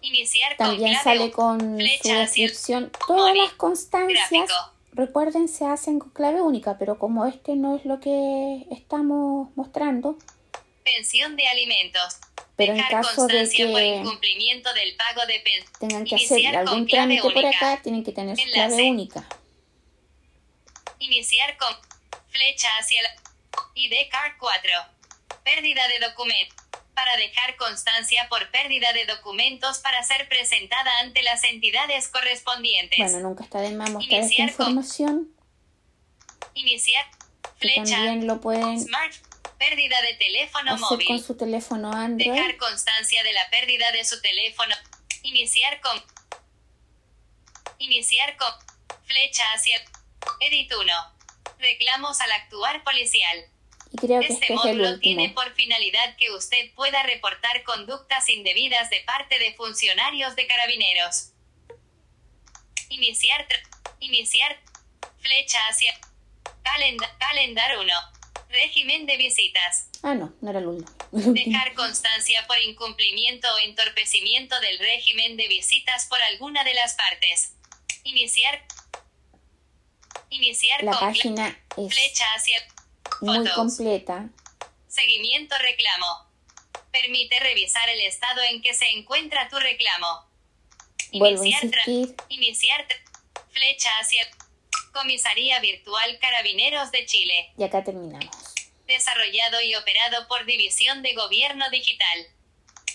Iniciar 0.01 0.55
con 0.57 0.67
También 0.67 0.91
clave 0.91 1.03
sale 1.03 1.31
con 1.31 1.59
su 1.59 1.75
flecha 1.77 2.19
descripción. 2.19 2.91
Todas 3.07 3.35
las 3.35 3.53
constancias, 3.53 4.29
Gráfico. 4.29 4.73
Recuerden, 4.93 5.47
se 5.47 5.65
hacen 5.65 5.99
con 5.99 6.09
clave 6.11 6.41
única, 6.41 6.77
pero 6.77 6.97
como 6.99 7.25
este 7.25 7.55
no 7.55 7.75
es 7.75 7.85
lo 7.85 7.99
que 7.99 8.65
estamos 8.71 9.49
mostrando, 9.55 10.17
Pensión 10.83 11.35
de 11.35 11.47
alimentos. 11.47 12.17
pero 12.55 12.73
en 12.73 12.83
caso 12.83 13.27
de 13.27 13.45
por 13.45 13.49
que 13.51 13.95
incumplimiento 13.97 14.73
del 14.73 14.95
pago 14.95 15.25
de 15.27 15.43
tengan 15.79 16.03
que 16.03 16.15
hacer 16.15 16.55
algún 16.55 16.87
trámite 16.87 17.21
por 17.21 17.45
acá, 17.45 17.79
tienen 17.81 18.03
que 18.03 18.11
tener 18.11 18.35
su 18.37 18.51
clave 18.51 18.89
única. 18.89 19.23
Iniciar 20.99 21.57
con 21.57 21.73
flecha 22.27 22.69
hacia 22.79 23.01
la 23.03 23.09
ID 23.75 23.93
Card 24.11 24.33
4. 24.39 24.71
Pérdida 25.43 25.81
de 25.87 26.07
documento. 26.07 26.55
Para 26.99 27.15
dejar 27.15 27.55
constancia 27.55 28.27
por 28.27 28.51
pérdida 28.51 28.91
de 28.91 29.05
documentos 29.05 29.77
para 29.77 30.03
ser 30.03 30.27
presentada 30.27 30.99
ante 30.99 31.23
las 31.23 31.45
entidades 31.45 32.09
correspondientes. 32.09 32.99
Bueno, 32.99 33.29
nunca 33.29 33.45
está 33.45 33.61
de 33.61 33.69
más 33.69 33.89
mostrar 33.89 34.21
esta 34.21 34.41
información, 34.41 35.29
Iniciar 36.55 37.05
que 37.41 37.49
flecha 37.57 37.95
también 37.95 38.27
lo 38.27 38.41
pueden 38.41 38.81
Smart. 38.81 39.13
Pérdida 39.57 40.01
de 40.01 40.15
teléfono 40.15 40.73
hacer 40.73 40.89
móvil. 40.91 41.07
con 41.07 41.23
su 41.23 41.37
teléfono 41.37 41.93
Android. 41.93 42.33
Dejar 42.33 42.57
constancia 42.57 43.23
de 43.23 43.31
la 43.31 43.49
pérdida 43.49 43.89
de 43.93 44.03
su 44.03 44.21
teléfono. 44.21 44.75
Iniciar 45.23 45.79
con. 45.79 46.03
Iniciar 47.77 48.35
con. 48.35 48.51
Flecha 49.05 49.43
hacia. 49.53 49.77
Edit 50.41 50.73
1. 50.73 50.93
Reclamos 51.59 52.19
al 52.19 52.31
actuar 52.33 52.83
policial. 52.83 53.45
Y 53.91 53.97
creo 53.97 54.19
que 54.21 54.27
Este 54.27 54.33
este 54.33 54.53
es 54.53 54.65
el 54.65 54.77
módulo 54.77 54.99
tiene 54.99 55.29
por 55.29 55.53
finalidad 55.55 56.15
que 56.17 56.31
usted 56.31 56.71
pueda 56.75 57.01
reportar 57.03 57.63
conductas 57.63 58.29
indebidas 58.29 58.89
de 58.89 59.01
parte 59.01 59.39
de 59.39 59.53
funcionarios 59.55 60.35
de 60.35 60.45
carabineros. 60.47 61.31
Iniciar. 62.89 63.47
Iniciar. 63.99 64.59
Flecha 65.21 65.59
hacia. 65.69 65.93
Calenda- 66.63 67.15
calendar 67.19 67.77
1. 67.79 67.93
Régimen 68.49 69.05
de 69.05 69.17
visitas. 69.17 69.87
Ah, 70.03 70.13
no, 70.15 70.33
no 70.41 70.49
era 70.49 70.59
el 70.59 70.67
último. 70.67 70.97
Dejar 71.11 71.73
constancia 71.73 72.45
por 72.47 72.59
incumplimiento 72.59 73.47
o 73.55 73.59
entorpecimiento 73.59 74.59
del 74.59 74.77
régimen 74.79 75.35
de 75.37 75.47
visitas 75.47 76.05
por 76.07 76.21
alguna 76.21 76.63
de 76.63 76.73
las 76.73 76.93
partes. 76.95 77.53
Iniciar. 78.03 78.63
Iniciar 80.29 80.83
La 80.83 80.91
con 80.91 80.99
página 81.07 81.57
es 81.75 81.91
flecha 81.93 82.25
hacia 82.35 82.57
muy 83.21 83.37
fotos. 83.37 83.53
completa. 83.53 84.29
Seguimiento 84.87 85.55
reclamo. 85.57 86.29
Permite 86.91 87.39
revisar 87.39 87.87
el 87.89 88.01
estado 88.01 88.41
en 88.49 88.61
que 88.61 88.73
se 88.73 88.89
encuentra 88.89 89.47
tu 89.49 89.57
reclamo. 89.57 90.25
Vuelvo 91.13 91.41
a 91.41 91.45
Iniciar 91.45 91.63
insistir. 91.65 92.15
Iniciar 92.29 92.87
flecha 93.51 93.89
hacia 94.01 94.23
Comisaría 94.91 95.59
Virtual 95.59 96.17
Carabineros 96.19 96.91
de 96.91 97.05
Chile. 97.05 97.51
Y 97.57 97.63
acá 97.63 97.83
terminamos. 97.83 98.35
Desarrollado 98.87 99.61
y 99.61 99.75
operado 99.75 100.27
por 100.27 100.45
División 100.45 101.03
de 101.03 101.13
Gobierno 101.13 101.69
Digital. 101.69 102.27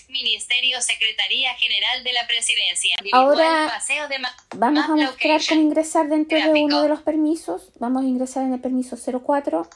Ministerio 0.09 0.81
Secretaría 0.81 1.53
General 1.55 2.03
de 2.03 2.13
la 2.13 2.27
Presidencia. 2.27 2.95
Ahora 3.11 3.67
Paseo 3.69 4.07
de 4.07 4.17
Vamos 4.55 4.85
a 4.85 4.95
mostrar 4.95 5.41
cómo 5.47 5.61
ingresar 5.61 6.09
dentro 6.09 6.37
de 6.37 6.63
uno 6.63 6.81
de 6.83 6.89
los 6.89 7.01
permisos. 7.01 7.71
Vamos 7.79 8.03
a 8.03 8.07
ingresar 8.07 8.43
en 8.43 8.53
el 8.53 8.61
permiso 8.61 8.97
04, 8.97 9.67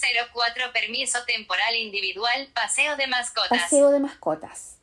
04 0.00 0.72
Permiso 0.72 1.24
Temporal 1.24 1.74
Individual 1.76 2.48
Paseo 2.54 2.96
de 2.96 3.06
Mascotas. 3.06 3.62
paseo 3.62 3.90
de 3.90 4.00
mascotas. 4.00 4.76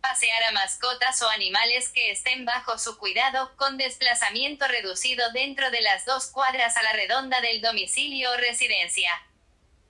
Pasear 0.00 0.42
a 0.44 0.52
mascotas 0.52 1.22
o 1.22 1.28
animales 1.30 1.88
que 1.88 2.10
estén 2.10 2.44
bajo 2.44 2.76
su 2.78 2.98
cuidado 2.98 3.50
con 3.56 3.78
desplazamiento 3.78 4.68
reducido 4.68 5.32
dentro 5.32 5.70
de 5.70 5.80
las 5.80 6.04
dos 6.04 6.26
cuadras 6.26 6.76
a 6.76 6.82
la 6.82 6.92
redonda 6.92 7.40
del 7.40 7.62
domicilio 7.62 8.30
o 8.30 8.36
residencia. 8.36 9.10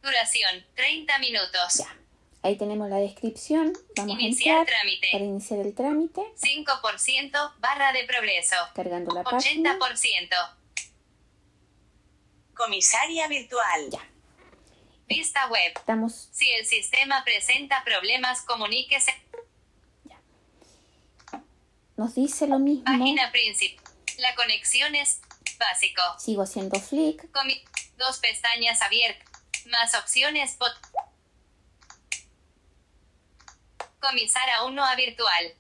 Duración 0.03 0.65
30 0.77 1.19
minutos. 1.19 1.79
Ya. 1.79 1.97
Ahí 2.43 2.57
tenemos 2.57 2.89
la 2.91 2.99
descripción. 2.99 3.73
Vamos 3.97 4.21
Iniciar 4.21 4.59
a 4.59 4.61
entrar 4.61 4.77
trámite. 4.77 5.09
para 5.13 5.25
iniciar 5.25 5.61
el 5.61 5.75
trámite, 5.75 6.21
5% 6.37 7.53
barra 7.59 7.93
de 7.93 8.05
progreso. 8.05 8.57
cargando 8.75 9.13
la 9.15 9.23
página. 9.25 9.77
80%. 9.79 10.29
Comisaria 12.55 13.29
virtual. 13.29 13.91
Ya. 13.91 14.01
Vista 15.07 15.47
web. 15.49 15.73
Estamos 15.77 16.29
Si 16.33 16.49
el 16.51 16.65
sistema 16.67 17.23
presenta 17.25 17.83
problemas, 17.85 18.43
comuníquese. 18.43 19.13
nos 21.97 22.15
dice 22.15 22.47
lo 22.49 22.59
mismo. 22.59 22.85
Página 22.85 23.31
principal. 23.31 23.85
La 24.19 24.35
conexión 24.35 24.95
es 24.97 25.21
básico. 25.59 26.03
Sigo 26.19 26.43
haciendo 26.43 26.81
flick. 26.81 27.31
Comi- 27.33 27.63
dos 27.99 28.19
pestañas 28.19 28.83
abiertas. 28.83 29.29
Más 29.67 29.95
opciones. 29.95 30.59
bot- 30.59 30.77
Comisar 34.01 34.49
a 34.51 34.65
1 34.65 34.85
a 34.85 34.95
virtual. 34.97 35.55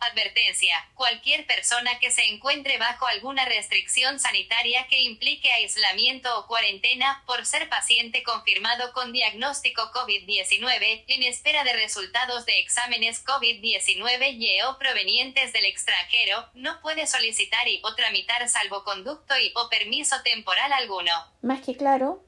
Advertencia. 0.00 0.74
Cualquier 0.94 1.46
persona 1.46 1.98
que 1.98 2.10
se 2.10 2.24
encuentre 2.24 2.78
bajo 2.78 3.06
alguna 3.06 3.44
restricción 3.44 4.18
sanitaria 4.18 4.86
que 4.88 5.00
implique 5.02 5.52
aislamiento 5.52 6.38
o 6.38 6.46
cuarentena 6.46 7.22
por 7.26 7.44
ser 7.44 7.68
paciente 7.68 8.22
confirmado 8.22 8.92
con 8.94 9.12
diagnóstico 9.12 9.90
COVID-19 9.92 11.04
en 11.06 11.22
espera 11.24 11.64
de 11.64 11.74
resultados 11.74 12.46
de 12.46 12.58
exámenes 12.60 13.24
COVID-19 13.26 14.32
y 14.38 14.62
o 14.62 14.78
provenientes 14.78 15.52
del 15.52 15.66
extranjero, 15.66 16.48
no 16.54 16.80
puede 16.80 17.06
solicitar 17.06 17.68
y 17.68 17.80
o 17.84 17.94
tramitar 17.94 18.48
salvoconducto 18.48 19.38
y 19.38 19.52
o 19.54 19.68
permiso 19.68 20.16
temporal 20.22 20.72
alguno. 20.72 21.12
Más 21.42 21.60
que 21.60 21.76
claro, 21.76 22.24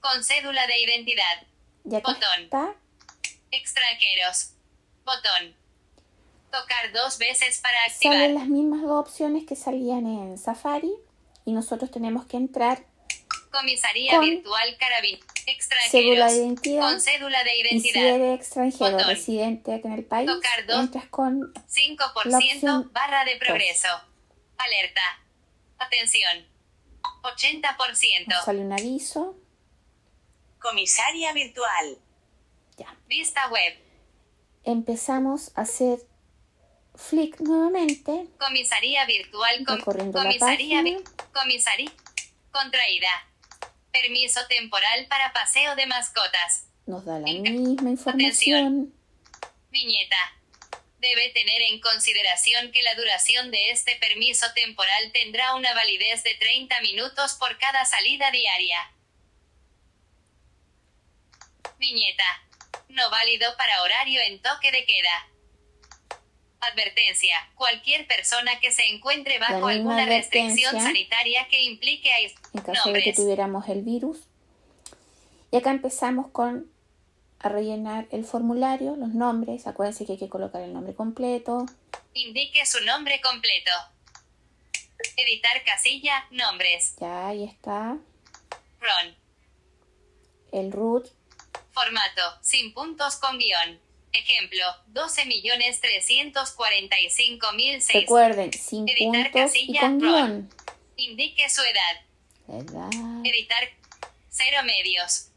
Con 0.00 0.24
cédula 0.24 0.66
de 0.66 0.78
identidad. 0.80 1.42
ya 1.84 2.00
Botón. 2.00 2.42
está, 2.42 2.74
Extranjeros. 3.50 4.50
Botón. 5.04 5.56
Tocar 6.50 6.92
dos 6.92 7.18
veces 7.18 7.58
para 7.60 7.76
activar. 7.86 8.14
salen 8.16 8.34
las 8.34 8.46
mismas 8.48 8.82
dos 8.82 9.00
opciones 9.00 9.44
que 9.46 9.54
salían 9.56 10.06
en 10.06 10.38
Safari 10.38 10.92
y 11.44 11.52
nosotros 11.52 11.90
tenemos 11.90 12.26
que 12.26 12.36
entrar 12.36 12.84
Comisaría 13.50 14.12
Con 14.12 14.20
Virtual 14.24 14.76
Carabin. 14.78 15.18
Cédula 15.90 16.26
de 16.30 16.36
identidad 16.36 16.82
Con 16.82 17.00
cédula 17.00 17.42
de 17.44 17.50
y 17.56 17.80
si 17.80 17.88
identidad. 17.88 18.14
eres 18.16 18.40
extranjero 18.40 18.92
Botón. 18.92 19.08
residente 19.08 19.74
acá 19.74 19.88
en 19.88 19.94
el 19.94 20.04
país, 20.04 20.26
Tocar 20.26 20.66
dos. 20.66 20.80
entras 20.80 21.06
con 21.06 21.52
5% 21.54 22.24
La 22.26 22.38
opción 22.38 22.90
barra 22.92 23.24
de 23.24 23.36
progreso. 23.36 23.88
Alerta. 24.58 25.00
Atención. 25.78 26.46
80%. 27.22 28.26
nos 28.26 28.44
sale 28.44 28.60
un 28.60 28.72
aviso. 28.72 29.36
Comisaria 30.60 31.32
virtual. 31.32 31.98
Ya. 32.76 32.94
Vista 33.06 33.48
web. 33.48 33.74
Empezamos 34.64 35.52
a 35.56 35.62
hacer 35.62 36.00
flick 36.98 37.40
nuevamente. 37.40 38.26
Comisaría 38.38 39.06
Virtual. 39.06 39.64
com- 39.64 39.80
comisaría. 40.12 40.82
vi-. 40.82 40.98
Comisaría. 41.32 41.90
Contraída. 42.50 43.08
Permiso 43.92 44.40
temporal 44.48 45.06
para 45.08 45.32
paseo 45.32 45.74
de 45.76 45.86
mascotas. 45.86 46.66
Nos 46.86 47.04
da 47.04 47.18
la 47.18 47.26
misma 47.26 47.90
información. 47.90 48.92
Viñeta. 49.70 50.16
Debe 50.98 51.28
tener 51.30 51.62
en 51.62 51.80
consideración 51.80 52.72
que 52.72 52.82
la 52.82 52.94
duración 52.96 53.50
de 53.52 53.70
este 53.70 53.94
permiso 53.96 54.46
temporal 54.54 55.12
tendrá 55.12 55.54
una 55.54 55.72
validez 55.74 56.24
de 56.24 56.34
30 56.34 56.80
minutos 56.80 57.34
por 57.34 57.56
cada 57.58 57.84
salida 57.84 58.30
diaria. 58.32 58.90
Viñeta. 61.78 62.42
No 62.88 63.08
válido 63.10 63.54
para 63.56 63.82
horario 63.82 64.20
en 64.22 64.42
toque 64.42 64.72
de 64.72 64.84
queda. 64.86 65.28
Advertencia. 66.60 67.36
Cualquier 67.54 68.06
persona 68.06 68.58
que 68.60 68.72
se 68.72 68.84
encuentre 68.86 69.38
bajo 69.38 69.68
alguna 69.68 70.04
restricción 70.06 70.74
sanitaria 70.82 71.46
que 71.48 71.62
implique 71.62 72.10
ais- 72.10 72.34
en 72.52 72.62
caso 72.62 72.90
de 72.92 73.02
que 73.02 73.12
tuviéramos 73.12 73.68
el 73.68 73.82
virus. 73.82 74.18
Y 75.50 75.56
acá 75.56 75.70
empezamos 75.70 76.30
con 76.30 76.70
a 77.40 77.48
rellenar 77.48 78.06
el 78.10 78.24
formulario, 78.24 78.96
los 78.96 79.10
nombres. 79.10 79.66
Acuérdense 79.68 80.04
que 80.04 80.12
hay 80.12 80.18
que 80.18 80.28
colocar 80.28 80.60
el 80.62 80.72
nombre 80.72 80.94
completo. 80.94 81.66
Indique 82.14 82.66
su 82.66 82.84
nombre 82.84 83.20
completo. 83.20 83.70
Editar 85.16 85.62
casilla, 85.64 86.26
nombres. 86.32 86.96
Ya 87.00 87.28
ahí 87.28 87.44
está. 87.44 87.96
Ron. 88.80 89.16
El 90.50 90.72
root. 90.72 91.06
Formato, 91.72 92.22
sin 92.42 92.74
puntos 92.74 93.16
con 93.16 93.38
guion. 93.38 93.78
Ejemplo, 94.12 94.64
12.345.006. 94.92 97.92
Recuerden, 97.92 98.52
sin 98.52 98.88
Editar 98.88 99.30
puntos 99.30 99.54
y 99.54 99.66
casilla, 99.66 99.80
con 99.80 99.98
guion. 99.98 100.50
Indique 100.96 101.48
su 101.50 101.62
edad. 101.62 102.00
Edad. 102.48 102.90
Editar. 103.24 103.68
Cero 104.30 104.62
medios. 104.64 105.28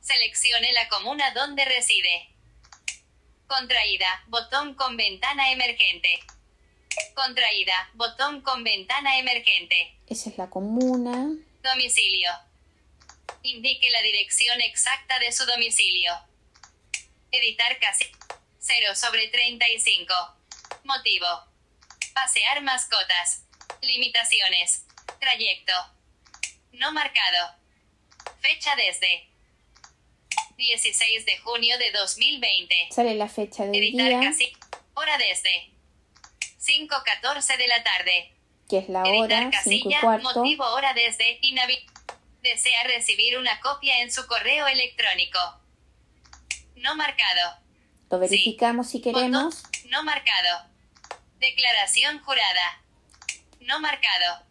Seleccione 0.00 0.72
la 0.72 0.88
comuna 0.88 1.32
donde 1.32 1.64
reside. 1.64 2.28
Contraída, 3.46 4.24
botón 4.26 4.74
con 4.74 4.96
ventana 4.96 5.52
emergente. 5.52 6.20
Contraída, 7.14 7.90
botón 7.94 8.40
con 8.42 8.64
ventana 8.64 9.18
emergente. 9.18 9.96
Esa 10.06 10.30
es 10.30 10.38
la 10.38 10.48
comuna. 10.50 11.30
Domicilio. 11.62 12.30
Indique 13.42 13.90
la 13.90 14.02
dirección 14.02 14.60
exacta 14.60 15.18
de 15.18 15.32
su 15.32 15.44
domicilio. 15.46 16.12
Editar 17.30 17.78
casi 17.80 18.06
0 18.58 18.94
sobre 18.94 19.28
35. 19.28 20.14
Motivo. 20.84 21.26
Pasear 22.14 22.62
mascotas. 22.62 23.44
Limitaciones. 23.82 24.86
Trayecto. 25.20 25.72
No 26.72 26.92
marcado. 26.92 27.54
Fecha 28.40 28.74
desde 28.76 29.28
16 30.56 31.26
de 31.26 31.38
junio 31.38 31.76
de 31.78 31.90
2020. 31.92 32.74
Sale 32.90 33.14
la 33.14 33.28
fecha 33.28 33.64
del 33.64 33.74
Editar 33.76 34.08
día, 34.08 34.20
casi. 34.20 34.52
Hora 34.94 35.18
desde 35.18 35.70
5.14 36.60 37.56
de 37.58 37.68
la 37.68 37.82
tarde. 37.84 38.32
que 38.68 38.78
es 38.78 38.88
la 38.88 39.02
Editar 39.02 39.18
hora, 39.18 39.38
5 39.38 39.48
y 39.48 39.50
casilla, 39.82 40.00
cuarto. 40.00 40.34
motivo 40.34 40.64
hora 40.72 40.92
desde. 40.94 41.38
Desea 42.42 42.84
recibir 42.84 43.36
una 43.38 43.60
copia 43.60 44.00
en 44.00 44.12
su 44.12 44.26
correo 44.26 44.66
electrónico. 44.68 45.38
No 46.86 46.94
marcado. 46.94 47.56
Lo 48.12 48.20
verificamos 48.20 48.88
si 48.88 49.00
queremos. 49.00 49.62
Botón, 49.62 49.90
no 49.90 50.04
marcado. 50.04 50.68
Declaración 51.40 52.20
jurada. 52.22 52.80
No 53.58 53.80
marcado. 53.80 54.44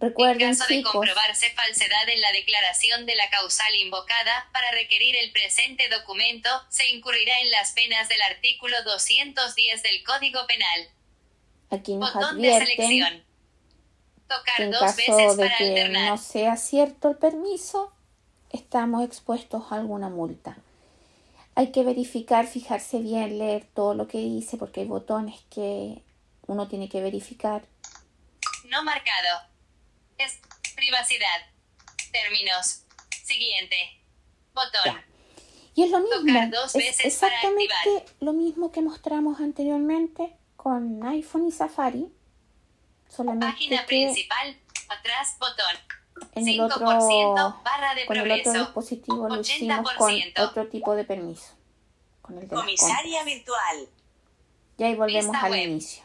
Recuerden, 0.00 0.48
en 0.48 0.56
caso 0.56 0.72
de 0.72 0.82
comprobarse 0.82 1.50
falsedad 1.50 2.08
en 2.08 2.22
la 2.22 2.32
declaración 2.32 3.04
de 3.04 3.16
la 3.16 3.28
causal 3.28 3.74
invocada, 3.74 4.48
para 4.50 4.70
requerir 4.70 5.14
el 5.16 5.30
presente 5.32 5.90
documento, 5.90 6.48
se 6.70 6.88
incurrirá 6.88 7.38
en 7.40 7.50
las 7.50 7.72
penas 7.72 8.08
del 8.08 8.22
artículo 8.22 8.82
210 8.84 9.82
del 9.82 10.02
Código 10.04 10.46
Penal. 10.46 10.88
aquí 11.68 11.96
nos 11.96 12.14
Botón 12.14 12.40
de 12.40 12.58
selección. 12.60 13.10
que 13.10 13.24
Tocar 14.26 14.60
en 14.62 14.70
dos 14.70 14.80
caso 14.80 14.96
veces 14.96 15.36
de 15.36 15.44
para 15.44 15.58
que 15.58 15.64
alternar. 15.64 16.10
no 16.12 16.16
sea 16.16 16.56
cierto 16.56 17.10
el 17.10 17.18
permiso, 17.18 17.92
estamos 18.48 19.04
expuestos 19.04 19.70
a 19.70 19.74
alguna 19.74 20.08
multa. 20.08 20.56
Hay 21.58 21.72
que 21.72 21.82
verificar, 21.82 22.46
fijarse 22.46 23.00
bien, 23.00 23.36
leer 23.36 23.64
todo 23.74 23.92
lo 23.92 24.06
que 24.06 24.18
dice, 24.18 24.56
porque 24.56 24.82
hay 24.82 24.86
botones 24.86 25.40
que 25.50 26.04
uno 26.46 26.68
tiene 26.68 26.88
que 26.88 27.00
verificar. 27.00 27.66
No 28.66 28.84
marcado. 28.84 29.40
Es 30.18 30.38
privacidad. 30.76 31.48
Términos. 32.12 32.84
Siguiente. 33.24 33.74
Botón. 34.54 34.82
Ya. 34.84 35.04
Y 35.74 35.82
es 35.82 35.90
lo 35.90 35.98
mismo, 35.98 36.28
Tocar 36.28 36.50
dos 36.50 36.76
es 36.76 36.84
veces 36.84 37.18
para 37.18 37.34
exactamente 37.34 38.12
lo 38.20 38.32
mismo 38.34 38.70
que 38.70 38.80
mostramos 38.80 39.40
anteriormente 39.40 40.36
con 40.54 41.04
iPhone 41.08 41.48
y 41.48 41.50
Safari, 41.50 42.06
solamente 43.08 43.46
Página 43.46 43.80
que 43.80 43.86
principal. 43.88 44.56
Atrás. 44.88 45.34
Botón. 45.40 45.97
En 46.34 46.48
el 46.48 46.58
5% 46.58 46.72
otro 46.72 46.86
barra 47.64 47.94
de 47.94 48.06
con 48.06 48.16
el 48.16 48.40
otro 48.40 48.52
dispositivo 48.52 49.28
lo 49.28 49.40
hicimos 49.40 49.92
con 49.96 50.12
80%. 50.12 50.48
otro 50.48 50.66
tipo 50.68 50.94
de 50.94 51.04
permiso, 51.04 51.52
con 52.22 52.38
el 52.38 52.48
de. 52.48 52.54
Comisaria 52.54 53.24
virtual. 53.24 53.88
Y 54.78 54.82
ahí 54.84 54.94
volvemos 54.94 55.32
Vista 55.32 55.46
al 55.46 55.52
web. 55.52 55.68
inicio. 55.68 56.04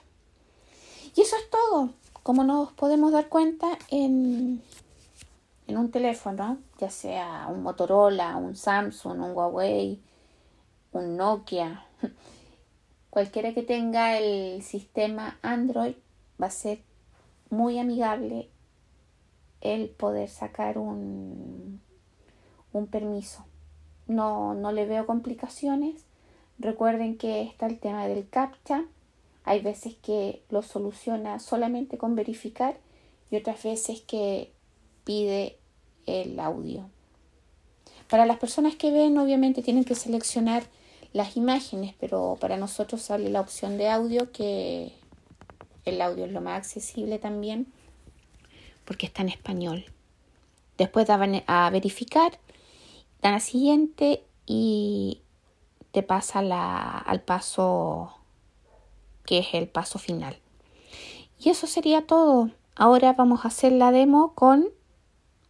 Y 1.15 1.21
eso 1.21 1.35
es 1.35 1.49
todo. 1.49 1.89
Como 2.23 2.43
nos 2.43 2.71
podemos 2.71 3.11
dar 3.11 3.29
cuenta 3.29 3.77
en, 3.89 4.63
en 5.67 5.77
un 5.77 5.91
teléfono, 5.91 6.57
ya 6.79 6.89
sea 6.89 7.47
un 7.49 7.61
Motorola, 7.61 8.37
un 8.37 8.55
Samsung, 8.55 9.21
un 9.21 9.31
Huawei, 9.31 9.99
un 10.93 11.17
Nokia, 11.17 11.85
cualquiera 13.09 13.53
que 13.53 13.61
tenga 13.61 14.17
el 14.17 14.63
sistema 14.63 15.37
Android 15.41 15.95
va 16.41 16.47
a 16.47 16.51
ser 16.51 16.79
muy 17.49 17.77
amigable 17.77 18.49
el 19.63 19.89
poder 19.89 20.29
sacar 20.29 20.77
un, 20.77 21.81
un 22.73 22.87
permiso. 22.87 23.45
No, 24.07 24.53
no 24.53 24.71
le 24.71 24.85
veo 24.85 25.07
complicaciones. 25.07 26.05
Recuerden 26.59 27.17
que 27.17 27.41
está 27.41 27.65
el 27.65 27.79
tema 27.79 28.05
del 28.07 28.27
CAPTCHA. 28.29 28.85
Hay 29.45 29.61
veces 29.61 29.95
que 29.95 30.43
lo 30.49 30.61
soluciona 30.61 31.39
solamente 31.39 31.97
con 31.97 32.15
verificar 32.15 32.77
y 33.31 33.37
otras 33.37 33.63
veces 33.63 34.01
que 34.01 34.51
pide 35.05 35.57
el 36.05 36.39
audio. 36.39 36.89
Para 38.09 38.25
las 38.25 38.37
personas 38.37 38.75
que 38.75 38.91
ven, 38.91 39.17
obviamente 39.17 39.61
tienen 39.61 39.85
que 39.85 39.95
seleccionar 39.95 40.63
las 41.13 41.37
imágenes, 41.37 41.95
pero 41.99 42.37
para 42.39 42.57
nosotros 42.57 43.01
sale 43.01 43.29
la 43.29 43.41
opción 43.41 43.77
de 43.77 43.89
audio, 43.89 44.31
que 44.31 44.91
el 45.85 46.01
audio 46.01 46.25
es 46.25 46.31
lo 46.31 46.41
más 46.41 46.57
accesible 46.57 47.17
también, 47.17 47.67
porque 48.85 49.05
está 49.05 49.21
en 49.21 49.29
español. 49.29 49.85
Después 50.77 51.07
daban 51.07 51.43
a 51.47 51.69
verificar, 51.69 52.39
dan 53.21 53.35
a 53.35 53.39
siguiente 53.39 54.23
y 54.45 55.21
te 55.91 56.03
pasa 56.03 56.41
la, 56.41 56.97
al 56.97 57.21
paso 57.21 58.13
que 59.25 59.39
es 59.39 59.53
el 59.53 59.67
paso 59.67 59.99
final. 59.99 60.37
Y 61.39 61.49
eso 61.49 61.67
sería 61.67 62.05
todo. 62.05 62.49
Ahora 62.75 63.13
vamos 63.13 63.45
a 63.45 63.49
hacer 63.49 63.71
la 63.71 63.91
demo 63.91 64.33
con 64.33 64.69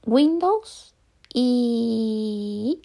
Windows 0.06 0.94
y 1.34 2.82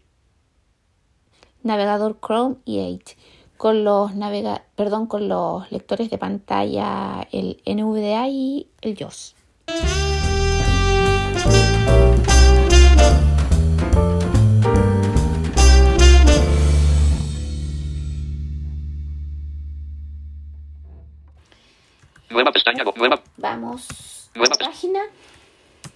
navegador 1.63 2.19
Chrome 2.21 2.57
y 2.65 2.79
Edge 2.79 3.17
con 3.59 3.83
los 3.85 4.15
navega 4.15 4.65
perdón, 4.77 5.07
con 5.07 5.29
los 5.29 5.71
lectores 5.71 6.09
de 6.09 6.17
pantalla 6.17 7.27
el 7.33 7.61
NVDA 7.67 8.29
y 8.29 8.69
el 8.81 8.97
JOS. 8.97 9.35
Nueva 22.39 22.53
pestaña, 22.53 22.85
nueva, 22.95 23.21
Vamos. 23.37 24.31
Nueva 24.37 24.55
página. 24.61 25.01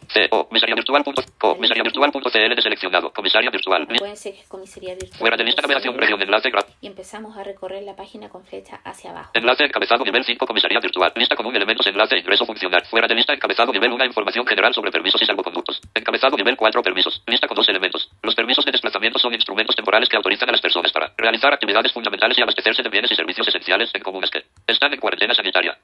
C, 0.09 0.27
O, 0.33 0.47
comisaría 0.49 0.75
virtual, 0.75 1.05
comisaría 1.39 1.83
virtual, 1.85 2.11
CL 2.13 2.55
deseleccionado, 2.57 3.13
comisaría 3.13 3.49
virtual, 3.49 3.87
Pueden 3.97 4.17
ser 4.17 4.35
comisaría 4.49 4.95
virtual. 4.95 5.19
fuera 5.21 5.37
de 5.37 5.45
lista, 5.45 5.63
navegación, 5.63 5.97
región, 5.97 6.21
enlace, 6.21 6.51
gra- 6.51 6.67
Y 6.83 6.89
empezamos 6.89 7.35
a 7.39 7.45
recorrer 7.45 7.85
la 7.85 7.95
página 7.97 8.29
con 8.29 8.45
flecha 8.45 8.81
hacia 8.85 9.11
abajo. 9.13 9.31
enlace, 9.35 9.65
encabezado, 9.65 10.05
nivel 10.05 10.23
5, 10.25 10.45
comisaría 10.47 10.81
virtual, 10.81 11.13
lista 11.17 11.35
común, 11.37 11.55
elementos, 11.57 11.87
enlace, 11.87 12.19
ingreso, 12.19 12.45
funcionar, 12.45 12.85
fuera 12.87 13.07
de 13.07 13.15
lista, 13.15 13.33
encabezado, 13.33 13.73
nivel 13.73 13.93
1, 13.93 14.05
información 14.05 14.45
general 14.47 14.75
sobre 14.75 14.91
permisos 14.91 15.23
y 15.23 15.25
salvoconductos, 15.25 15.81
encabezado, 15.95 16.37
nivel 16.37 16.57
4, 16.57 16.83
permisos, 16.83 17.23
lista 17.29 17.47
con 17.47 17.55
dos 17.55 17.69
elementos, 17.69 18.11
los 18.23 18.35
permisos 18.35 18.65
de 18.67 18.73
desplazamiento 18.73 19.19
son 19.21 19.33
instrumentos 19.33 19.77
temporales 19.77 20.09
que 20.11 20.17
autorizan 20.17 20.49
a 20.49 20.53
las 20.53 20.61
personas 20.61 20.91
para 20.93 21.15
realizar 21.17 21.55
actividades 21.55 21.91
fundamentales 21.93 22.37
y 22.37 22.43
abastecerse 22.43 22.83
de 22.83 22.89
bienes 22.91 23.11
y 23.13 23.15
servicios 23.15 23.47
esenciales 23.49 23.89
en 23.95 24.03
comunes 24.03 24.31
que 24.31 24.45
están 24.67 24.93
en 24.93 25.01
cuarentena 25.01 25.33
sanitaria. 25.33 25.79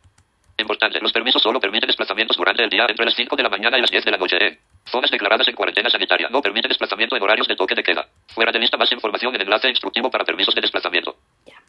Importante, 0.61 0.99
los 1.01 1.13
permisos 1.13 1.41
solo 1.41 1.61
permiten 1.61 1.87
desplazamientos 1.87 2.37
durante 2.37 2.65
el 2.65 2.69
día 2.69 2.85
entre 2.89 3.05
las 3.05 3.15
5 3.15 3.37
de 3.37 3.45
la 3.45 3.49
mañana 3.49 3.79
y 3.79 3.81
las 3.81 3.93
10 3.93 4.05
de 4.05 4.11
la 4.11 4.17
noche. 4.17 4.37
Zonas 4.85 5.09
declaradas 5.09 5.47
en 5.47 5.55
cuarentena 5.55 5.89
sanitaria. 5.89 6.29
No 6.31 6.43
permite 6.43 6.67
desplazamiento 6.67 7.15
en 7.15 7.23
horarios 7.23 7.47
de 7.47 7.55
toque 7.55 7.77
de 7.77 7.83
queda. 7.85 8.09
Fuera 8.27 8.51
de 8.51 8.59
lista 8.59 8.77
más 8.77 8.91
información 8.91 9.33
en 9.37 9.43
enlace 9.43 9.69
instructivo 9.69 10.11
para 10.11 10.25
permisos 10.25 10.53
de 10.57 10.61
desplazamiento. 10.61 11.15
Ya. 11.47 11.63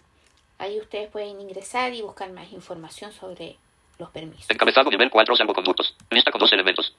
Ahí 0.57 0.79
ustedes 0.79 1.07
pueden 1.11 1.39
ingresar 1.39 1.93
y 1.93 2.01
buscar 2.01 2.31
más 2.31 2.51
información 2.51 3.11
sobre 3.11 3.57
los 3.99 4.09
permisos. 4.09 4.49
Encabezado 4.49 4.89
nivel 4.89 5.11
4 5.11 5.35
salvoconductos. 5.35 5.95
Lista 6.09 6.31
con 6.31 6.39
dos 6.39 6.51
elementos. 6.51 6.95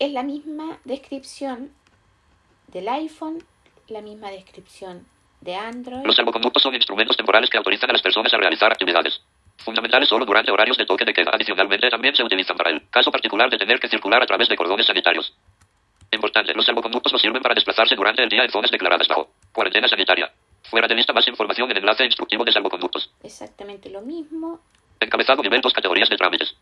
Es 0.00 0.10
la 0.10 0.24
misma 0.24 0.78
descripción 0.84 1.70
del 2.66 2.88
iPhone, 2.88 3.44
la 3.86 4.00
misma 4.00 4.32
descripción 4.32 5.06
de 5.40 5.54
Android. 5.54 6.04
Los 6.04 6.16
salvoconductos 6.16 6.64
son 6.64 6.74
instrumentos 6.74 7.16
temporales 7.16 7.48
que 7.48 7.58
autorizan 7.58 7.90
a 7.90 7.92
las 7.92 8.02
personas 8.02 8.34
a 8.34 8.38
realizar 8.38 8.72
actividades 8.72 9.20
fundamentales 9.58 10.08
solo 10.08 10.24
durante 10.24 10.50
horarios 10.50 10.76
de 10.76 10.86
toque 10.86 11.04
de 11.04 11.12
queda. 11.12 11.30
Adicionalmente, 11.32 11.90
también 11.90 12.14
se 12.14 12.22
utilizan 12.22 12.56
para 12.56 12.70
el 12.70 12.88
caso 12.90 13.10
particular 13.10 13.50
de 13.50 13.58
tener 13.58 13.78
que 13.78 13.88
circular 13.88 14.22
a 14.22 14.26
través 14.26 14.48
de 14.48 14.56
cordones 14.56 14.86
sanitarios. 14.86 15.34
Importante, 16.10 16.54
los 16.54 16.64
salvoconductos 16.64 17.12
no 17.12 17.18
sirven 17.18 17.42
para 17.42 17.54
desplazarse 17.54 17.94
durante 17.94 18.22
el 18.22 18.28
día 18.28 18.42
en 18.42 18.50
zonas 18.50 18.70
declaradas 18.70 19.06
bajo 19.08 19.28
cuarentena 19.52 19.88
sanitaria. 19.88 20.32
Fuera 20.70 20.88
de 20.88 20.94
lista 20.94 21.12
más 21.12 21.26
información 21.28 21.70
en 21.70 21.76
enlace 21.76 22.04
instructivo 22.04 22.44
de 22.44 22.52
salvoconductos. 22.52 23.10
Exactamente 23.22 23.90
lo 23.90 24.00
mismo. 24.00 24.60
Encabezado 25.00 25.42
nivel 25.42 25.60
2 25.60 25.72
categorías 25.72 26.08
de 26.08 26.16
trámites. 26.16 26.54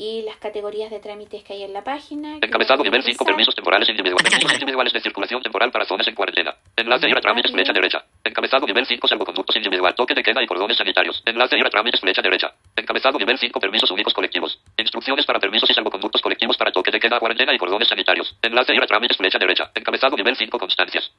Y 0.00 0.22
las 0.22 0.36
categorías 0.36 0.92
de 0.92 1.00
trámites 1.00 1.42
que 1.42 1.54
hay 1.54 1.64
en 1.64 1.72
la 1.72 1.82
página. 1.82 2.36
Encabezado 2.36 2.84
nivel 2.84 3.02
5 3.02 3.10
ingresar. 3.10 3.26
permisos 3.26 3.54
temporales 3.56 3.88
individuales. 3.88 4.32
Individuales 4.54 4.92
de 4.92 5.00
circulación 5.00 5.42
temporal 5.42 5.72
para 5.72 5.86
zonas 5.86 6.06
en 6.06 6.14
cuarentena. 6.14 6.54
Enlace 6.76 7.08
ir 7.08 7.18
a 7.18 7.20
trámites 7.20 7.50
flecha 7.50 7.72
derecha. 7.72 8.04
Encabezado 8.22 8.64
nivel 8.64 8.86
5 8.86 9.08
salvoconductos 9.08 9.56
individual. 9.56 9.96
Toque 9.96 10.14
de 10.14 10.22
queda 10.22 10.40
y 10.40 10.46
cordones 10.46 10.76
sanitarios. 10.76 11.20
Enlace 11.26 11.58
ir 11.58 11.66
a 11.66 11.70
trámites 11.70 12.00
flecha 12.00 12.22
derecha. 12.22 12.54
Encabezado 12.76 13.18
nivel 13.18 13.38
5 13.38 13.58
permisos 13.58 13.90
únicos 13.90 14.14
colectivos. 14.14 14.60
Instrucciones 14.76 15.26
para 15.26 15.40
permisos 15.40 15.68
y 15.68 15.74
salvoconductos 15.74 16.22
colectivos 16.22 16.56
para 16.56 16.70
toque 16.70 16.92
de 16.92 17.00
queda, 17.00 17.18
cuarentena 17.18 17.52
y 17.52 17.58
cordones 17.58 17.88
sanitarios. 17.88 18.36
Enlace 18.40 18.76
ir 18.76 18.82
a 18.84 18.86
trámites 18.86 19.16
flecha 19.16 19.38
derecha. 19.40 19.72
Encabezado 19.74 20.16
nivel 20.16 20.36
5 20.36 20.58
constancias. 20.60 21.10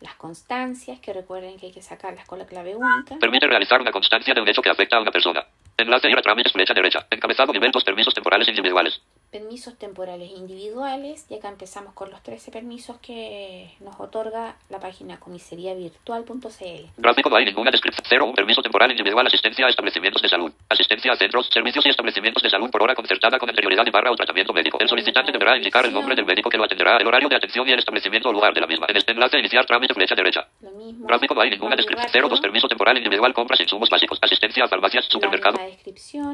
Las 0.00 0.16
constancias, 0.16 1.00
que 1.00 1.12
recuerden 1.12 1.56
que 1.58 1.66
hay 1.66 1.72
que 1.72 1.80
sacarlas 1.80 2.26
con 2.26 2.38
la 2.40 2.46
clave 2.46 2.74
única. 2.74 3.16
Permite 3.18 3.46
realizar 3.46 3.80
una 3.80 3.92
constancia 3.92 4.34
de 4.34 4.40
un 4.40 4.48
hecho 4.48 4.60
que 4.60 4.68
afecta 4.68 4.96
a 4.96 5.00
una 5.00 5.10
persona. 5.10 5.46
Enlace 5.78 6.10
ir 6.10 6.18
a 6.18 6.22
trámites 6.22 6.52
flecha 6.52 6.72
derecha. 6.74 7.06
Encabezado 7.10 7.52
nivel 7.52 7.70
2 7.70 7.84
permisos 7.84 8.14
temporales 8.14 8.48
individuales. 8.48 9.00
Permisos 9.30 9.76
temporales 9.78 10.30
individuales. 10.30 11.26
Y 11.28 11.34
acá 11.34 11.48
empezamos 11.48 11.94
con 11.94 12.10
los 12.10 12.22
13 12.22 12.50
permisos 12.50 12.98
que 12.98 13.70
nos 13.80 13.98
otorga 14.00 14.56
la 14.70 14.80
página 14.80 15.18
comiseriavirtual.cl. 15.18 16.90
Gráfico 16.96 17.30
no 17.30 17.36
hay 17.36 17.44
ninguna 17.44 17.70
descripción. 17.70 18.04
0. 18.08 18.24
Un 18.26 18.34
permiso 18.34 18.62
temporal 18.62 18.90
individual. 18.90 19.26
Asistencia 19.26 19.66
a 19.66 19.70
establecimientos 19.70 20.22
de 20.22 20.28
salud. 20.28 20.52
Asistencia 20.68 21.12
a 21.12 21.16
centros, 21.16 21.48
servicios 21.52 21.84
y 21.86 21.90
establecimientos 21.90 22.42
de 22.42 22.50
salud 22.50 22.70
por 22.70 22.82
hora 22.82 22.94
concertada 22.94 23.38
con 23.38 23.48
anterioridad 23.48 23.84
y 23.86 23.90
barra 23.90 24.10
o 24.10 24.16
tratamiento 24.16 24.52
médico. 24.52 24.78
El 24.80 24.88
solicitante 24.88 25.32
deberá 25.32 25.56
indicar 25.56 25.84
el 25.84 25.92
nombre 25.92 26.14
del 26.14 26.24
médico 26.24 26.48
que 26.48 26.56
lo 26.56 26.64
atenderá, 26.64 26.96
el 26.98 27.06
horario 27.06 27.28
de 27.28 27.36
atención 27.36 27.68
y 27.68 27.72
el 27.72 27.78
establecimiento 27.78 28.28
o 28.28 28.32
lugar 28.32 28.54
de 28.54 28.60
la 28.60 28.66
misma. 28.66 28.86
En 28.88 28.96
este 28.96 29.12
enlace 29.12 29.38
iniciar 29.38 29.66
trámite 29.66 29.94
flecha 29.94 30.14
derecha. 30.14 30.48
Lo 30.60 30.70
mismo. 30.72 31.06
Gráfico 31.06 31.34
no 31.34 31.40
hay 31.40 31.50
ninguna 31.50 31.76
descripción. 31.76 32.08
0. 32.12 32.28
2. 32.28 32.40
Permiso 32.40 32.68
temporal 32.68 32.96
individual. 32.96 33.32
Compras 33.34 33.60
insumos 33.60 33.88
básicos. 33.90 34.18
Asistencia 34.20 34.64
a 34.64 34.68
farmacias, 34.68 35.06
supermercado. 35.06 35.58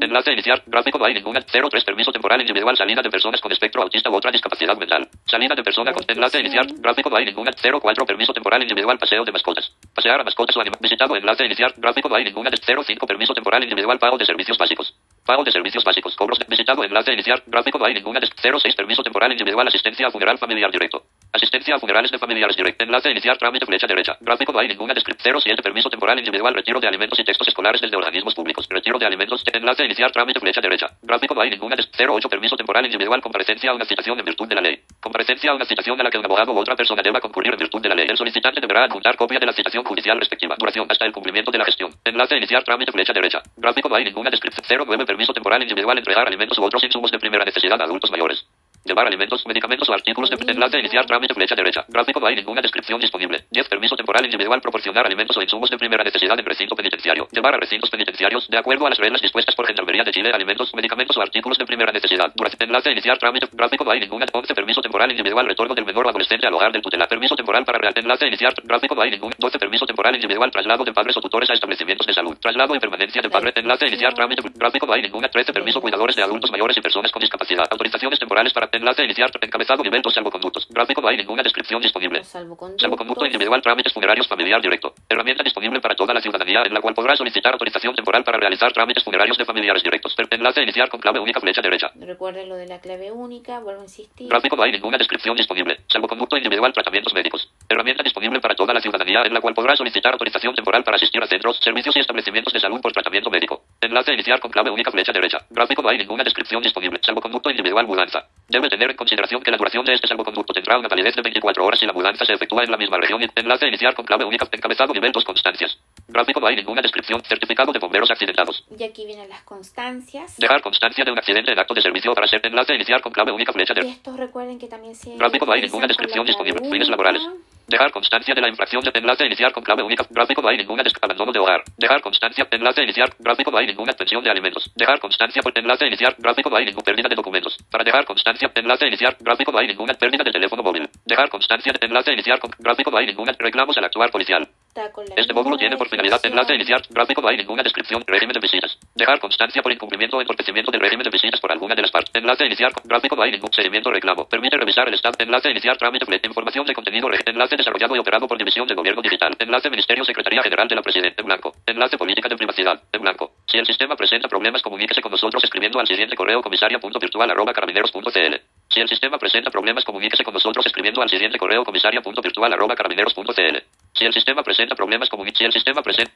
Enlace 0.01 0.31
iniciar. 0.31 0.63
Gráfico 0.65 0.97
no 0.97 1.05
hay 1.05 1.13
ninguna. 1.13 1.41
0. 1.45 1.67
3. 1.69 1.83
Permiso 1.83 2.11
temporal 2.11 2.41
individual. 2.41 2.75
Salida 2.83 3.01
de 3.01 3.09
personas 3.09 3.39
con 3.39 3.49
espectro 3.49 3.81
autista 3.81 4.09
u 4.09 4.15
otra 4.15 4.29
discapacidad 4.29 4.75
mental. 4.75 5.07
Salida 5.25 5.55
de 5.55 5.63
persona 5.63 5.93
con. 5.93 6.03
Enlace 6.05 6.41
iniciar. 6.41 6.65
Gráfico 6.79 7.09
no 7.09 7.15
hay 7.15 7.23
ninguna. 7.23 7.49
0. 7.55 7.79
4. 7.81 8.05
Permiso 8.05 8.33
temporal 8.33 8.61
individual. 8.61 8.99
Paseo 8.99 9.23
de 9.23 9.31
mascotas. 9.31 9.71
Pasear 9.95 10.19
a 10.19 10.23
mascotas 10.25 10.57
o 10.57 10.59
animales. 10.59 10.81
Visitado. 10.81 11.15
Enlace 11.15 11.45
iniciar. 11.45 11.73
Gráfico 11.77 12.09
no 12.09 12.15
hay 12.15 12.25
ninguna. 12.25 12.51
0. 12.61 12.83
5. 12.85 13.07
Permiso 13.07 13.33
temporal 13.33 13.63
individual. 13.63 13.97
Pago 13.99 14.17
de 14.17 14.25
servicios 14.25 14.57
básicos. 14.57 14.93
Pago 15.25 15.45
de 15.45 15.51
servicios 15.53 15.81
básicos. 15.85 16.13
Cobros. 16.17 16.39
Visitado. 16.45 16.83
Enlace 16.83 17.13
iniciar. 17.13 17.41
Gráfico 17.47 17.79
no 17.79 17.85
hay 17.85 17.93
ninguna. 17.93 18.19
0. 18.19 18.59
6. 18.59 18.75
Permiso 18.75 19.01
temporal 19.01 19.31
individual. 19.31 19.65
Asistencia 19.65 20.07
a 20.07 20.11
funeral 20.11 20.37
familiar 20.37 20.69
directo. 20.69 21.05
Asistencia 21.35 21.73
a 21.73 21.79
funerales 21.79 22.11
de 22.11 22.19
familiares 22.19 22.55
directo. 22.55 22.83
Enlace 22.83 23.09
iniciar. 23.09 23.35
Trámite 23.39 23.65
flecha 23.65 23.87
derecha. 23.87 24.15
Gráfico 24.21 24.53
no 24.53 24.59
hay 24.59 24.67
ninguna 24.67 24.93
descripción. 24.93 25.41
07. 25.41 25.63
Permiso 25.63 25.89
temporal 25.89 26.19
individual. 26.19 26.53
Retiro 26.53 26.79
de 26.79 26.87
alimentos 26.87 27.19
y 27.19 27.23
textos 27.23 27.47
escolares 27.47 27.81
desde 27.81 27.97
organismos 27.97 28.35
públicos. 28.35 28.67
Retiro 28.69 28.99
de 28.99 29.07
alimentos. 29.07 29.43
Enlace 29.51 29.83
iniciar. 29.83 30.11
Trámite 30.11 30.39
flecha 30.39 30.61
derecha. 30.61 30.91
Gráfico 31.01 31.33
no 31.33 31.41
hay 31.41 31.49
ninguna 31.49 31.75
des- 31.75 31.89
08. 31.97 32.29
Permiso 32.29 32.55
temporal 32.55 32.85
individual. 32.85 33.19
Comparecencia 33.19 33.71
a 33.71 33.73
una 33.73 33.83
citación 33.83 34.19
en 34.19 34.25
virtud 34.25 34.47
de 34.47 34.53
la 34.53 34.61
ley. 34.61 34.79
Comparecencia 35.01 35.49
a 35.49 35.55
una 35.55 35.65
citación 35.65 35.99
a 35.99 36.03
la 36.03 36.11
que 36.11 36.19
un 36.19 36.25
abogado 36.25 36.51
u 36.53 36.57
otra 36.59 36.75
persona 36.75 37.01
deba 37.01 37.19
concurrir 37.19 37.51
en 37.53 37.57
virtud 37.59 37.81
de 37.81 37.89
la 37.89 37.95
ley. 37.95 38.05
El 38.07 38.15
solicitante 38.17 38.61
deberá 38.61 38.83
adjuntar 38.83 39.15
copia 39.15 39.39
de 39.39 39.47
la 39.47 39.53
citación 39.53 39.83
judicial 39.83 40.19
respectiva. 40.19 40.55
Duración 40.59 40.85
hasta 40.87 41.05
el 41.05 41.11
cumplimiento 41.11 41.49
de 41.49 41.57
la 41.57 41.65
gestión. 41.65 41.89
Enlace 42.05 42.37
iniciar. 42.37 42.63
Trámite 42.63 42.91
flecha 42.91 43.11
derecha. 43.11 43.41
Gráfico 43.57 43.89
no 43.89 43.95
hay 43.95 44.03
ninguna 44.03 44.29
descripción. 44.29 44.85
09. 44.85 45.03
Permiso 45.07 45.33
temporal 45.33 45.63
individual. 45.63 45.97
Entregar 45.97 46.27
alimentos 46.27 46.59
u 46.59 46.63
otros 46.63 46.83
insumos 46.83 47.09
de 47.09 47.17
primera 47.17 47.43
necesidad 47.43 47.81
a 47.81 47.85
adultos 47.85 48.11
mayores. 48.11 48.45
Llevar 48.85 49.07
alimentos, 49.07 49.45
medicamentos 49.47 49.87
o 49.87 49.93
artículos 49.93 50.29
de 50.29 50.35
enlace, 50.51 50.77
iniciar 50.77 51.05
trámite, 51.05 51.33
flecha 51.33 51.55
derecha. 51.55 51.85
Gráfico, 51.87 52.19
no 52.19 52.27
hay 52.27 52.35
ninguna 52.35 52.61
descripción 52.61 52.99
disponible. 52.99 53.45
10. 53.49 53.69
Permiso 53.69 53.95
temporal 53.95 54.25
individual, 54.25 54.59
proporcionar 54.59 55.05
alimentos 55.05 55.37
o 55.37 55.41
insumos 55.41 55.69
de 55.69 55.77
primera 55.77 56.03
necesidad 56.03 56.37
en 56.37 56.45
recinto 56.45 56.75
penitenciario. 56.75 57.25
Llevar 57.31 57.55
a 57.55 57.57
recintos 57.59 57.89
penitenciarios, 57.89 58.45
de 58.49 58.57
acuerdo 58.57 58.85
a 58.85 58.89
las 58.89 58.99
reglas 58.99 59.21
dispuestas 59.21 59.55
por 59.55 59.65
Gendarmería 59.67 60.03
de 60.03 60.11
Chile, 60.11 60.31
alimentos, 60.33 60.73
medicamentos 60.75 61.15
o 61.15 61.21
artículos 61.21 61.57
de 61.57 61.65
primera 61.65 61.93
necesidad. 61.93 62.33
Duración, 62.35 62.69
enlace, 62.69 62.91
iniciar 62.91 63.17
trámite, 63.17 63.47
gráfico, 63.53 63.85
no 63.85 63.91
hay 63.91 64.01
ninguna. 64.01 64.25
11. 64.33 64.53
Permiso 64.53 64.81
temporal 64.81 65.09
individual, 65.11 65.45
retorno 65.45 65.73
del 65.73 65.85
menor 65.85 66.05
o 66.05 66.09
adolescente 66.09 66.45
al 66.45 66.53
hogar 66.53 66.73
del 66.73 66.81
tutelar. 66.81 67.07
Permiso 67.07 67.37
temporal 67.37 67.63
para 67.63 67.77
real, 67.77 67.93
enlace, 67.95 68.27
iniciar, 68.27 68.53
gráfico, 68.65 68.95
no 68.95 69.01
hay 69.01 69.11
ningún. 69.11 69.31
12. 69.37 69.59
Permiso 69.59 69.85
temporal 69.85 70.13
individual, 70.13 70.51
traslado 70.51 70.83
de 70.83 70.91
padres 70.91 71.15
o 71.15 71.21
tutores 71.21 71.49
a 71.49 71.53
establecimientos 71.53 72.05
de 72.05 72.13
salud. 72.13 72.35
Traslado 72.37 72.75
y 72.75 72.79
permanencia 72.79 73.21
de 73.21 73.29
padre, 73.29 73.53
enlace, 73.55 73.87
iniciar 73.87 74.13
trámite, 74.13 74.43
gráfico, 74.55 74.85
no 74.85 74.91
hay 74.91 75.03
ninguna. 75.03 75.29
13. 75.29 75.53
Permiso 75.53 75.79
cuidadores 75.79 76.17
de 76.17 76.23
adultos 76.23 76.51
mayores 76.51 76.75
y 76.75 76.81
personas 76.81 77.13
con 77.13 77.21
discapacidad. 77.21 77.63
Autorizaciones 77.71 78.19
temporales 78.19 78.51
para 78.51 78.67
enlace, 78.77 79.03
iniciar, 79.03 79.29
encabezado, 79.41 79.83
nivel 79.83 80.01
2, 80.01 80.13
salvoconductos. 80.13 80.67
Gráfico, 80.69 81.01
no 81.01 81.07
hay 81.07 81.17
ninguna 81.17 81.43
descripción 81.43 81.81
disponible. 81.81 82.19
Los 82.19 82.27
salvoconductos. 82.27 82.81
Salvoconducto 82.81 83.25
individual, 83.25 83.61
trámites 83.61 83.93
funerarios 83.93 84.27
familiar 84.27 84.61
directo. 84.61 84.93
Herramienta 85.07 85.43
disponible 85.43 85.79
para 85.79 85.95
toda 85.95 86.13
la 86.13 86.21
ciudadanía 86.21 86.63
en 86.65 86.73
la 86.73 86.81
cual 86.81 86.93
podrá 86.93 87.15
solicitar 87.15 87.53
autorización 87.53 87.95
temporal 87.95 88.23
para 88.23 88.37
realizar 88.37 88.71
trámites 88.71 89.03
funerarios 89.03 89.37
de 89.37 89.45
familiares 89.45 89.83
directos. 89.83 90.15
Enlace 90.29 90.63
iniciar 90.63 90.89
con 90.89 90.99
clave 90.99 91.19
única 91.19 91.39
flecha 91.39 91.61
derecha. 91.61 91.91
Recuerden 91.95 92.49
lo 92.49 92.55
de 92.55 92.67
la 92.67 92.79
clave 92.79 93.11
única, 93.11 93.59
vuelvo 93.59 93.81
a 93.81 93.83
insistir. 93.83 94.27
Gráfico 94.27 94.55
no 94.55 94.63
hay 94.63 94.71
ninguna 94.71 94.97
descripción 94.97 95.35
disponible. 95.35 95.77
Salvoconducto 95.87 96.37
individual 96.37 96.73
tratamientos 96.73 97.13
médicos. 97.13 97.49
Herramienta 97.69 98.03
disponible 98.03 98.39
para 98.39 98.55
toda 98.55 98.73
la 98.73 98.81
ciudadanía 98.81 99.21
en 99.25 99.33
la 99.33 99.41
cual 99.41 99.53
podrá 99.53 99.75
solicitar 99.75 100.13
autorización 100.13 100.55
temporal 100.55 100.83
para 100.83 100.95
asistir 100.95 101.21
a 101.21 101.27
centros, 101.27 101.57
servicios 101.61 101.95
y 101.95 101.99
establecimientos 101.99 102.51
de 102.51 102.59
salud 102.59 102.81
por 102.81 102.91
tratamiento 102.91 103.29
médico. 103.29 103.63
Enlace 103.79 104.13
iniciar 104.13 104.39
con 104.39 104.51
clave 104.51 104.71
única 104.71 104.91
flecha 104.91 105.11
derecha. 105.11 105.37
Gráfico 105.49 105.81
no 105.81 105.89
hay 105.89 105.97
ninguna 105.99 106.23
descripción 106.23 106.61
disponible. 106.61 106.99
Salvoconducto 107.01 107.49
individual 107.49 107.85
mudanza. 107.85 108.27
Debe 108.63 108.77
tener 108.77 108.91
en 108.91 108.95
consideración 108.95 109.41
que 109.41 109.51
la 109.51 109.57
duración 109.57 109.83
de 109.83 109.93
este 109.93 110.07
salvoconducto 110.07 110.53
tendrá 110.53 110.79
una 110.79 110.87
validez 110.87 111.13
de 111.17 111.21
24 111.21 111.65
horas 111.65 111.77
si 111.77 111.85
la 111.85 111.91
mudanza 111.91 112.23
se 112.23 112.31
efectúa 112.31 112.63
en 112.63 112.71
la 112.71 112.77
misma 112.77 112.95
región. 112.95 113.19
Enlace 113.35 113.67
iniciar 113.67 113.93
con 113.93 114.05
clave 114.05 114.23
única 114.23 114.47
encabezado 114.49 114.93
nivel 114.93 115.11
2 115.11 115.25
constancias. 115.25 115.77
Gráfico 116.07 116.39
no 116.39 116.47
hay 116.47 116.55
ninguna 116.55 116.81
descripción. 116.81 117.21
Certificado 117.23 117.71
de 117.71 117.79
bomberos 117.79 118.09
accidentados. 118.11 118.63
Y 118.77 118.83
aquí 118.83 119.05
vienen 119.05 119.29
las 119.29 119.43
constancias. 119.43 120.37
Dejar 120.37 120.61
constancia 120.61 121.03
de 121.03 121.11
un 121.11 121.17
accidente 121.17 121.51
en 121.51 121.59
acto 121.59 121.73
de 121.73 121.81
servicio 121.81 122.13
para 122.13 122.25
hacer 122.25 122.41
enlace 122.45 122.75
iniciar 122.75 123.01
con 123.01 123.11
clave 123.11 123.31
única 123.31 123.53
flecha 123.53 123.73
Y 123.73 123.75
derecha. 123.75 123.95
estos 123.95 124.17
recuerden 124.17 124.59
que 124.59 124.67
también 124.67 124.95
se. 124.95 125.15
Gráfico 125.15 125.45
no 125.45 125.53
hay 125.53 125.61
ninguna 125.61 125.87
descripción 125.87 126.25
disponible. 126.25 126.69
Fines 126.69 126.89
laborales. 126.89 127.21
Dejar 127.67 127.91
constancia 127.91 128.35
de 128.35 128.41
la 128.41 128.49
infracción 128.49 128.83
de 128.83 128.91
enlace 128.93 129.25
iniciar 129.25 129.51
con 129.53 129.63
clave 129.63 129.83
única. 129.83 130.05
Gráfico 130.09 130.41
no 130.41 130.49
hay 130.49 130.57
ninguna 130.57 130.83
abandono 131.01 131.31
de 131.31 131.39
hogar. 131.39 131.63
Dejar 131.77 132.01
constancia 132.01 132.47
enlace 132.51 132.83
iniciar. 132.83 133.15
Gráfico 133.19 133.51
no 133.51 133.57
hay 133.57 133.67
ninguna 133.67 133.93
pensión 133.93 134.23
de 134.23 134.29
alimentos. 134.29 134.71
Dejar 134.75 134.99
constancia 134.99 135.41
por 135.41 135.57
enlace 135.57 135.87
iniciar. 135.87 136.15
Gráfico 136.19 136.49
no 136.49 136.57
hay 136.57 136.65
ninguna 136.65 136.83
pérdida 136.83 137.07
de 137.09 137.15
documentos. 137.15 137.57
Para 137.71 137.83
dejar 137.83 138.05
constancia 138.05 138.51
enlace 138.53 138.87
iniciar. 138.87 139.15
Gráfico 139.19 139.51
no 139.51 139.59
hay 139.59 139.67
ninguna 139.67 139.93
pérdida 139.93 140.23
de 140.23 140.31
teléfono 140.31 140.61
móvil. 140.63 140.89
Dejar 141.05 141.29
constancia 141.29 141.71
de 141.71 141.85
enlace 141.87 142.11
iniciar 142.13 142.39
con 142.39 142.51
gráfico 142.59 142.91
no 142.91 142.97
hay 142.97 143.07
ninguna 143.07 143.33
reclamos 143.37 143.77
al 143.77 143.85
actuar 143.85 144.11
policial. 144.11 144.47
Está 144.73 144.91
con 144.91 145.05
la 145.05 145.13
Este 145.13 145.35
módulo 145.35 145.55
tiene 145.55 145.77
por 145.77 145.87
finalidad 145.87 146.19
enlace 146.25 146.55
iniciar. 146.55 146.81
Gráfico 146.89 147.21
no 147.21 147.27
hay 147.27 147.37
ninguna 147.37 147.61
descripción. 147.61 148.03
Régimen 148.07 148.33
de 148.33 148.39
visitas. 148.39 148.75
Dejar 148.95 149.19
constancia 149.19 149.61
por 149.61 149.71
incumplimiento 149.71 150.17
o 150.17 150.21
entorpecimiento 150.21 150.71
del 150.71 150.81
régimen 150.81 151.03
de 151.03 151.11
visitas 151.11 151.39
por 151.39 151.51
alguna 151.51 151.75
de 151.75 151.83
las 151.83 151.91
partes. 151.91 152.09
Enlace 152.15 152.43
iniciar. 152.47 152.71
Gráfico 152.83 153.15
no 153.15 153.21
hay 153.21 153.29
ningún 153.33 153.53
seguimiento 153.53 153.91
reclamo. 153.91 154.27
Permite 154.27 154.57
revisar 154.57 154.87
el 154.87 154.95
estado. 154.95 155.13
Enlace 155.19 155.51
iniciar 155.51 155.77
trámite. 155.77 156.07
Información 156.25 156.65
de 156.65 156.73
contenido. 156.73 157.07
Enlace 157.23 157.55
desarrollado 157.55 157.95
y 157.95 157.99
operado 157.99 158.27
por 158.27 158.35
División 158.35 158.65
de 158.65 158.73
Gobierno 158.73 159.03
Digital. 159.03 159.35
Enlace 159.37 159.69
Ministerio 159.69 160.03
Secretaría 160.05 160.41
General 160.41 160.67
de 160.67 160.75
la 160.75 160.81
Presidencia. 160.81 161.21
En 161.21 161.25
blanco. 161.27 161.53
Enlace 161.67 161.95
Política 161.95 162.27
de 162.27 162.35
Privacidad. 162.35 162.81
En 162.91 163.01
blanco. 163.03 163.33
Si 163.45 163.59
el 163.59 163.67
sistema 163.67 163.95
presenta 163.95 164.27
problemas, 164.27 164.63
comuníquese 164.63 165.03
con 165.03 165.11
nosotros 165.11 165.43
escribiendo 165.43 165.79
al 165.79 165.85
siguiente 165.85 166.15
correo 166.15 166.41
comisaria.virtual 166.41 167.29
arroba 167.29 167.53
carabineros.cl. 167.53 168.35
Si 168.69 168.81
el 168.81 168.87
sistema 168.89 169.19
presenta 169.19 169.51
problemas, 169.51 169.85
comuníquese 169.85 170.23
con 170.23 170.33
nosotros 170.33 170.65
escribiendo 170.65 171.03
al 171.03 171.09
siguiente 171.09 171.37
correo 171.37 171.63
comisaria.virtual 171.63 172.53
arroba 172.53 172.73
carabineros.cl. 172.73 173.82
Si 173.93 174.05
el 174.05 174.13
sistema 174.13 174.43
presenta 174.43 174.75
problemas, 174.75 175.09
comuníquese. 175.09 175.39
Si 175.39 175.45
el 175.45 175.51
sistema 175.53 175.81
presenta 175.81 176.13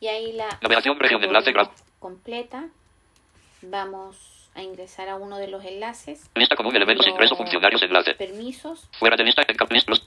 Y 0.00 0.06
ahí 0.06 0.32
la. 0.32 0.48
Navegación, 0.62 0.98
región, 0.98 1.22
enlace, 1.24 1.52
graf- 1.52 1.70
Completa. 1.98 2.68
Vamos 3.62 4.48
a 4.54 4.62
ingresar 4.62 5.08
a 5.08 5.16
uno 5.16 5.36
de 5.36 5.48
los 5.48 5.64
enlaces. 5.64 6.28
Lista 6.34 6.56
común, 6.56 6.74
elementos, 6.74 7.06
Los 7.06 7.12
ingreso, 7.14 7.36
funcionarios, 7.36 7.82
enlace. 7.82 8.14
Permisos. 8.14 8.88
Fuera 8.98 9.16
de 9.16 9.24
lista, 9.24 9.42
los- 9.86 10.06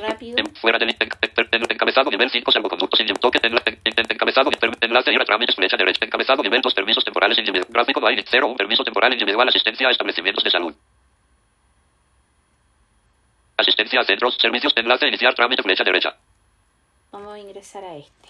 rápido. 0.00 0.36
fuera 0.60 0.78
de 0.78 0.86
lista, 0.86 1.04
en- 1.04 1.10
en- 1.22 1.48
en- 1.62 1.72
encabezado 1.72 2.10
nivel 2.10 2.30
5, 2.30 2.50
salvoconductos 2.52 2.98
sin 2.98 3.06
toque, 3.16 3.38
encabezado, 3.44 4.50
enlace, 4.80 5.12
ir 5.12 5.20
a 5.20 5.24
trámites, 5.24 5.54
flecha 5.54 5.76
derecha, 5.76 6.04
encabezado 6.04 6.42
nivel 6.42 6.60
2, 6.60 6.74
permisos 6.74 7.04
temporales 7.04 7.38
individuales, 7.38 7.72
gráfico, 7.72 8.00
no 8.00 8.06
hay, 8.08 8.22
0, 8.28 8.48
un 8.48 8.56
permiso 8.56 8.82
temporal 8.84 9.12
individual, 9.12 9.48
asistencia 9.48 9.88
a 9.88 9.90
establecimientos 9.92 10.42
de 10.44 10.50
salud. 10.50 10.74
Asistencia 13.56 14.00
a 14.00 14.04
centros, 14.04 14.36
servicios, 14.40 14.72
enlace, 14.76 15.06
iniciar 15.06 15.34
trámite, 15.34 15.62
flecha 15.62 15.84
derecha. 15.84 16.14
Vamos 17.12 17.34
a 17.34 17.38
ingresar 17.38 17.84
a 17.84 17.94
este. 17.96 18.28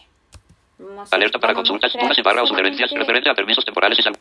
Vamos 0.79 1.12
a- 1.12 1.16
Alerta 1.16 1.39
para 1.39 1.55
consultas, 1.55 1.93
dudas 1.93 2.18
y 2.18 2.22
barra 2.22 2.43
o 2.43 2.47
sugerencias 2.47 2.91
solamente 2.91 3.07
referente 3.07 3.31
a 3.31 3.35
permisos 3.35 3.64
temporales 3.64 3.99
y 3.99 4.03
salud. 4.03 4.18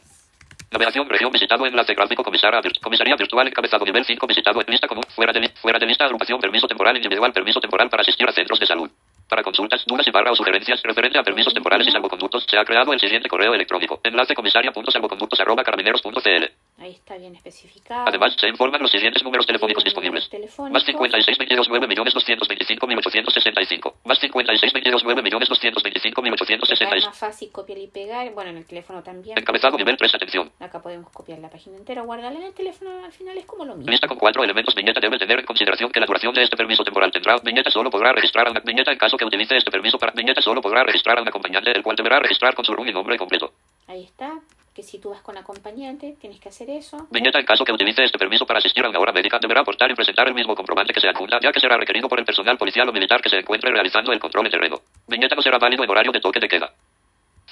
Navegación, 0.72 1.08
región, 1.08 1.32
visitado, 1.32 1.66
enlace 1.68 1.94
gráfico, 1.94 2.24
comisaria, 2.24 2.60
comisaría 2.82 3.16
virtual, 3.16 3.48
encabezado, 3.48 3.86
nivel 3.86 4.06
5, 4.06 4.26
visitado, 4.26 4.60
en 4.62 4.66
lista 4.72 4.88
común, 4.88 5.04
fuera 5.16 5.32
de, 5.32 5.50
fuera 5.62 5.78
de 5.78 5.86
lista, 5.86 6.06
agrupación, 6.06 6.40
permiso 6.40 6.68
temporal 6.68 6.96
individual, 6.96 7.32
permiso 7.32 7.60
temporal 7.60 7.90
para 7.90 8.02
asistir 8.02 8.28
a 8.28 8.32
centros 8.32 8.60
de 8.60 8.66
salud. 8.66 8.90
Para 9.30 9.44
consultas, 9.44 9.84
dudas 9.86 10.08
y 10.08 10.12
barra 10.12 10.32
o 10.32 10.36
sugerencias 10.36 10.82
referente 10.82 11.20
a 11.20 11.24
permisos 11.24 11.54
temporales 11.54 11.88
y 11.88 11.92
salvoconductos, 11.92 12.46
se 12.50 12.58
ha 12.58 12.66
creado 12.66 12.92
el 12.92 13.00
siguiente 13.00 13.30
correo 13.30 13.54
electrónico, 13.54 14.00
enlace 14.04 14.34
comisaria.salvoconductos 14.34 15.40
arroba 15.42 15.64
carabineros.cl. 15.64 16.52
Ahí 16.84 16.92
está 16.92 17.16
bien 17.16 17.34
especificado. 17.34 18.04
Además, 18.10 18.36
se 18.38 18.46
informan 18.50 18.82
los 18.82 18.92
siguientes 18.92 19.24
números 19.24 19.46
telefónicos 19.48 19.86
disponibles. 19.86 20.28
telefónicos. 20.28 20.74
Más 20.74 20.84
56 20.84 21.38
22 21.38 21.70
9 21.70 21.88
millones 21.88 22.14
225 22.14 22.88
1865. 22.88 23.96
Más 24.04 24.20
56 24.20 24.74
22 24.74 25.04
9 25.06 25.22
millones 25.22 25.48
225 25.48 26.20
Acá 26.20 26.28
es 26.28 26.40
1865. 26.42 27.06
más 27.08 27.18
fácil 27.18 27.52
copiar 27.54 27.78
y 27.78 27.88
pegar. 27.88 28.30
Bueno, 28.34 28.50
en 28.50 28.58
el 28.58 28.66
teléfono 28.66 29.02
también. 29.02 29.40
Encabezado 29.40 29.78
nivel 29.78 29.96
3, 29.96 30.14
atención. 30.16 30.52
Acá 30.60 30.82
podemos 30.82 31.10
copiar 31.12 31.40
la 31.40 31.50
página 31.50 31.78
entera, 31.78 32.02
guardarla 32.02 32.40
en 32.40 32.48
el 32.48 32.54
teléfono. 32.54 33.06
Al 33.06 33.14
final 33.14 33.38
es 33.38 33.46
como 33.46 33.64
lo 33.64 33.76
mismo. 33.76 33.90
Lista 33.90 34.10
con 34.10 34.18
cuatro 34.18 34.44
elementos. 34.44 34.76
Viñeta 34.76 35.00
debe 35.00 35.18
tener 35.18 35.40
en 35.40 35.46
consideración 35.46 35.90
que 35.90 36.02
la 36.02 36.06
duración 36.06 36.34
de 36.34 36.44
este 36.44 36.58
permiso 36.58 36.84
temporal 36.84 37.14
tendrá. 37.14 37.38
Viñeta 37.42 37.72
solo 37.72 37.90
podrá 37.90 38.12
registrar 38.12 38.52
una 38.52 38.60
viñeta 38.60 38.92
en 38.92 38.98
caso 38.98 39.16
que 39.16 39.24
utilice 39.24 39.56
este 39.56 39.72
permiso 39.72 39.98
para. 39.98 40.12
Viñeta 40.12 40.42
solo 40.42 40.62
podrá 40.62 40.84
registrar 40.84 41.18
a 41.18 41.22
un 41.22 41.30
acompañante, 41.30 41.72
el 41.72 41.82
cual 41.82 41.96
deberá 41.96 42.20
registrar 42.20 42.54
con 42.54 42.66
su 42.66 42.74
RUN 42.74 42.90
y 42.90 42.92
nombre 42.92 43.18
completo. 43.18 43.54
Ahí 43.88 44.04
está. 44.04 44.34
Que 44.74 44.82
si 44.82 44.98
tú 45.00 45.12
vas 45.12 45.22
con 45.22 45.38
acompañante, 45.38 46.16
tienes 46.20 46.40
que 46.40 46.50
hacer 46.50 46.70
eso. 46.70 47.08
Viñeta 47.12 47.40
en 47.40 47.46
caso 47.46 47.64
que 47.64 47.72
utilice 47.72 48.04
este 48.04 48.18
permiso 48.18 48.46
para 48.46 48.58
asistir 48.58 48.84
a 48.84 48.90
una 48.90 49.00
hora 49.00 49.12
médica 49.12 49.38
deberá 49.40 49.62
aportar 49.62 49.92
y 49.92 49.94
presentar 49.94 50.28
el 50.28 50.34
mismo 50.34 50.56
comprobante 50.56 50.94
que 50.94 51.00
se 51.00 51.08
adjunta, 51.08 51.40
ya 51.40 51.52
que 51.52 51.60
será 51.60 51.78
requerido 51.78 52.10
por 52.10 52.20
el 52.20 52.26
personal 52.26 52.58
policial 52.58 52.90
o 52.90 52.92
militar 52.92 53.22
que 53.22 53.30
se 53.30 53.38
encuentre 53.38 53.72
realizando 53.72 54.12
el 54.12 54.20
control 54.20 54.48
en 54.48 54.52
terreno. 54.52 54.82
Viñeta 55.08 55.36
no 55.36 55.44
será 55.44 55.60
válido 55.60 55.84
en 55.84 55.90
horario 55.92 56.12
de 56.12 56.20
toque 56.20 56.40
de 56.40 56.48
queda. 56.48 56.74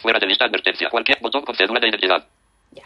Fuera 0.01 0.17
de 0.19 0.25
lista 0.25 0.45
advertencia. 0.45 0.89
Cualquier 0.89 1.19
botón 1.21 1.43
con 1.43 1.55
cédula 1.55 1.79
de 1.79 1.89
identidad. 1.89 2.27
Ya. 2.71 2.85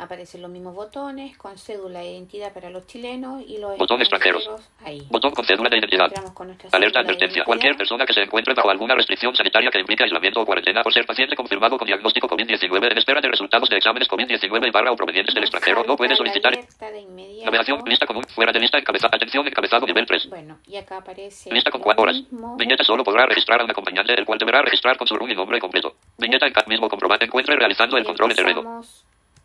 Aparecen 0.00 0.40
los 0.40 0.50
mismos 0.50 0.74
botones 0.74 1.36
con 1.36 1.58
cédula 1.58 1.98
de 1.98 2.12
identidad 2.12 2.54
para 2.54 2.70
los 2.70 2.86
chilenos 2.86 3.42
y 3.46 3.58
los 3.58 3.76
Botón 3.76 4.00
extranjeros. 4.00 4.48
Ahí. 4.82 5.06
Botón 5.10 5.32
con 5.32 5.44
cédula 5.44 5.68
de 5.68 5.76
identidad. 5.76 6.10
Con 6.32 6.56
Alerta 6.72 7.00
de 7.00 7.04
advertencia. 7.04 7.44
Cualquier 7.44 7.76
persona 7.76 8.06
que 8.06 8.14
se 8.14 8.22
encuentre 8.22 8.54
bajo 8.54 8.70
alguna 8.70 8.94
restricción 8.94 9.36
sanitaria 9.36 9.70
que 9.70 9.78
implique 9.78 10.02
aislamiento 10.04 10.40
o 10.40 10.46
cuarentena 10.46 10.82
por 10.82 10.94
ser 10.94 11.04
paciente 11.04 11.36
confirmado 11.36 11.76
con 11.76 11.86
diagnóstico 11.86 12.26
COVID-19 12.28 12.90
en 12.90 12.96
espera 12.96 13.20
de 13.20 13.28
resultados 13.28 13.68
de 13.68 13.76
exámenes 13.76 14.08
COVID-19 14.08 14.68
y 14.68 14.70
barra 14.70 14.90
o 14.90 14.96
provenientes 14.96 15.34
del 15.34 15.44
extranjero 15.44 15.84
no 15.86 15.96
puede 15.96 16.16
solicitar. 16.16 16.56
de. 16.56 17.44
Navegación, 17.44 17.82
lista 17.84 18.06
común, 18.06 18.24
fuera 18.34 18.52
de 18.52 18.60
lista, 18.60 18.78
encabezado. 18.78 19.14
Atención, 19.14 19.46
encabezado 19.46 19.86
nivel 19.86 20.06
3. 20.06 20.30
Bueno, 20.30 20.58
y 20.66 20.76
acá 20.76 20.96
aparece. 20.96 21.52
Lista 21.52 21.70
con 21.70 21.82
cuatro 21.82 22.04
horas. 22.04 22.22
Viñeta 22.56 22.84
solo 22.84 23.04
podrá 23.04 23.26
registrar 23.26 23.60
a 23.60 23.64
un 23.64 23.70
acompañante, 23.70 24.14
el 24.14 24.24
cual 24.24 24.38
deberá 24.38 24.62
registrar 24.62 24.96
con 24.96 25.06
su 25.06 25.14
RUN 25.16 25.30
y 25.30 25.34
nombre 25.34 25.60
completo. 25.60 25.96
Viñeta 26.16 26.46
en 26.46 26.52
cada 26.54 26.66
mismo 26.66 26.88
comprobante 26.88 27.26
encuentre 27.26 27.54
realizando 27.56 27.98
el 27.98 28.04
control 28.04 28.30
en 28.30 28.36
terreno. 28.36 28.82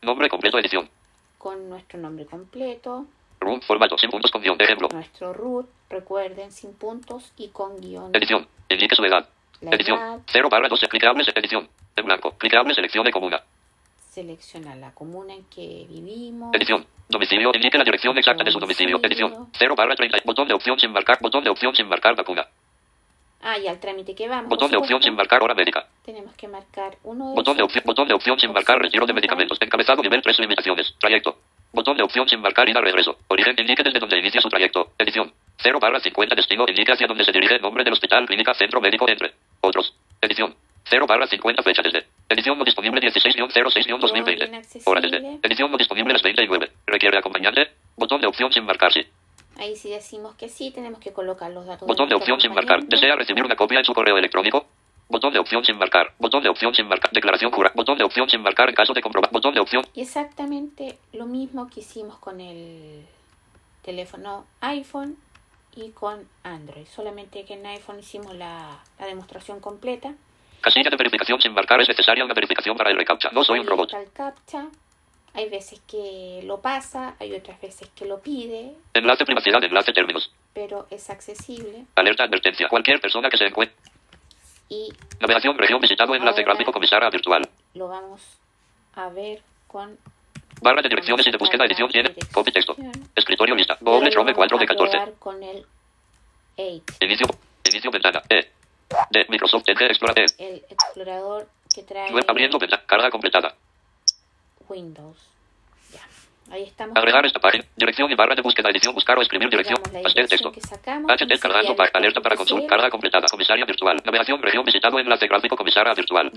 Nombre 0.05 0.29
completo, 0.29 0.59
edición. 0.59 0.87
con 1.37 1.67
nuestro 1.69 1.99
nombre 1.99 2.25
completo, 2.25 3.05
RUN, 3.39 3.61
formato, 3.61 3.97
sin 3.97 4.09
puntos 4.09 4.31
con 4.31 4.41
guion. 4.41 4.55
Ejemplo. 4.59 4.87
nuestro 4.91 5.33
root, 5.33 5.67
recuerden, 5.89 6.51
sin 6.51 6.73
puntos 6.73 7.33
y 7.37 7.49
con 7.49 7.79
guion. 7.81 8.11
Edición. 8.15 8.47
Indique 8.69 8.95
su 8.95 9.03
edad. 9.03 9.27
La 9.61 9.71
Edición. 9.71 9.97
edad, 9.97 10.19
0 10.27 10.49
barra 10.49 10.67
12. 10.69 10.87
Clicables. 10.87 11.27
Edición. 11.35 11.67
En 11.95 12.05
blanco. 12.05 12.31
Clicable. 12.37 12.73
Selección 12.73 13.03
de 13.05 13.11
comuna. 13.11 13.41
selecciona 14.11 14.75
la 14.75 14.91
comuna 14.93 15.33
en 15.33 15.43
que 15.45 15.85
vivimos. 15.89 16.53
Edición. 16.55 16.85
Domicilio. 17.09 17.51
Indique 17.53 17.77
la 17.77 17.83
dirección 17.83 18.17
exacta 18.17 18.43
de 18.43 18.51
su 18.51 18.59
domicilio. 18.59 18.99
Edición. 19.03 19.49
0 19.57 19.75
barra 19.75 19.95
30. 19.95 20.19
Botón 20.25 20.47
de 20.47 20.53
opción 20.53 20.79
sin 20.79 20.91
marcar. 20.91 21.17
Botón 21.21 21.43
de 21.43 21.49
opción 21.49 21.75
sin 21.75 21.87
marcar 21.87 22.15
vacuna. 22.15 22.45
Ah, 23.41 23.57
y 23.59 23.67
al 23.67 23.79
trámite 23.79 24.15
que 24.15 24.27
vamos. 24.27 24.49
Botón 24.49 24.71
de 24.71 24.77
opción 24.77 25.01
sin 25.01 25.15
marcar 25.15 25.43
hora 25.43 25.53
médica. 25.53 25.87
Tenemos 26.03 26.33
que 26.35 26.47
marcar 26.47 26.97
uno 27.03 27.29
de 27.29 27.35
Botón 27.35 27.57
de 27.57 27.63
opción. 27.63 27.83
Botón 27.85 28.07
de 28.07 28.13
opción 28.13 28.39
sin 28.39 28.51
marcar 28.51 28.79
retiro 28.79 29.05
de 29.05 29.13
medicamentos. 29.13 29.57
Encabezado 29.61 30.01
nivel 30.01 30.21
3 30.21 30.39
limitaciones. 30.39 30.95
Trayecto. 30.99 31.37
Botón 31.71 31.97
de 31.97 32.03
opción 32.03 32.27
sin 32.27 32.41
marcar 32.41 32.67
ida 32.67 32.81
regreso. 32.81 33.17
Origen. 33.27 33.55
Indique 33.57 33.83
desde 33.83 33.99
donde 33.99 34.17
inicia 34.17 34.41
su 34.41 34.49
trayecto. 34.49 34.93
Edición. 34.97 35.31
0 35.57 35.79
barra 35.79 35.99
50 35.99 36.35
destino. 36.35 36.65
Indique 36.67 36.91
hacia 36.91 37.07
donde 37.07 37.23
se 37.23 37.31
dirige 37.31 37.55
el 37.55 37.61
nombre 37.61 37.83
del 37.83 37.93
hospital, 37.93 38.25
clínica, 38.25 38.53
centro 38.53 38.81
médico, 38.81 39.07
entre 39.07 39.33
otros. 39.61 39.93
Edición. 40.21 40.55
0 40.87 41.05
barra 41.07 41.27
50 41.27 41.63
fecha 41.63 41.81
desde. 41.81 42.05
Edición 42.29 42.57
no 42.57 42.63
disponible 42.63 43.01
16-06-2020. 43.01 44.81
Hora 44.85 45.01
desde. 45.01 45.39
Edición 45.43 45.71
no 45.71 45.77
disponible 45.77 46.13
las 46.13 46.23
20 46.23 46.43
y 46.43 46.47
9. 46.47 46.71
Requiere 46.87 47.17
acompañante. 47.17 47.71
Botón 47.95 48.21
de 48.21 48.27
opción 48.27 48.51
sin 48.51 48.65
marcar, 48.65 48.91
sí. 48.91 49.05
Ahí 49.57 49.75
si 49.75 49.89
decimos 49.89 50.35
que 50.35 50.49
sí, 50.49 50.71
tenemos 50.71 50.99
que 50.99 51.13
colocar 51.13 51.51
los 51.51 51.65
datos. 51.65 51.87
Botón 51.87 52.09
de 52.09 52.15
opción 52.15 52.39
sin 52.41 52.53
marcar. 52.53 52.83
¿Desea 52.83 53.15
recibir 53.15 53.43
una 53.43 53.55
copia 53.55 53.79
en 53.79 53.85
su 53.85 53.93
correo 53.93 54.17
electrónico? 54.17 54.65
Botón 55.07 55.31
de 55.33 55.39
opción 55.39 55.63
sin 55.63 55.77
marcar. 55.77 56.13
Botón 56.19 56.43
de 56.43 56.49
opción 56.49 56.73
sin 56.73 56.87
marcar. 56.87 57.11
Declaración 57.11 57.51
jura. 57.51 57.71
Botón 57.75 57.97
de 57.97 58.03
opción 58.03 58.27
sin 58.29 58.41
marcar 58.41 58.69
en 58.69 58.75
caso 58.75 58.93
de 58.93 59.01
comprobar. 59.01 59.31
Botón 59.31 59.53
de 59.53 59.59
opción. 59.59 59.83
Y 59.93 60.01
exactamente 60.01 60.97
lo 61.13 61.25
mismo 61.25 61.67
que 61.69 61.81
hicimos 61.81 62.17
con 62.17 62.41
el 62.41 63.05
teléfono 63.83 64.45
iPhone 64.61 65.15
y 65.75 65.91
con 65.91 66.27
Android. 66.43 66.87
Solamente 66.87 67.45
que 67.45 67.53
en 67.53 67.65
iPhone 67.67 67.99
hicimos 67.99 68.33
la, 68.35 68.79
la 68.99 69.05
demostración 69.05 69.59
completa. 69.59 70.13
Casilla 70.61 70.89
de 70.89 70.97
verificación 70.97 71.39
sin 71.39 71.53
marcar. 71.53 71.79
Es 71.81 71.87
necesaria 71.87 72.25
una 72.25 72.33
verificación 72.33 72.75
para 72.75 72.89
el 72.89 72.97
recaptcha. 72.97 73.29
No 73.31 73.43
soy 73.43 73.59
un 73.59 73.67
robot. 73.67 73.93
el 73.93 74.11
captcha. 74.11 74.67
Hay 75.35 75.49
veces 75.49 75.81
que 75.87 76.41
lo 76.45 76.61
pasa, 76.61 77.15
hay 77.19 77.33
otras 77.33 77.59
veces 77.61 77.89
que 77.95 78.05
lo 78.05 78.19
pide, 78.21 78.73
Enlace 78.93 79.25
privacidad. 79.25 79.63
Enlace 79.63 79.91
términos. 79.93 80.31
pero 80.53 80.87
es 80.89 81.09
accesible. 81.09 81.85
Alerta 81.95 82.23
advertencia. 82.23 82.67
Cualquier 82.69 82.99
persona 83.01 83.29
que 83.29 83.37
se 83.37 83.45
encuentre. 83.45 83.75
Y 84.69 84.91
Navegación 85.19 85.57
región 85.57 85.79
visitado 85.79 86.15
enlace 86.15 86.41
gráfico 86.43 86.71
comisara 86.71 87.09
virtual. 87.09 87.47
lo 87.75 87.87
vamos 87.87 88.21
a 88.95 89.09
ver 89.09 89.41
con 89.67 89.97
Barra 90.61 90.81
de 90.81 90.87
direcciones 90.89 91.27
y 91.27 91.31
de 91.31 91.37
búsqueda 91.37 91.65
edición 91.65 91.89
tiene. 91.89 92.15
Copy 92.33 92.51
texto. 92.51 92.75
Escritorio 93.13 93.53
lista. 93.55 93.77
Google 93.81 94.09
Chrome 94.09 94.33
4 94.33 94.57
de 94.57 94.65
14. 94.65 94.91
probar 94.91 95.13
con 95.19 95.43
el 95.43 95.65
8, 96.57 96.83
Inicio. 97.01 97.27
Inicio 97.69 97.91
ventana. 97.91 98.21
E. 98.29 98.49
De 99.11 99.25
Microsoft 99.27 99.67
Edge 99.67 99.85
Explorer. 99.87 100.25
E. 100.37 100.47
el 100.47 100.55
explorador 100.69 101.47
que 101.73 101.83
trae 101.83 102.09
abriendo 102.25 102.57
ventana. 102.57 102.83
Carga 102.85 103.09
completada. 103.11 103.53
Windows. 104.69 105.17
Ya. 105.93 106.01
Ahí 106.51 106.61
estamos. 106.61 106.95
Agregar 106.95 107.25
esta 107.25 107.39
página. 107.39 107.65
Dirección 107.75 108.11
y 108.11 108.15
barra 108.15 108.35
de 108.35 108.43
búsqueda 108.43 108.69
edición. 108.69 108.93
Buscar 108.93 109.17
o 109.17 109.21
escribir 109.21 109.49
dirección. 109.49 109.81
Pastel 110.03 110.27
texto. 110.27 110.51
HT 110.51 111.39
cargando 111.41 111.75
para 111.75 111.89
alerta 111.91 112.21
para 112.21 112.35
consulta. 112.35 112.67
Carga 112.67 112.89
completada. 112.91 113.25
Comisaria 113.27 113.65
virtual. 113.65 113.97
Navegación 114.05 114.39
región 114.41 114.63
visitado 114.63 114.99
enlace 114.99 115.27
gráfico 115.27 115.55
comisaria 115.55 115.93
virtual. 115.93 116.31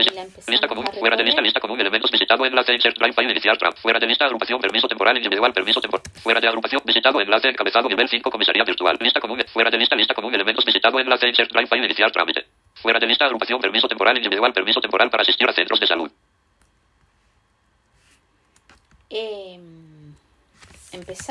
Lista 0.47 0.67
común. 0.67 0.87
Fuera 0.99 1.15
de 1.15 1.25
lista. 1.25 1.43
Lista 1.43 1.61
común. 1.61 1.79
Elementos 1.79 2.11
visitado 2.11 2.47
enlace 2.47 2.73
insert 2.73 2.97
drive 2.97 3.13
file 3.13 3.33
iniciar 3.33 3.59
trap. 3.59 3.77
Fuera 3.77 3.99
de 3.99 4.07
lista 4.07 4.25
agrupación 4.25 4.61
permiso 4.61 4.89
temporal 4.89 5.17
individual 5.17 5.53
permiso 5.53 5.81
temporal. 5.81 6.05
Fuera 6.23 6.41
de 6.41 6.49
agrupación 6.49 6.81
visitado 6.87 7.21
enlace 7.21 7.49
encabezado 7.49 7.89
nivel 7.89 8.09
5 8.09 8.31
comisaría 8.31 8.65
virtual. 8.65 8.97
Lista 9.01 9.21
común. 9.21 9.45
Fuera 9.53 9.71
de 9.71 9.77
lista 9.77 9.95
lista 9.95 10.15
común 10.15 10.35
elementos 10.35 10.65
visitado 10.65 10.99
enlace 10.99 11.29
insert 11.29 11.53
drive 11.53 11.67
file 11.67 11.85
iniciar 11.85 12.11
trámite. 12.11 12.47
Fuera 12.77 12.99
de 12.99 13.07
lista 13.07 13.27
agrupación 13.27 13.61
permiso 13.61 13.87
temporal 13.87 14.17
individual 14.17 14.55
permiso 14.55 14.81
temporal 14.81 15.11
para 15.11 15.21
asistir 15.21 15.47
a 15.47 15.53
centros 15.53 15.79
de 15.81 15.87
salud. 15.87 16.11
Eh. 19.11 19.59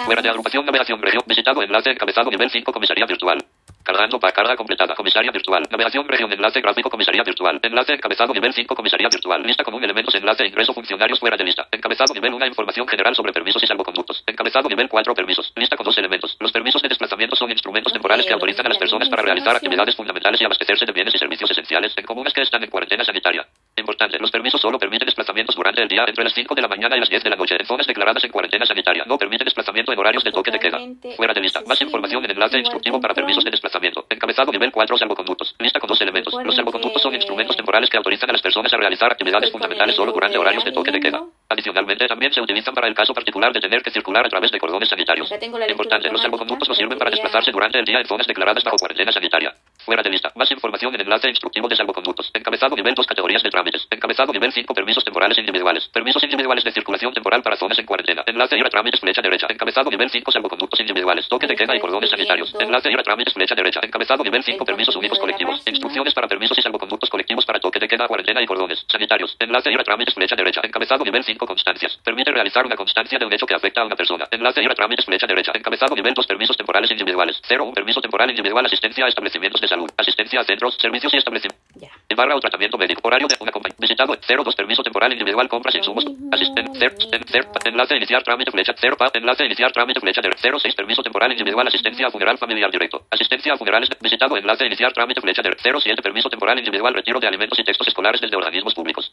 Fuera 0.06 0.22
de 0.22 0.30
agrupación 0.30 0.66
navegación 0.66 1.02
región 1.02 1.24
visitado 1.26 1.64
enlace 1.64 1.90
encabezado 1.90 2.30
nivel 2.30 2.50
5 2.50 2.72
comisaría 2.72 3.08
virtual. 3.08 3.44
Cargando 3.82 4.20
para 4.20 4.32
carga 4.32 4.56
completada 4.56 4.94
comisaria 4.94 5.32
virtual. 5.32 5.64
Navegación 5.72 6.08
región 6.08 6.32
enlace 6.32 6.62
gráfico 6.62 6.92
comisaría 6.92 7.24
virtual. 7.24 7.60
Enlace 7.64 7.94
encabezado 7.94 8.34
nivel 8.34 8.54
5 8.54 8.76
comisaría 8.76 9.10
virtual. 9.10 9.42
Lista 9.42 9.64
común 9.64 9.84
elementos 9.84 10.14
enlace 10.14 10.46
ingreso 10.46 10.74
funcionarios 10.76 11.20
fuera 11.20 11.38
de 11.38 11.44
lista. 11.44 11.68
Encabezado 11.72 12.14
nivel 12.14 12.36
1 12.36 12.46
información 12.46 12.88
general 12.88 13.16
sobre 13.16 13.34
permisos 13.34 13.64
y 13.64 13.68
salvoconductos. 13.68 14.24
Encabezado 14.28 14.70
nivel 14.70 14.88
4 14.90 15.16
permisos. 15.16 15.52
Lista 15.56 15.76
con 15.76 15.86
dos 15.86 15.98
elementos. 15.98 16.38
Los 16.40 16.52
permisos 16.52 16.82
de 16.84 16.90
desplazamiento 16.90 17.36
son 17.36 17.50
instrumentos 17.50 17.92
temporales 17.92 18.28
que 18.28 18.34
autorizan 18.34 18.68
a 18.68 18.70
las 18.70 18.78
personas 18.78 19.10
para 19.10 19.24
realizar 19.24 19.56
actividades 19.56 19.96
fundamentales 19.96 20.40
y 20.40 20.46
abastecerse 20.46 20.86
de 20.86 20.92
bienes 20.92 21.16
y 21.16 21.18
servicios 21.18 21.50
esenciales 21.50 21.94
en 21.98 22.06
comunas 22.06 22.32
que 22.32 22.42
están 22.42 22.64
en 22.64 22.70
cuarentena 22.70 23.04
sanitaria. 23.04 23.48
Importante, 23.78 24.18
los 24.18 24.32
permisos 24.32 24.60
solo 24.60 24.80
permiten 24.80 25.06
desplazamientos 25.06 25.56
durante 25.56 25.84
el 25.84 25.88
día 25.88 26.04
entre 26.08 26.24
las 26.24 26.34
5 26.34 26.56
de 26.56 26.62
la 26.64 26.68
mañana 26.68 26.98
y 26.98 27.00
las 27.00 27.10
10 27.10 27.24
de 27.24 27.30
la 27.30 27.36
noche 27.36 27.56
en 27.60 27.66
zonas 27.66 27.86
declaradas 27.86 28.24
en 28.24 28.32
cuarentena 28.32 28.66
sanitaria. 28.66 29.04
No 29.06 29.20
permite 29.20 29.44
desplazamiento 29.44 29.94
en 29.94 30.00
horarios 30.00 30.24
de 30.24 30.32
toque 30.32 30.50
de 30.50 30.58
queda. 30.58 30.80
Fuera 31.16 31.32
de 31.32 31.42
lista. 31.42 31.62
Más 31.68 31.80
información 31.80 32.26
en 32.26 32.32
enlace 32.32 32.58
instructivo 32.58 33.00
para 33.00 33.14
permisos 33.14 33.44
de 33.44 33.52
desplazamiento. 33.52 34.08
Encabezado 34.10 34.52
nivel 34.52 34.72
4 34.72 34.98
salvoconductos. 34.98 35.56
Lista 35.60 35.80
con 35.80 35.90
dos 35.90 36.02
elementos. 36.02 36.34
Los 36.44 36.56
salvoconductos 36.56 37.04
son 37.04 37.14
instrumentos 37.14 37.56
temporales 37.56 37.88
que 37.90 37.98
autorizan 37.98 38.32
a 38.32 38.34
las 38.34 38.42
personas 38.42 38.74
a 38.74 38.78
realizar 38.78 39.12
actividades 39.12 39.52
fundamentales 39.52 39.96
solo 39.96 40.12
durante 40.12 40.40
horarios 40.40 40.66
de 40.66 40.72
toque 40.72 40.92
de 40.92 41.00
queda. 41.00 41.22
Adicionalmente, 41.50 42.08
también 42.08 42.34
se 42.34 42.42
utilizan 42.42 42.74
para 42.74 42.88
el 42.88 42.94
caso 42.94 43.14
particular 43.14 43.54
de 43.54 43.62
tener 43.62 43.82
que 43.82 43.90
circular 43.90 44.26
a 44.26 44.30
través 44.30 44.52
de 44.52 44.60
cordones 44.60 44.90
sanitarios. 44.90 45.32
Importante, 45.70 46.12
los 46.12 46.22
salvoconductos 46.22 46.68
no 46.68 46.76
sirven 46.76 46.98
para 46.98 47.10
desplazarse 47.10 47.52
durante 47.52 47.80
el 47.80 47.86
día 47.86 48.00
en 48.00 48.06
zonas 48.06 48.28
declaradas 48.28 48.64
bajo 48.64 48.78
cuarentena 48.78 49.12
sanitaria. 49.12 49.54
Fuera 49.86 50.04
de 50.04 50.10
lista. 50.10 50.30
Más 50.36 50.52
información 50.52 50.94
en 50.96 51.02
enlace 51.02 51.30
instructivo 51.30 51.70
de 51.70 51.76
salvoconductos. 51.78 52.30
Encabezado 52.34 52.76
nivel 52.76 52.94
2 52.94 53.08
categorías 53.08 53.42
de 53.42 53.50
trámites. 53.50 53.88
Encabezado 53.90 54.34
nivel 54.34 54.52
5 54.52 54.74
permisos 54.74 55.06
temporales 55.06 55.38
individuales. 55.38 55.88
Permisos 55.88 56.22
individuales 56.24 56.66
de 56.66 56.74
circulación 56.74 57.14
temporal 57.14 57.42
para 57.42 57.56
zonas 57.56 57.80
en 57.80 57.86
cuarentena. 57.86 58.24
Enlace 58.26 58.58
ir 58.58 58.66
a 58.66 58.70
trámites 58.70 59.00
flecha 59.00 59.22
derecha. 59.22 59.48
Encabezado 59.50 59.90
nivel 59.90 60.10
5 60.10 60.30
salvoconductos 60.30 60.80
individuales. 60.82 61.30
Toque 61.30 61.48
de 61.48 61.56
queda 61.56 61.74
y 61.74 61.80
cordones 61.80 62.10
sanitarios. 62.10 62.54
Enlace 62.60 62.92
ir 62.92 63.00
a 63.00 63.04
trámites 63.04 63.34
flecha 63.34 63.56
derecha. 63.56 63.80
Encabezado 63.82 64.22
nivel 64.26 64.44
5 64.44 64.66
permisos 64.66 64.94
únicos 64.98 65.20
colectivos. 65.20 65.62
Instrucciones 65.66 66.14
para 66.14 66.28
permisos 66.28 66.58
y 66.58 66.62
salvoconductos 66.62 67.10
colectivos 67.10 67.46
para 67.46 67.62
toque 67.62 67.80
de 67.80 67.88
queda, 67.88 68.08
cuarentena 68.08 68.42
y 68.42 68.46
cordones 68.46 68.84
sanitarios. 68.92 69.38
Enlace 69.40 69.72
ir 69.72 69.80
a 69.80 69.84
trámites 69.86 70.14
flecha 70.14 70.36
derecha. 70.36 70.60
Encabezado 70.66 71.06
nivel 71.06 71.24
5 71.24 71.37
constancias. 71.46 71.98
Permite 72.04 72.32
realizar 72.32 72.66
una 72.66 72.76
constancia 72.76 73.20
de 73.20 73.26
un 73.26 73.34
hecho 73.34 73.46
que 73.46 73.54
afecta 73.54 73.82
a 73.82 73.86
una 73.86 73.96
persona. 73.96 74.26
Enlace 74.32 74.64
ir 74.64 74.72
a 74.72 74.76
trámites 74.76 75.06
flecha 75.06 75.28
derecha. 75.28 75.52
Encabezado 75.54 75.96
nivel 75.96 76.14
2 76.14 76.26
permisos 76.26 76.58
temporales 76.58 76.90
individuales. 76.92 77.40
0 77.48 77.66
un 77.66 77.74
permiso 77.74 78.02
temporal 78.02 78.30
individual 78.30 78.66
asistencia 78.66 79.06
a 79.06 79.10
establecimientos 79.10 79.62
de 79.62 79.68
salud. 79.68 79.90
Asistencia 79.98 80.42
a 80.42 80.44
centros, 80.44 80.76
servicios 80.80 81.14
y 81.14 81.18
establecimientos. 81.18 81.62
De 82.08 82.16
barra 82.16 82.36
o 82.36 82.40
tratamiento 82.40 82.78
médico. 82.78 83.02
Horario 83.04 83.28
de 83.28 83.36
una 83.40 83.52
compañía. 83.52 83.76
Visitado 83.80 84.16
02 84.16 84.56
permiso 84.56 84.84
temporal 84.84 85.12
individual 85.12 85.48
compras 85.48 85.76
insumos. 85.76 86.06
Asisten 86.32 86.74
cer, 86.76 86.96
en, 87.12 87.24
cer, 87.28 87.48
enlace 87.66 87.96
iniciar 87.96 88.24
trámite 88.24 88.52
flecha 88.52 88.74
0 88.76 88.96
pa, 88.98 89.12
enlace 89.14 89.46
iniciar 89.46 89.72
trámite 89.72 90.00
flecha 90.00 90.22
de 90.22 90.30
06 90.32 90.76
permiso 90.76 91.04
temporal 91.04 91.32
individual 91.32 91.68
asistencia 91.68 92.08
a 92.08 92.12
funeral 92.12 92.38
familiar 92.38 92.72
directo. 92.72 93.06
Asistencia 93.12 93.54
a 93.54 93.58
funerales 93.58 93.90
visitado 94.00 94.38
enlace 94.38 94.66
iniciar 94.66 94.94
trámite 94.94 95.22
flecha 95.22 95.42
de 95.42 95.56
07 95.58 96.02
permiso 96.02 96.30
temporal 96.30 96.58
individual 96.58 96.94
retiro 96.94 97.20
de 97.20 97.28
alimentos 97.28 97.60
y 97.60 97.64
textos 97.64 97.88
escolares 97.88 98.22
desde 98.22 98.36
organismos 98.36 98.74
públicos. 98.74 99.12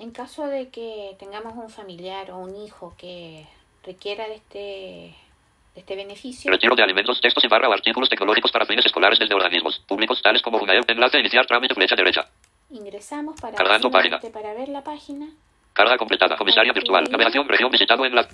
En 0.00 0.12
caso 0.12 0.46
de 0.46 0.70
que 0.70 1.14
tengamos 1.18 1.52
un 1.56 1.68
familiar 1.68 2.30
o 2.30 2.38
un 2.38 2.56
hijo 2.56 2.94
que 2.96 3.46
requiera 3.84 4.26
de 4.28 4.36
este, 4.36 4.58
de 5.74 5.80
este 5.80 5.94
beneficio, 5.94 6.50
Retiro 6.50 6.74
de 6.74 6.82
alimentos, 6.82 7.20
textos 7.20 7.44
y 7.44 7.48
barra 7.48 7.68
o 7.68 7.72
artículos 7.74 8.08
tecnológicos 8.08 8.50
para 8.50 8.64
fines 8.64 8.86
escolares 8.86 9.18
desde 9.18 9.34
organismos 9.34 9.78
públicos 9.80 10.22
tales 10.22 10.40
como 10.40 10.58
FUNAEP. 10.58 10.88
Enlace 10.88 11.20
iniciar 11.20 11.44
trámite 11.44 11.74
flecha 11.74 11.94
derecha. 11.96 12.26
ingresamos 12.70 13.38
para, 13.38 13.54
Cargando 13.54 13.90
página. 13.90 14.18
para 14.32 14.54
ver 14.54 14.70
la 14.70 14.82
página. 14.82 15.28
Carga 15.74 15.98
completada. 15.98 16.34
Comisaria 16.34 16.72
virtual. 16.72 17.04
Navegación 17.10 17.46
región 17.46 17.70
visitado 17.70 18.06
en 18.06 18.14
la 18.14 18.26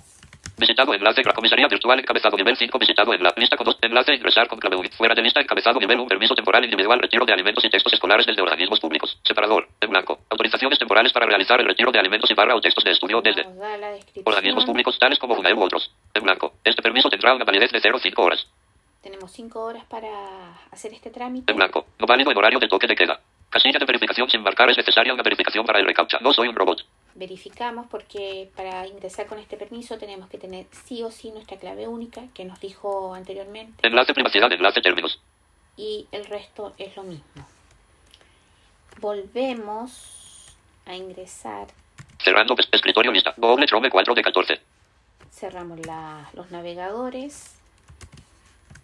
Visitado 0.57 0.91
enlace 0.93 1.21
gra- 1.21 1.33
comisaría 1.35 1.67
virtual 1.67 1.99
encabezado 1.99 2.35
nivel 2.35 2.57
5 2.57 2.79
visitado 2.79 3.13
en 3.13 3.21
la 3.21 3.31
lista 3.37 3.55
con 3.55 3.65
dos 3.65 3.77
enlace 3.79 4.15
ingresar 4.15 4.47
con 4.47 4.57
clave 4.57 4.75
única. 4.75 4.95
Fuera 4.97 5.13
de 5.13 5.21
lista 5.21 5.39
encabezado 5.39 5.79
nivel 5.79 5.99
1 5.99 6.07
permiso 6.07 6.33
temporal 6.33 6.63
individual 6.63 6.99
retiro 6.99 7.25
de 7.25 7.33
alimentos 7.33 7.63
y 7.63 7.69
textos 7.69 7.93
escolares 7.93 8.25
desde 8.25 8.41
organismos 8.41 8.79
públicos. 8.79 9.19
Separador 9.23 9.67
en 9.79 9.89
blanco. 9.91 10.19
Autorizaciones 10.31 10.79
temporales 10.79 11.13
para 11.13 11.27
realizar 11.27 11.59
el 11.61 11.67
retiro 11.67 11.91
de 11.91 11.99
alimentos 11.99 12.29
y 12.31 12.33
barra 12.33 12.55
o 12.55 12.61
textos 12.61 12.83
de 12.83 12.91
estudio 12.91 13.21
desde 13.21 13.43
la 13.43 13.97
organismos 14.25 14.65
públicos 14.65 14.97
tales 14.97 15.19
como 15.19 15.35
FUNAEP 15.35 15.57
u 15.57 15.61
otros. 15.63 15.91
En 16.15 16.23
blanco. 16.23 16.53
Este 16.63 16.81
permiso 16.81 17.07
tendrá 17.09 17.35
una 17.35 17.45
validez 17.45 17.71
de 17.71 17.79
0 17.79 17.99
5 18.01 18.21
horas. 18.23 18.47
Tenemos 19.03 19.31
5 19.31 19.59
horas 19.63 19.85
para 19.85 20.09
hacer 20.71 20.91
este 20.91 21.11
trámite. 21.11 21.51
En 21.51 21.55
blanco. 21.57 21.85
No 21.99 22.07
válido 22.07 22.31
en 22.31 22.37
horario 22.37 22.57
de 22.59 22.67
toque 22.67 22.87
de 22.87 22.95
queda. 22.95 23.19
Casilla 23.51 23.77
de 23.79 23.85
verificación 23.85 24.27
sin 24.29 24.41
marcar 24.41 24.69
es 24.71 24.77
necesaria 24.77 25.13
una 25.13 25.21
verificación 25.23 25.65
para 25.67 25.79
el 25.79 25.85
recaptcha. 25.85 26.17
No 26.19 26.33
soy 26.33 26.47
un 26.47 26.55
robot. 26.55 26.83
Verificamos 27.17 27.87
porque 27.87 28.49
para 28.55 28.85
ingresar 28.85 29.25
con 29.25 29.39
este 29.39 29.57
permiso 29.57 29.97
tenemos 29.97 30.29
que 30.29 30.37
tener 30.37 30.67
sí 30.85 31.01
o 31.01 31.09
sí 31.09 31.31
nuestra 31.31 31.57
clave 31.57 31.87
única 31.87 32.21
que 32.35 32.45
nos 32.45 32.59
dijo 32.59 33.13
anteriormente 33.15 33.87
Enlace 33.87 34.13
privacidad, 34.13 34.51
enlace 34.53 34.81
términos. 34.81 35.19
y 35.75 36.07
el 36.11 36.25
resto 36.25 36.73
es 36.77 36.95
lo 36.95 37.01
mismo. 37.03 37.43
Volvemos 38.99 40.55
a 40.85 40.95
ingresar, 40.95 41.67
Cerrando 42.23 42.55
es- 42.57 42.67
escritorio 42.71 43.11
lista. 43.11 43.33
Google 43.37 43.65
Chrome 43.67 43.89
4 43.89 44.13
de 44.15 44.21
14. 44.21 44.61
cerramos 45.31 45.85
la- 45.85 46.29
los 46.33 46.49
navegadores, 46.51 47.53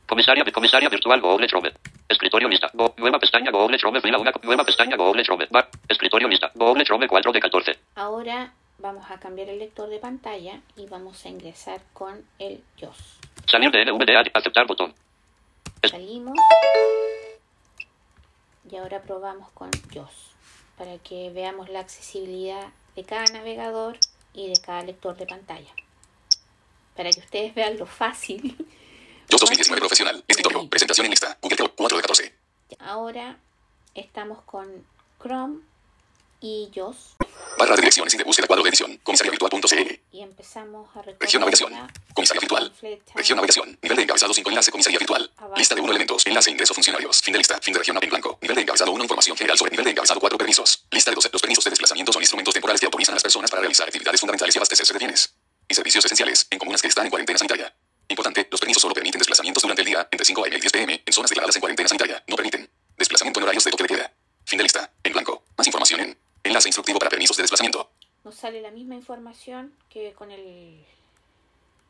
Comisaria, 0.08 0.44
comisaria 0.52 0.90
virtual 0.90 1.22
Google 1.22 1.48
Chrome. 1.48 1.72
Escritorio 2.14 2.48
lista. 2.48 2.70
Go- 2.74 2.94
nueva 2.98 3.20
pestaña 3.20 3.52
Google 3.52 3.78
Chrome 3.78 4.00
fila 4.02 4.18
1. 4.20 4.32
Nueva 4.44 4.64
pestaña 4.64 4.96
Google 4.96 5.24
Chrome. 5.24 5.48
Bar. 5.50 5.70
Escritorio 5.90 6.28
lista. 6.28 6.52
Google 6.56 6.84
Chrome 6.86 7.08
4 7.08 7.32
de 7.32 7.40
14. 7.40 7.80
Ahora 7.96 8.54
vamos 8.78 9.10
a 9.10 9.20
cambiar 9.20 9.50
el 9.50 9.60
lector 9.60 9.90
de 9.90 10.00
pantalla 10.00 10.62
y 10.76 10.86
vamos 10.88 11.26
a 11.26 11.30
ingresar 11.30 11.82
con 11.94 12.24
el 12.40 12.64
JOS. 12.80 13.18
Salir 13.48 13.72
de 13.72 13.86
NVDA. 13.86 14.24
Aceptar 14.34 14.66
botón. 14.68 14.94
Salimos 15.84 16.38
y 18.70 18.76
ahora 18.78 19.02
probamos 19.02 19.50
con 19.52 19.70
JOS 19.94 20.32
para 20.78 20.98
que 21.00 21.30
veamos 21.32 21.70
la 21.70 21.80
accesibilidad 21.82 22.68
de 22.96 23.04
cada 23.04 23.26
navegador 23.26 23.98
y 24.34 24.48
de 24.48 24.60
cada 24.62 24.84
lector 24.84 25.16
de 25.18 25.26
pantalla. 25.26 25.70
Para 26.96 27.10
que 27.12 27.20
ustedes 27.20 27.54
vean 27.56 27.78
lo 27.78 27.86
fácil. 27.86 28.56
Yo 29.34 29.40
2019 29.40 29.80
profesional. 29.80 30.24
Escritorio. 30.28 30.70
Presentación 30.70 31.06
en 31.06 31.10
lista. 31.10 31.36
Google 31.42 31.58
Chrome 31.58 31.74
4 31.76 31.98
de 31.98 32.02
14. 32.04 32.36
Ahora 32.78 33.40
estamos 33.96 34.44
con 34.44 34.86
Chrome 35.20 35.62
y 36.40 36.70
JOS. 36.72 37.16
Barra 37.58 37.74
de 37.74 37.82
direcciones 37.82 38.14
y 38.14 38.18
de 38.18 38.26
búsqueda 38.26 38.46
cuadro 38.46 38.62
de 38.62 38.70
edición. 38.70 38.96
Comisariavirtual.cl. 39.02 40.02
Y 40.12 40.22
empezamos 40.22 40.88
a 40.96 41.02
recorrer 41.02 41.18
Región 41.20 41.40
navegación. 41.40 41.74
Comisaría 42.14 42.42
virtual. 42.42 42.74
Región 43.16 43.36
navegación. 43.38 43.80
Nivel 43.82 43.98
de 43.98 44.04
encabezado 44.04 44.36
5 44.36 44.50
enlace 44.52 44.70
comisaría 44.70 45.00
virtual. 45.00 45.32
Abajo. 45.38 45.56
Lista 45.58 45.74
de 45.74 45.82
1 45.82 45.90
elementos. 45.90 46.28
Enlace 46.28 46.52
ingreso 46.52 46.76
funcionarios. 46.76 47.20
Fin 47.24 47.32
de 47.32 47.40
lista. 47.40 47.60
Fin 47.60 47.74
de 47.74 47.80
región 47.80 47.98
en 48.00 48.10
blanco. 48.12 48.38
Nivel 48.40 48.56
de 48.56 48.62
encabezado 48.62 48.92
1 48.92 49.04
información 49.04 49.36
general 49.36 49.58
sobre 49.58 49.72
nivel 49.72 49.86
de 49.86 49.92
encabezado 49.94 50.20
4 50.20 50.38
permisos. 50.38 50.86
Lista 50.92 51.10
de 51.10 51.16
12. 51.16 51.30
Los 51.34 51.42
permisos 51.42 51.64
de 51.64 51.72
desplazamiento 51.72 52.14
son 52.14 52.22
instrumentos 52.22 52.54
temporales 52.54 52.80
que 52.80 52.86
autorizan 52.86 53.14
a 53.14 53.16
las 53.16 53.24
personas 53.24 53.50
para 53.50 53.62
realizar 53.62 53.88
actividades 53.88 54.20
fundamentales 54.20 54.54
y 54.54 54.60
abastecerse 54.60 54.94
de 54.94 55.00
bienes 55.00 55.34
y 55.68 55.74
servicios 55.74 56.06
esenciales 56.06 56.46
en 56.52 56.60
comunas 56.60 56.84
que 56.84 56.88
están 56.88 57.06
en 57.06 57.10
cuarentena 57.10 57.40
sanitaria. 57.40 57.74
Importante, 58.14 58.48
los 58.52 58.60
permisos 58.60 58.82
solo 58.82 58.94
permiten 58.94 59.18
desplazamientos 59.18 59.64
durante 59.64 59.82
el 59.82 59.88
día 59.88 60.08
entre 60.12 60.24
5 60.24 60.44
a.m. 60.44 60.56
y 60.56 60.62
10 60.62 60.72
p.m. 60.72 61.04
en 61.04 61.14
zonas 61.14 61.30
declaradas 61.32 61.56
en 61.56 61.60
cuarentena 61.62 61.90
sanitaria. 61.90 62.24
No 62.28 62.36
permiten 62.36 62.70
desplazamiento 62.96 63.40
en 63.40 63.44
horarios 63.46 63.64
de 63.64 63.72
toque 63.72 63.84
de 63.84 63.90
queda. 63.90 64.14
Fin 64.46 64.58
de 64.58 64.64
lista. 64.64 64.92
En 65.04 65.14
blanco. 65.14 65.44
Más 65.58 65.66
información 65.66 66.00
en 66.02 66.18
enlace 66.44 66.70
instructivo 66.70 67.00
para 67.00 67.10
permisos 67.10 67.36
de 67.38 67.42
desplazamiento. 67.44 67.90
Nos 68.24 68.36
sale 68.36 68.62
la 68.62 68.70
misma 68.70 68.94
información 68.94 69.74
que 69.90 70.14
con 70.14 70.30
el, 70.30 70.86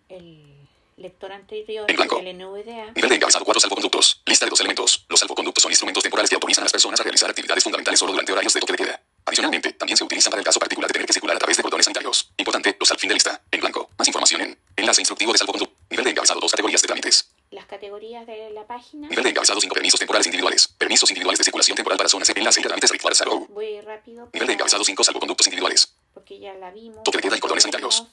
el 0.07 0.67
lector 0.95 1.33
anterior, 1.33 1.89
En 1.89 1.95
blanco. 1.97 2.19
el 2.19 2.37
NVDA. 2.37 2.91
Nivel 2.95 3.09
de 3.09 3.15
encabezado 3.15 3.43
4 3.43 3.59
salvoconductos. 3.59 4.21
Lista 4.25 4.45
de 4.45 4.49
dos 4.51 4.59
elementos. 4.61 5.05
Los 5.09 5.19
salvoconductos 5.19 5.61
son 5.61 5.71
instrumentos 5.73 6.03
temporales 6.03 6.29
que 6.29 6.35
autorizan 6.35 6.61
a 6.63 6.65
las 6.65 6.71
personas 6.71 6.99
a 7.01 7.03
realizar 7.03 7.29
actividades 7.29 7.63
fundamentales 7.65 7.99
solo 7.99 8.13
durante 8.13 8.31
horarios 8.31 8.53
de 8.53 8.61
toque 8.61 8.73
de 8.73 8.77
queda. 8.77 9.01
Adicionalmente, 9.25 9.73
también 9.73 9.97
se 9.97 10.05
utilizan 10.05 10.31
para 10.31 10.39
el 10.39 10.45
caso 10.45 10.59
particular 10.59 10.87
de 10.87 10.93
tener 10.93 11.05
que 11.05 11.13
circular 11.13 11.35
a 11.35 11.39
través 11.39 11.57
de 11.57 11.63
cordones 11.63 11.85
sanitarios. 11.85 12.31
Importante, 12.37 12.77
los 12.79 12.89
al 12.91 12.97
fin 12.97 13.09
de 13.09 13.15
lista. 13.15 13.41
En 13.51 13.59
blanco. 13.59 13.89
Más 13.97 14.07
información 14.07 14.41
en 14.41 14.57
enlace 14.77 15.01
instructivo 15.01 15.31
de 15.33 15.37
salvoconducto. 15.39 15.72
2 16.43 16.51
categorías 16.51 16.81
de 16.81 16.87
trámites. 16.87 17.29
Las 17.51 17.65
categorías 17.65 18.27
de 18.27 18.49
la 18.51 18.67
página. 18.67 19.07
Nivel 19.07 19.23
de 19.23 19.29
encabezado 19.29 19.61
5 19.61 19.73
permisos 19.73 19.99
temporales 19.99 20.27
individuales. 20.27 20.67
Permisos 20.67 21.09
individuales 21.09 21.39
de 21.39 21.45
circulación 21.45 21.75
temporal 21.75 21.97
para 21.97 22.09
zonas. 22.09 22.29
Enlace 22.35 22.61
de 22.61 22.67
trámites 22.67 22.89
requires 22.89 23.21
arrow. 23.21 23.47
Voy 23.49 23.79
rápido. 23.81 24.29
Nivel 24.33 24.47
de 24.47 24.53
encabezado 24.53 24.83
5 24.83 25.03
salvoconductos 25.03 25.47
individuales. 25.47 25.93
Porque 26.13 26.39
ya 26.39 26.53
la 26.55 26.71
vimos. 26.71 27.03
Toque 27.03 27.17
de 27.17 27.23
queda 27.23 27.37
y 27.37 27.39
cordones 27.39 27.63
sanitarios. 27.63 28.05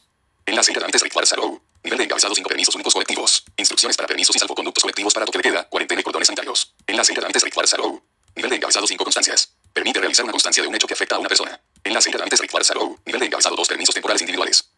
Enlace 0.46 0.72
de 0.72 0.78
trámites 0.78 1.02
requires 1.02 1.32
arrow. 1.32 1.60
Nivel 1.82 1.98
de 1.98 2.04
encabezado 2.04 2.34
5 2.34 2.48
permisos 2.48 2.74
únicos 2.74 2.92
colectivos. 2.92 3.44
Instrucciones 3.56 3.96
para 3.96 4.06
permisos 4.06 4.36
y 4.36 4.38
salvoconductos 4.38 4.82
colectivos 4.82 5.12
para 5.14 5.26
toque 5.26 5.38
de 5.38 5.42
queda, 5.42 5.68
cuarentena 5.68 6.00
y 6.00 6.04
cordones 6.04 6.26
sanitarios. 6.26 6.72
Enlace 6.86 7.12
de 7.12 7.20
trámites 7.20 7.42
requires 7.42 7.74
arrow. 7.74 8.02
Nivel 8.36 8.50
de 8.50 8.56
encabezado 8.56 8.86
5 8.86 9.04
constancias. 9.04 9.52
Permite 9.72 9.98
realizar 9.98 10.24
una 10.24 10.32
constancia 10.32 10.62
de 10.62 10.68
un 10.68 10.74
hecho 10.74 10.86
que 10.86 10.94
afecta 10.94 11.16
a 11.16 11.18
una 11.18 11.28
persona. 11.28 11.60
Enlace 11.82 12.10
de 12.10 12.16
trámites 12.16 12.38
requires 12.40 12.70
arrow. 12.70 12.96
Nivel 13.04 13.20
de 13.20 13.26
encabezado 13.26 13.56
2 13.56 13.68
permisos 13.68 13.94
temporales 13.94 14.22
individuales. 14.22 14.70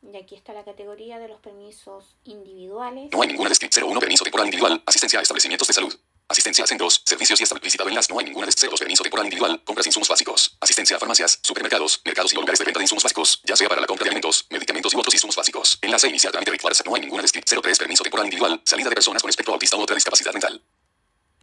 Y 0.00 0.16
aquí 0.16 0.36
está 0.36 0.52
la 0.52 0.64
categoría 0.64 1.18
de 1.18 1.28
los 1.28 1.40
permisos 1.40 2.16
individuales. 2.24 3.10
No 3.12 3.22
hay 3.22 3.28
ninguna 3.28 3.48
descripción. 3.48 3.84
01 3.88 4.00
permiso 4.00 4.24
temporal 4.24 4.46
individual. 4.46 4.82
Asistencia 4.86 5.18
a 5.18 5.22
establecimientos 5.22 5.66
de 5.66 5.74
salud. 5.74 5.94
Asistencia 6.28 6.64
a 6.64 6.66
centros, 6.66 7.02
servicios 7.04 7.40
y 7.40 7.42
hasta 7.42 7.58
visitado 7.58 7.88
en 7.88 7.96
las 7.96 8.08
no 8.10 8.18
hay 8.18 8.26
ninguna 8.26 8.46
descripción. 8.46 8.78
permiso 8.78 9.02
temporal 9.02 9.26
individual. 9.26 9.62
Compras 9.64 9.84
de 9.84 9.88
insumos 9.88 10.08
básicos. 10.08 10.56
Asistencia 10.60 10.96
a 10.96 10.98
farmacias, 11.00 11.40
supermercados, 11.42 12.00
mercados 12.04 12.32
y 12.32 12.36
lugares 12.36 12.58
de 12.58 12.64
venta 12.64 12.78
de 12.78 12.84
insumos 12.84 13.02
básicos, 13.02 13.40
ya 13.44 13.56
sea 13.56 13.68
para 13.68 13.80
la 13.80 13.86
compra 13.86 14.04
de 14.04 14.10
alimentos, 14.10 14.46
medicamentos 14.50 14.94
y 14.94 14.96
otros 14.96 15.14
insumos 15.14 15.36
básicos. 15.36 15.78
Enlace 15.82 16.08
inicial 16.08 16.32
trámite 16.32 16.52
requires 16.52 16.84
no 16.84 16.94
hay 16.94 17.00
ninguna 17.00 17.22
descripción. 17.22 17.60
03 17.60 17.78
permiso 17.78 18.02
temporal 18.04 18.26
individual. 18.26 18.60
Salida 18.64 18.90
de 18.90 18.94
personas 18.94 19.22
con 19.22 19.30
espectro 19.30 19.54
autista 19.54 19.76
u 19.76 19.80
otra 19.80 19.94
discapacidad 19.94 20.32
mental. 20.32 20.62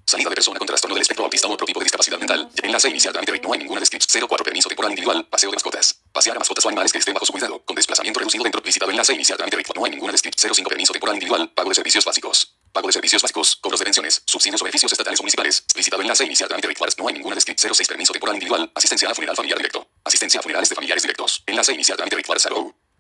Salida 0.08 0.30
de 0.30 0.36
persona 0.36 0.60
con 0.60 0.68
trastorno 0.68 0.93
del 0.93 1.01
espectro 1.01 1.26
autista 1.26 1.47
u 1.47 1.51
otro 1.51 1.66
tipo 1.66 1.80
de 1.80 1.86
discapacidad 1.86 2.20
mental. 2.20 2.47
Enlace 2.62 2.88
inicial 2.89 3.12
trámite 3.12 3.39
no 3.41 3.53
hay 3.53 3.60
ninguna 3.60 3.80
descripción. 3.80 4.28
04 4.28 4.45
permiso 4.45 4.70
temporal 4.70 4.91
individual. 4.91 5.26
Paseo 5.26 5.49
de 5.49 5.56
mascotas. 5.56 5.99
Pasear 6.14 6.36
a 6.36 6.39
mascotas 6.39 6.64
o 6.64 6.70
animales 6.70 6.91
que 6.91 6.99
estén 6.99 7.16
bajo 7.16 7.26
su 7.26 7.32
cuidado. 7.32 7.60
Con 7.66 7.76
desplazamiento 7.76 8.20
reducido 8.20 8.43
dentro. 8.43 8.62
Visitado 8.62 8.91
enlace 8.91 9.14
inicial 9.14 9.36
trámite 9.36 9.58
no 9.76 9.84
hay 9.84 9.91
ninguna 9.91 10.12
descripción. 10.12 10.53
05 10.53 10.70
permiso 10.70 10.93
temporal 10.93 11.16
individual. 11.16 11.49
Pago 11.56 11.70
de 11.70 11.76
servicios 11.76 12.06
básicos. 12.06 12.53
Pago 12.72 12.88
de 12.88 12.93
servicios 12.93 13.24
básicos. 13.24 13.56
Cobros 13.56 13.80
de 13.80 13.86
pensiones. 13.86 14.22
Subsidios 14.28 14.62
o 14.62 14.66
beneficios 14.66 14.91
estatales 14.91 15.20
o 15.20 15.24
municipales. 15.24 15.66
Visitado 15.76 16.03
enlace 16.03 16.24
inicial 16.24 16.49
trámite 16.49 16.68
no 16.99 17.08
hay 17.08 17.14
ninguna 17.16 17.34
descripción. 17.34 17.74
06 17.74 17.88
permiso 17.88 18.14
temporal 18.14 18.36
individual. 18.36 18.72
Asistencia 18.76 19.10
a 19.10 19.16
funeral 19.16 19.36
familiar 19.36 19.58
directo. 19.58 19.88
Asistencia 20.03 20.39
a 20.39 20.43
funerales 20.43 20.70
de 20.70 20.76
familiares 20.76 21.01
directos. 21.01 21.41
Enlace 21.47 21.74
inicial 21.74 21.97
trámite. 21.97 22.22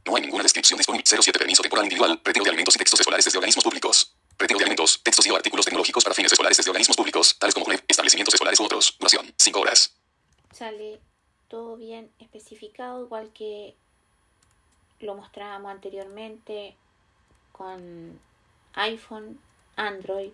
No 0.07 0.15
hay 0.15 0.21
ninguna 0.23 0.41
descripción 0.41 0.79
disponible. 0.79 1.05
07 1.05 1.37
permiso 1.37 1.61
temporal 1.61 1.85
individual. 1.85 2.19
Retiro 2.23 2.45
de 2.45 2.49
alimentos 2.49 2.75
y 2.75 2.79
textos 2.79 2.99
escolares 2.99 3.25
desde 3.25 3.37
organismos 3.37 3.63
públicos. 3.63 4.14
Retiro 4.37 4.57
de 4.57 4.65
alimentos, 4.65 5.01
textos 5.01 5.25
y 5.27 5.31
o 5.31 5.35
artículos 5.35 5.65
tecnológicos 5.65 6.03
para 6.03 6.13
fines 6.13 6.31
escolares 6.31 6.57
desde 6.57 6.69
organismos 6.69 6.97
públicos, 6.97 7.37
tales 7.39 7.53
como 7.53 7.71
establecimientos 7.87 8.33
escolares 8.33 8.59
u 8.59 8.65
otros. 8.65 8.95
Duración, 8.99 9.33
5 9.37 9.59
horas. 9.59 9.95
Sale 10.51 10.99
todo 11.47 11.77
bien 11.77 12.11
especificado, 12.19 13.03
igual 13.05 13.31
que 13.33 13.75
lo 14.99 15.15
mostrábamos 15.15 15.71
anteriormente 15.71 16.75
con 17.51 18.19
iPhone, 18.73 19.39
Android, 19.75 20.31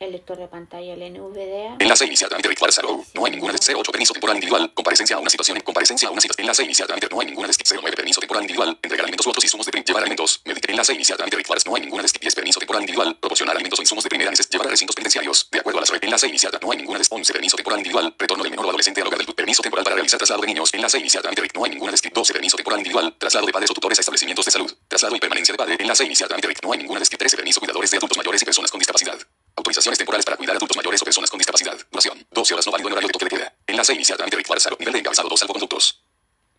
el 0.00 0.12
lector 0.12 0.38
de 0.38 0.48
pantalla, 0.48 0.94
el 0.94 1.12
NVDA. 1.12 1.76
Enlace 1.78 2.06
inicial 2.06 2.30
trámite 2.30 2.48
requires 2.48 2.78
arrow. 2.78 3.04
No 3.12 3.26
hay 3.26 3.32
ninguna 3.32 3.52
de 3.52 3.58
08 3.74 3.92
permiso 3.92 4.14
temporal 4.14 4.36
individual. 4.36 4.72
Comparecencia 4.72 5.16
a 5.16 5.18
una 5.18 5.28
situación 5.28 5.58
en 5.58 5.62
comparecencia 5.62 6.08
a 6.08 6.10
una 6.10 6.22
situación. 6.22 6.44
Enlace 6.44 6.64
inicial 6.64 6.86
trámite 6.88 7.08
no 7.10 7.20
hay 7.20 7.26
ninguna 7.26 7.48
de 7.48 7.54
09 7.54 7.96
permiso 7.96 8.18
temporal 8.20 8.42
individual. 8.44 8.78
Entregar 8.82 9.04
alimentos 9.04 9.26
u 9.26 9.30
otros 9.30 9.44
insumos 9.44 9.66
de 9.66 9.82
llevar 9.82 10.02
alimentos. 10.02 10.40
Medic- 10.46 10.70
Enlace 10.70 10.94
inicial 10.94 11.18
trámite 11.18 11.36
requires 11.36 11.66
no 11.66 11.74
hay 11.74 11.82
ninguna 11.82 12.02
de 12.02 12.08
10 12.18 12.34
permiso 12.34 12.58
temporal 12.60 12.82
individual. 12.82 13.14
Proporcionar 13.20 13.54
alimentos 13.56 13.78
o 13.78 13.82
insumos 13.82 14.02
de 14.04 14.08
primera 14.10 14.30
necesidad. 14.30 14.52
Llevar 14.52 14.68
a 14.68 14.70
recintos 14.70 14.96
penitenciarios. 14.96 15.48
De 15.50 15.58
acuerdo 15.60 15.78
a 15.78 15.82
las 15.82 15.90
reglas. 15.90 16.04
Enlace 16.08 16.28
inicial 16.28 16.58
no 16.62 16.70
hay 16.72 16.78
ninguna 16.78 16.98
de 16.98 17.04
11 17.10 17.32
permiso 17.34 17.56
temporal 17.58 17.80
individual. 17.80 18.14
Retorno 18.18 18.42
del 18.42 18.50
menor 18.52 18.64
o 18.66 18.68
adolescente 18.70 19.02
al 19.02 19.06
hogar 19.08 19.18
del 19.24 19.34
permiso 19.34 19.60
temporal 19.62 19.84
para 19.84 19.96
realizar 19.96 20.16
traslado 20.18 20.40
de 20.40 20.46
niños. 20.48 20.72
Enlace 20.72 20.98
inicial 20.98 21.22
trámite 21.22 21.46
no 21.54 21.64
hay 21.64 21.70
ninguna 21.72 21.92
de 21.92 22.10
12 22.10 22.32
permiso 22.32 22.56
temporal 22.56 22.80
individual. 22.80 23.14
Traslado 23.18 23.46
de 23.46 23.52
padres 23.52 23.70
o 23.70 23.74
tutores 23.74 23.98
a 23.98 24.00
establecimientos 24.00 24.46
de 24.46 24.50
salud. 24.50 24.72
Traslado 24.88 25.14
y 25.14 25.20
permanencia 25.20 25.52
de 25.52 25.58
padre. 25.58 25.76
Enlace 25.78 26.04
inicial 26.06 26.28
trámite 26.28 26.48
no 26.62 26.72
hay 26.72 26.78
ninguna 26.78 27.00
de 27.00 27.06
13 27.06 27.36
permiso 27.36 27.60
cuidadores 27.60 27.90
de 27.90 27.98
adultos 27.98 28.16
mayores 28.16 28.40
y 28.40 28.44
personas 28.46 28.70
con 28.70 28.78
discapacidad. 28.78 29.18
Autorizaciones 29.60 29.98
temporales 29.98 30.24
para 30.24 30.38
cuidar 30.38 30.54
a 30.54 30.56
adultos 30.56 30.74
mayores 30.74 31.02
o 31.02 31.04
personas 31.04 31.28
con 31.28 31.36
discapacidad. 31.36 31.76
Duración. 31.90 32.26
12 32.30 32.54
horas 32.54 32.66
no 32.66 32.72
válido 32.72 32.88
en 32.88 32.92
horario 32.94 33.08
de 33.08 33.12
toque 33.12 33.26
de 33.26 33.30
queda. 33.30 33.54
Enlace 33.66 33.92
inicial 33.92 34.16
trámite 34.16 34.38
requires 34.38 34.66
arrow. 34.66 34.78
Nivel 34.78 34.94
de 34.94 35.00
encabezado 35.00 35.28
2 35.28 35.38
salvoconductos. 35.38 36.02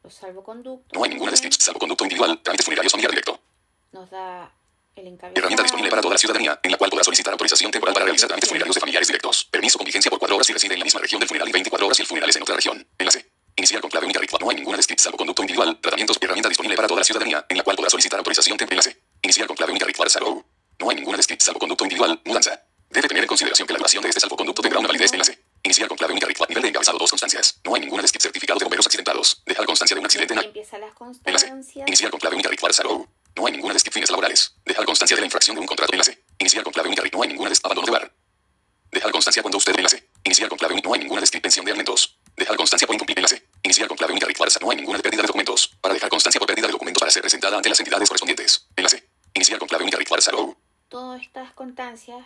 Los 0.04 0.14
salvoconductos. 0.14 0.94
No 0.94 1.04
hay 1.04 1.10
ninguna 1.10 1.32
descripción. 1.32 1.66
Salvoconducto 1.66 2.04
individual. 2.06 2.40
Trámites 2.44 2.64
funerarios 2.64 2.92
familiar 2.92 3.10
directo. 3.10 3.42
Nos 3.92 4.08
da 4.12 4.54
el 4.96 5.08
encabezado. 5.08 5.40
Herramienta 5.40 5.64
disponible 5.64 5.90
para 5.90 6.02
toda 6.04 6.14
la 6.14 6.20
ciudadanía, 6.20 6.60
en 6.62 6.72
la 6.72 6.78
cual 6.78 6.92
podrá 6.92 7.04
solicitar 7.04 7.32
autorización 7.32 7.72
temporal 7.72 7.94
para 7.96 8.06
realizar 8.06 8.28
trámites 8.28 8.48
funerarios 8.48 8.76
de 8.76 8.80
familiares 8.82 9.08
directos. 9.08 9.46
Permiso 9.46 9.80
con 9.80 9.86
vigencia 9.86 10.12
por 10.12 10.20
4 10.20 10.36
horas 10.36 10.46
si 10.46 10.54
reside 10.54 10.74
en 10.76 10.80
la 10.82 10.86
misma 10.86 11.02
región 11.02 11.20
del 11.20 11.28
funeral 11.28 11.50
y 11.50 11.52
24 11.54 11.88
horas 11.88 11.98
si 11.98 12.04
el 12.04 12.08
funeral 12.08 12.30
es 12.30 12.36
en 12.36 12.44
otra 12.44 12.56
región. 12.56 12.88
Enlace. 13.00 13.32
Iniciar 13.56 13.82
con 13.82 13.90
clave 13.90 14.06
única 14.06 14.20
requires. 14.20 14.42
No 14.42 14.50
hay 14.52 14.58
ninguna 14.58 14.78
descripción. 14.78 15.06
Salvoconducto 15.06 15.42
individual. 15.42 15.80
Tratamientos. 15.82 16.20
Herramienta 16.22 16.50
disponible 16.50 16.76
para 16.76 16.88
toda 16.88 17.00
la 17.00 17.06
ciudadanía, 17.06 17.48
en 17.50 17.58
la 17.58 17.64
cual 17.64 17.76
podrá 17.76 17.90
solicitar 17.90 18.20
autorización 18.20 18.58
temporal. 18.60 18.86
Enlace. 18.86 19.02
Iniciar 19.24 19.48
con 19.48 19.58
clave 19.58 19.72
única 19.72 19.88
requires 19.88 20.16
arrow. 20.18 20.46
No 20.78 20.90
hay 20.92 20.98
ninguna 20.98 21.18
descripción. 21.18 21.48
Salvoconducto 21.48 21.86
individual. 21.86 22.22
Mudanza. 22.26 22.62
Debe 22.92 23.08
tener 23.08 23.24
en 23.24 23.28
consideración 23.28 23.66
que 23.68 23.74
la 23.74 23.78
duración 23.80 24.04
de 24.04 24.10
este 24.10 24.20
salvoconducto 24.20 24.62
tendrá 24.62 24.80
una 24.80 24.88
validez. 24.90 25.12
Enlace. 25.14 25.40
Iniciar 25.64 25.88
con 25.88 25.98
clave 25.98 26.12
única 26.14 26.28
requires. 26.28 26.50
Nivel 26.50 26.62
de 26.64 26.70
encabezado 26.70 26.98
dos 26.98 27.10
constancias. 27.10 27.60
No 27.64 27.74
hay 27.76 27.82
ninguna 27.82 28.02
descripción. 28.02 28.30
Certificado 28.32 28.60
de 28.60 28.66
bomberos 28.66 28.86
accidentados. 28.86 29.42
Dejar 29.46 29.66
constancia 29.66 29.96
de 29.96 30.00
un 30.00 30.06
accidente 30.06 30.34
en 30.34 30.40
empiezan 30.42 30.82
las 30.82 30.90
Enlace. 30.90 31.48
constancias. 31.50 31.88
Iniciar 31.88 32.12
con 32.12 32.20
clave 32.20 32.36
única 32.36 32.50
requires 32.50 32.80
arrow. 32.80 33.08
No 33.36 33.46
hay 33.46 33.54
ninguna 33.54 33.74
descripción 33.74 34.02
fines 34.02 34.10
laborales. 34.12 34.56
Dejar 34.66 34.86
constancia 34.86 35.16
de 35.16 35.22
la 35.22 35.26
infracción 35.26 35.56
de 35.56 35.62
un 35.62 35.68
contrato. 35.68 35.94
Enlace. 35.94 36.24
Iniciar 36.40 36.64
con 36.64 36.74
clave 36.74 36.90
única. 36.90 37.04
No 37.14 37.22
hay 37.24 37.30
ninguna 37.30 37.50
des- 37.50 37.60
abandono 37.64 37.86
de 37.86 37.92
bar. 37.92 38.14
Dejar 38.92 39.12
constancia 39.12 39.42
cuando 39.42 39.58
usted 39.58 39.74
enlace. 39.78 40.10
Iniciar 40.26 40.50
con 40.50 40.58
clave 40.58 40.74
única. 40.74 40.90
No 40.90 40.94
hay 40.96 41.00
ninguna 41.00 41.22
descripción 41.22 41.64
de 41.66 41.72
alimentos. 41.72 42.18
Dejar 42.36 42.58
constancia 42.58 42.86
por 42.86 42.94
incumplir 42.96 43.18
enlace. 43.20 43.48
Iniciar 43.64 43.88
con 43.88 43.96
clave 43.98 44.12
única 44.12 44.28
requires. 44.28 44.60
No 44.62 44.70
hay 44.70 44.78
ninguna 44.78 45.00
pérdida 45.00 45.22
de 45.22 45.28
documentos. 45.28 45.68
Para 45.80 45.94
dejar 45.94 46.10
constancia 46.10 46.40
por 46.40 46.48
pérdida 46.48 46.68
de 46.68 46.74
documentos 46.74 47.00
para 47.00 47.12
ser 47.12 47.22
presentada 47.22 47.56
ante 47.56 47.70
las 47.70 47.80
entidades 47.80 48.10
correspondientes. 48.10 48.68
Enlace. 48.76 49.08
Iniciar 49.34 49.60
con 49.60 49.68
clave 49.70 49.84
única 49.86 49.98
requires 49.98 50.28
arrow. 50.28 50.58
Todas 50.90 51.22
estas 51.22 51.54
constancias, 51.54 52.18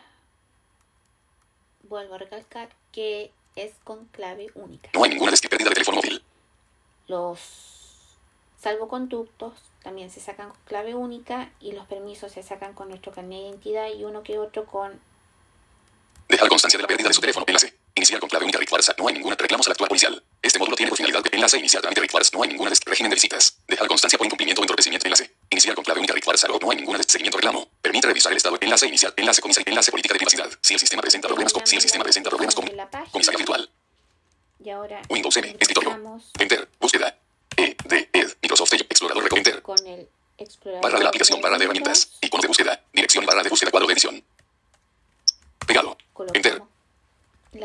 vuelvo 1.90 2.16
a 2.16 2.18
recalcar 2.18 2.70
que 2.92 3.32
es 3.56 3.72
con 3.84 4.06
clave 4.06 4.48
única. 4.56 4.90
No 4.94 5.04
hay 5.04 5.12
ninguna 5.12 5.32
pérdida 5.32 5.70
de 5.70 5.76
teléfono 5.76 5.98
móvil. 5.98 6.22
Los 7.08 7.40
salvoconductos 8.60 9.54
también 9.84 10.10
se 10.10 10.20
sacan 10.20 10.50
con 10.50 10.60
clave 10.66 10.96
única 10.96 11.52
y 11.60 11.74
los 11.74 11.86
permisos 11.88 12.32
se 12.32 12.44
sacan 12.44 12.74
con 12.74 12.90
nuestro 12.90 13.12
carnet 13.12 13.40
de 13.40 13.48
identidad 13.50 13.88
y 13.94 14.04
uno 14.04 14.24
que 14.24 14.40
otro 14.40 14.66
con 14.66 15.00
Dejar 16.28 16.50
constancia 16.50 16.78
de 16.78 16.82
la 16.82 16.88
pérdida 16.88 17.08
de 17.08 17.14
su 17.14 17.22
teléfono. 17.22 17.46
Enlace. 17.48 17.74
Iniciar 17.96 18.20
con 18.20 18.30
clave 18.30 18.46
única 18.46 18.60
requires. 18.60 18.92
No 18.98 19.08
hay 19.08 19.14
ninguna 19.14 19.36
reclamos 19.36 19.68
al 19.68 19.74
actual 19.74 19.90
policial. 19.90 20.24
Este 20.42 20.58
módulo 20.58 20.76
tiene 20.76 20.90
por 20.90 20.98
finalidad 20.98 21.24
de 21.24 21.30
enlace 21.34 21.58
iniciar 21.58 21.82
trámite 21.82 22.02
requires. 22.02 22.34
No 22.34 22.42
hay 22.42 22.50
ninguna 22.50 22.72
régimen 22.86 23.10
de 23.12 23.16
visitas. 23.16 23.60
Dejar 23.68 23.88
constancia 23.88 24.18
por 24.18 24.26
incumplimiento 24.26 24.62
o 24.62 24.64
entorpecimiento. 24.64 25.06
Enlace. 25.06 25.35
Iniciar 25.50 25.76
con 25.76 25.84
clave 25.84 26.00
única 26.00 26.14
requires. 26.14 26.46
No 26.62 26.72
hay 26.72 26.78
ninguna 26.78 26.98
des- 26.98 27.08
seguimiento 27.08 27.38
reclamo. 27.38 27.68
Permite 27.82 28.08
revisar 28.08 28.32
el 28.32 28.38
estado. 28.38 28.58
Enlace 28.60 28.88
inicial. 28.88 29.14
Enlace 29.16 29.41
comisaría. 29.41 29.72
Enlace 29.72 29.91
política 29.91 30.14
de 30.14 30.18
privacidad. 30.20 30.50
Si 30.62 30.74
el 30.74 30.80
sistema 30.80 31.02
presenta 31.02 31.28
problemas 31.28 31.54
con. 31.54 31.66
Si 31.68 31.76
el 31.76 31.82
sistema 31.82 32.04
presenta 32.04 32.30
problemas 32.30 32.56
con. 32.56 32.66
de. 32.66 33.06
Comisaría 33.12 33.38
virtual. 33.38 33.70
y 34.64 34.70
ahora 34.72 35.02
Windows 35.10 35.38
M. 35.38 35.56
Escritorio. 35.60 36.20
Enter. 36.39 36.68
Búsqueda. 36.80 37.16
E. 37.58 37.76
D. 37.86 38.10
Ed. 38.12 38.32
Microsoft. 38.41 38.74
Explorador. 38.74 39.30
Enter. 39.38 39.62
con 39.62 39.78
el 39.88 40.10
explorador 40.38 40.82
Barra 40.84 40.98
de 40.98 41.04
la 41.04 41.10
aplicación. 41.10 41.39
Barra 41.41 41.58
de 41.58 41.66
herramientas. 41.66 42.12
Icono 42.22 42.41
de 42.41 42.48
búsqueda. 42.48 42.84
Dirección. 42.91 43.26
Barra 43.26 43.43
de 43.43 43.50
búsqueda. 43.50 43.72
Cuadro 43.72 43.88
de 43.88 43.93
edición. 43.93 44.24
Pegado. 45.68 45.98
Enter. 46.34 46.62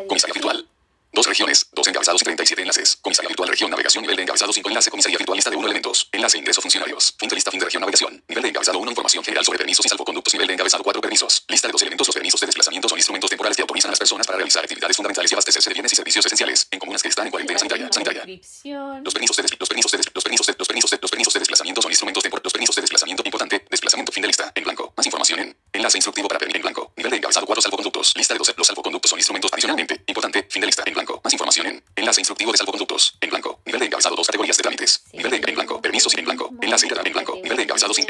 Comisaría 0.07 0.35
virtual. 0.35 0.69
Dos 1.13 1.27
regiones, 1.27 1.67
dos 1.73 1.89
encabezados 1.89 2.23
y 2.23 2.25
37 2.25 2.63
enlaces. 2.63 2.97
Comisaría 3.03 3.29
virtual 3.29 3.49
región 3.49 3.69
navegación 3.69 4.03
nivel 4.03 4.17
de 4.17 4.23
encabezado 4.23 4.53
5 4.53 4.69
enlace 4.69 4.91
comisaría 4.91 5.19
virtual 5.19 5.37
lista 5.37 5.51
de 5.51 5.57
1 5.57 5.67
elementos. 5.67 6.09
Enlace 6.13 6.39
ingreso 6.39 6.63
funcionarios. 6.63 7.15
Fin 7.19 7.29
de 7.29 7.35
lista 7.35 7.51
fin 7.51 7.59
de 7.59 7.65
región 7.65 7.81
navegación. 7.81 8.23
Nivel 8.29 8.43
de 8.43 8.49
encabezado 8.51 8.79
1 8.79 8.91
información 8.91 9.25
general 9.25 9.45
sobre 9.45 9.59
permisos 9.59 9.85
y 9.85 9.89
salvoconductos. 9.89 10.33
Nivel 10.35 10.47
de 10.47 10.55
encabezado 10.55 10.85
4 10.85 11.01
permisos. 11.01 11.45
Lista 11.49 11.67
de 11.67 11.73
dos 11.73 11.83
elementos. 11.83 12.07
Los 12.07 12.15
permisos 12.15 12.41
de 12.41 12.47
desplazamiento 12.47 12.89
son 12.89 12.99
instrumentos 12.99 13.29
temporales 13.29 13.57
que 13.57 13.63
autorizan 13.63 13.89
a 13.89 13.93
las 13.93 13.99
personas 13.99 14.25
para 14.25 14.37
realizar 14.37 14.63
actividades 14.63 14.97
fundamentales 14.97 15.33
y 15.33 15.35
abastecerse 15.35 15.71
de 15.71 15.75
bienes 15.75 15.93
y 15.93 15.97
servicios 15.97 16.27
esenciales 16.27 16.69
en 16.71 16.79
comunas 16.79 17.03
que 17.03 17.09
están 17.09 17.27
en 17.27 17.33
cuarentena 17.33 17.59
sanitaria. 17.59 17.89
sanitaria. 17.91 18.25
Los 19.03 19.13
permisos 19.13 19.37
de 19.37 19.43
los 19.59 19.69
permisos 19.69 19.91
de 19.91 19.99
los 20.15 20.25
permisos 20.25 20.47
de 20.47 20.55
los 20.57 20.69
permisos 20.69 20.91
de, 20.91 20.99
los 21.03 21.11
permisos 21.11 21.35
de 21.35 21.41
desplazamiento 21.41 21.83
son 21.83 21.91
instrumentos 21.91 22.23
temporales. 22.23 22.45
Los 22.45 22.53
Votante. 23.41 23.65
Desplazamiento 23.71 24.13
fin 24.13 24.21
de 24.21 24.27
lista. 24.27 24.53
En 24.55 24.65
blanco. 24.65 24.93
Más 24.95 25.07
información 25.07 25.41
en 25.41 25.57
enlace 25.73 25.97
instructivo 25.97 26.29
para 26.29 26.39
pedir 26.39 26.57
en 26.57 26.61
blanco. 26.61 26.93
Nivel 26.95 27.11
de 27.11 27.17
encabezado 27.17 27.47
4 27.47 27.63
salvoconductos. 27.63 28.15
Lista 28.15 28.35
de 28.35 28.39
12. 28.39 28.53
Los 28.55 28.67
salvoconductos 28.67 29.09
son 29.09 29.19
instrumentos 29.19 29.51
adicionalmente. 29.51 30.03
Importante. 30.07 30.47
Fin 30.51 30.61
de 30.61 30.67
lista. 30.67 30.83
En 30.85 30.93
blanco. 30.93 31.23
Más 31.25 31.33
información 31.33 31.67
en 31.69 31.83
enlace 31.97 32.21
instructivo 32.21 32.53
de 32.53 32.59
salvoconductos. 32.59 33.17
En 33.19 33.31
blanco. 33.31 33.61
Nivel 33.65 33.81
de 33.81 33.87
encabezado 33.87 34.15
2 34.15 34.27
categorías 34.27 34.59
de 34.59 34.63
trámites. 34.63 35.05
Nivel 35.15 35.31
de 35.31 35.37
en 35.39 35.55
blanco. 35.55 35.81
Permisos 35.81 36.13
sin 36.13 36.19
en 36.19 36.25
blanco. 36.27 36.51
Enlace 36.61 36.87
en 36.87 37.13
blanco. 37.15 37.41
Nivel 37.43 37.57
de 37.57 37.63
encabezado 37.63 37.95
sin 37.95 38.10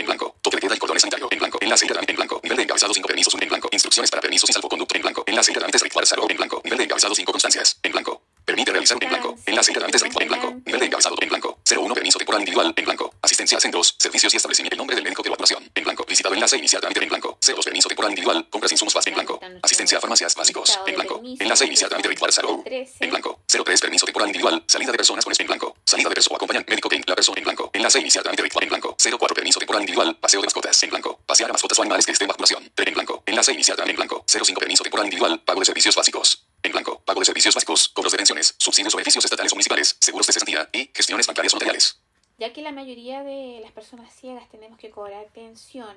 enlace 16.50 16.58
iniciar 16.58 16.80
trámite 16.80 17.02
en 17.02 17.08
blanco. 17.08 17.38
02 17.40 17.64
permiso 17.64 17.88
temporal 17.88 18.10
individual. 18.10 18.46
Compras 18.50 18.72
insumos 18.72 18.94
básicos 18.94 19.06
en 19.06 19.14
blanco. 19.14 19.40
Asistencia 19.62 19.98
a 19.98 20.00
farmacias 20.00 20.34
básicos 20.34 20.78
en 20.86 20.94
blanco. 20.94 21.20
Enlace 21.38 21.66
iniciar 21.66 21.88
trámite 21.88 22.08
ritual 22.08 22.32
0 22.32 22.64
en 22.66 23.10
blanco. 23.10 23.40
03 23.46 23.80
permiso 23.80 24.06
temporal 24.06 24.28
individual. 24.28 24.62
Salida 24.66 24.90
de 24.90 24.98
personas 24.98 25.24
con 25.24 25.34
en 25.38 25.46
blanco. 25.46 25.76
Salida 25.84 26.08
de 26.08 26.14
persona 26.14 26.36
acompañan 26.36 26.64
médico 26.66 26.88
que 26.88 27.00
la 27.06 27.14
persona 27.14 27.38
en 27.38 27.44
blanco. 27.44 27.70
Enlace 27.72 28.00
iniciar 28.00 28.22
trámite 28.24 28.42
ritual 28.42 28.64
en 28.64 28.70
blanco. 28.70 28.96
04 28.98 29.34
permiso 29.34 29.58
temporal 29.58 29.82
individual. 29.82 30.16
Paseo 30.16 30.40
de 30.40 30.46
mascotas 30.46 30.82
en 30.82 30.90
blanco. 30.90 31.20
Pasear 31.26 31.50
a 31.50 31.52
mascotas 31.52 31.78
o 31.78 31.82
animales 31.82 32.06
que 32.06 32.12
estén 32.12 32.26
bajo 32.26 32.42
vacunación. 32.42 32.72
en 32.76 32.94
blanco. 32.94 33.22
Enlace 33.26 33.52
iniciar 33.52 33.76
trámite 33.76 33.92
en 33.92 33.96
blanco. 33.96 34.24
05 34.26 34.58
permiso 34.58 34.82
temporal 34.82 35.06
individual. 35.06 35.40
Pago 35.42 35.60
de 35.60 35.66
servicios 35.66 35.94
básicos. 35.94 36.46
En 36.62 36.72
blanco. 36.72 37.00
Pago 37.04 37.20
de 37.20 37.26
servicios 37.26 37.54
básicos. 37.54 37.88
Cobros 37.90 38.12
de 38.12 38.18
pensiones. 38.18 38.54
Subsidios 38.58 38.94
o 38.94 38.96
beneficios 38.96 39.24
estatales 39.24 39.52
o 39.52 39.54
municipales. 39.54 39.96
Seguros 40.00 40.26
de 40.26 40.32
cesantía 40.32 40.68
y 40.72 40.90
gestiones 40.94 41.26
bancarias 41.26 41.54
o 41.54 41.56
notariales. 41.56 42.00
Ya 42.38 42.54
que 42.54 42.62
la 42.62 42.72
mayoría 42.72 43.22
de 43.22 43.60
las 43.60 43.70
personas 43.72 44.14
ciegas 44.14 44.48
tenemos 44.48 44.78
que 44.78 44.90
cobrar 44.90 45.26
pensión 45.34 45.94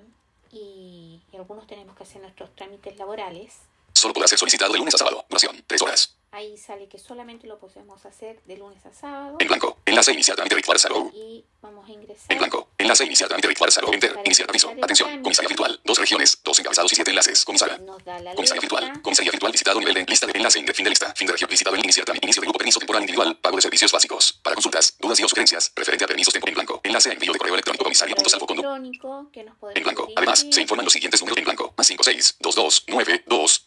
y, 0.53 1.21
algunos 1.33 1.67
tenemos 1.67 1.95
que 1.95 2.03
hacer 2.03 2.21
nuestros 2.21 2.55
trámites 2.55 2.97
laborales, 2.97 3.53
Solo 3.93 4.13
podrá 4.13 4.27
ser 4.27 4.39
solicitado 4.39 4.73
de 4.73 4.79
lunes 4.79 4.95
a 4.95 4.97
sábado. 4.97 5.23
Duración, 5.29 5.63
3 5.65 5.81
horas. 5.81 6.17
Ahí 6.33 6.57
sale 6.57 6.87
que 6.89 6.97
solamente 6.97 7.47
lo 7.47 7.59
podemos 7.59 8.05
hacer 8.05 8.41
de 8.43 8.57
lunes 8.57 8.83
a 8.85 8.93
sábado 8.93 9.37
En 9.39 9.47
blanco. 9.47 9.77
Enlace 9.85 10.11
iniciar 10.11 10.35
trámite 10.35 10.55
ritual 10.55 10.77
0 10.79 11.11
y 11.13 11.45
vamos 11.61 11.87
a 11.87 11.91
ingresar. 11.91 12.31
En 12.31 12.39
blanco. 12.39 12.69
Enlace 12.77 13.05
iniciar 13.05 13.29
trámite 13.29 13.47
ritual 13.47 13.69
0 13.71 13.89
Enter. 13.93 14.19
Iniciar 14.25 14.49
aviso. 14.49 14.73
Atención. 14.81 15.21
Comisaría 15.21 15.49
virtual. 15.49 15.79
Dos 15.83 15.99
regiones. 15.99 16.39
Dos 16.43 16.59
encabezados 16.59 16.91
y 16.91 16.95
siete 16.95 17.11
enlaces. 17.11 17.45
Comisaria. 17.45 17.77
Nos 17.77 18.03
da 18.03 18.19
la 18.19 18.33
Comisaría 18.33 18.61
virtual. 18.61 19.01
Comisaría 19.01 19.31
virtual 19.31 19.51
visitado 19.51 19.79
nivel 19.79 19.93
de 19.93 20.05
lista 20.05 20.25
de 20.25 20.33
enlace 20.35 20.61
de 20.61 20.73
fin 20.73 20.83
de 20.83 20.89
lista. 20.89 21.13
Fin 21.15 21.27
de 21.27 21.33
región 21.33 21.49
visitado 21.49 21.75
en 21.75 21.83
iniciar 21.83 22.05
trámite. 22.05 22.25
Inicio 22.25 22.41
de 22.41 22.47
grupo 22.47 22.57
permiso 22.57 22.79
temporal 22.79 23.03
individual. 23.03 23.37
Pago 23.37 23.55
de 23.55 23.61
servicios 23.61 23.91
básicos. 23.91 24.39
Para 24.41 24.55
consultas, 24.55 24.97
dudas 24.99 25.19
y 25.19 25.23
o 25.23 25.27
sugerencias. 25.29 25.71
Referente 25.75 26.05
a 26.05 26.07
permisos 26.07 26.33
temporal 26.33 26.53
en 26.53 26.55
blanco. 26.55 26.81
Enlace 26.83 27.09
a 27.09 27.13
envío 27.13 27.33
de 27.33 27.37
correo 27.37 27.53
electrónico 27.53 27.83
comisaria.salvoconducto. 27.83 28.75
electrónico 28.75 29.29
que 29.31 29.43
nos 29.43 29.57
podemos 29.57 29.77
En 29.77 29.83
blanco. 29.83 30.07
Además, 30.15 30.47
se 30.49 30.61
informan 30.61 30.85
los 30.85 30.93
siguientes 30.93 31.21
números 31.21 31.37
en 31.37 31.43
blanco. 31.43 31.73
Más 31.77 31.85
56 31.85 32.37
22 32.39 32.85
9 32.87 33.23
2 33.27 33.65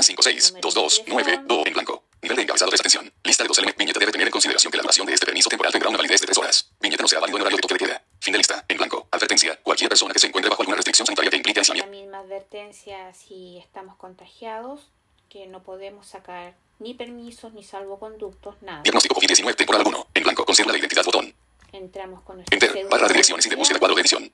2 0.00 0.06
5 0.06 0.20
8 0.20 0.30
6 0.30 0.54
5. 0.54 0.54
Más 0.54 0.54
56 0.54 0.54
22 0.54 1.02
9 1.06 1.40
2 1.46 1.66
en 1.66 1.72
blanco. 1.74 2.04
Nivel 2.22 2.36
de 2.36 2.42
encabezado 2.42 2.70
de 2.70 2.74
desatención. 2.74 3.12
Lista 3.24 3.44
de 3.44 3.48
dos 3.48 3.58
elementos. 3.58 3.78
Viñeta 3.78 3.98
debe 4.00 4.12
tener 4.12 4.26
en 4.26 4.30
consideración 4.32 4.70
que 4.70 4.76
la 4.76 4.82
duración 4.82 5.06
de 5.06 5.14
este 5.14 5.26
permiso 5.26 5.48
temporal 5.48 5.72
tendrá 5.72 5.88
una 5.88 5.98
validez 5.98 6.20
de 6.20 6.26
3 6.26 6.38
horas. 6.38 6.70
Viñeta 6.80 7.02
no 7.02 7.08
sea 7.08 7.20
válido 7.20 7.36
en 7.38 7.42
horario 7.42 7.56
de 7.56 7.62
toque 7.62 7.74
de 7.74 7.78
queda. 7.86 8.02
Fin 8.20 8.32
de 8.32 8.38
lista. 8.38 8.64
En 8.68 8.76
blanco. 8.76 9.08
Advertencia. 9.10 9.56
Cualquier 9.62 9.88
persona 9.88 10.12
que 10.12 10.18
se 10.18 10.26
encuentre 10.26 10.50
bajo 10.50 10.62
alguna 10.62 10.76
restricción 10.76 11.06
sanitaria 11.06 11.30
que 11.30 11.36
implique 11.36 11.58
La 11.58 11.62
aislamiento. 11.62 11.90
misma 11.90 12.18
advertencia 12.18 13.12
si 13.14 13.58
estamos 13.58 13.96
contagiados, 13.96 14.90
que 15.28 15.46
no 15.46 15.62
podemos 15.62 16.06
sacar 16.06 16.54
ni 16.78 16.94
permisos 16.94 17.52
ni 17.52 17.62
salvoconductos, 17.62 18.56
nada. 18.62 18.82
Diagnóstico 18.82 19.14
COVID-19 19.16 19.54
temporal 19.54 19.82
1. 19.86 20.06
En 20.14 20.22
blanco. 20.22 20.44
Conserva 20.44 20.72
la 20.72 20.78
identidad 20.78 21.04
botón. 21.04 21.34
Entramos 21.72 22.22
con 22.22 22.36
nuestra 22.36 22.54
Enter. 22.56 22.86
Barra 22.88 23.06
de 23.06 23.12
direcciones 23.14 23.46
y 23.46 23.50
de 23.50 23.56
búsqueda 23.56 23.78
cuadro 23.78 23.94
de 23.94 24.00
edición. 24.02 24.32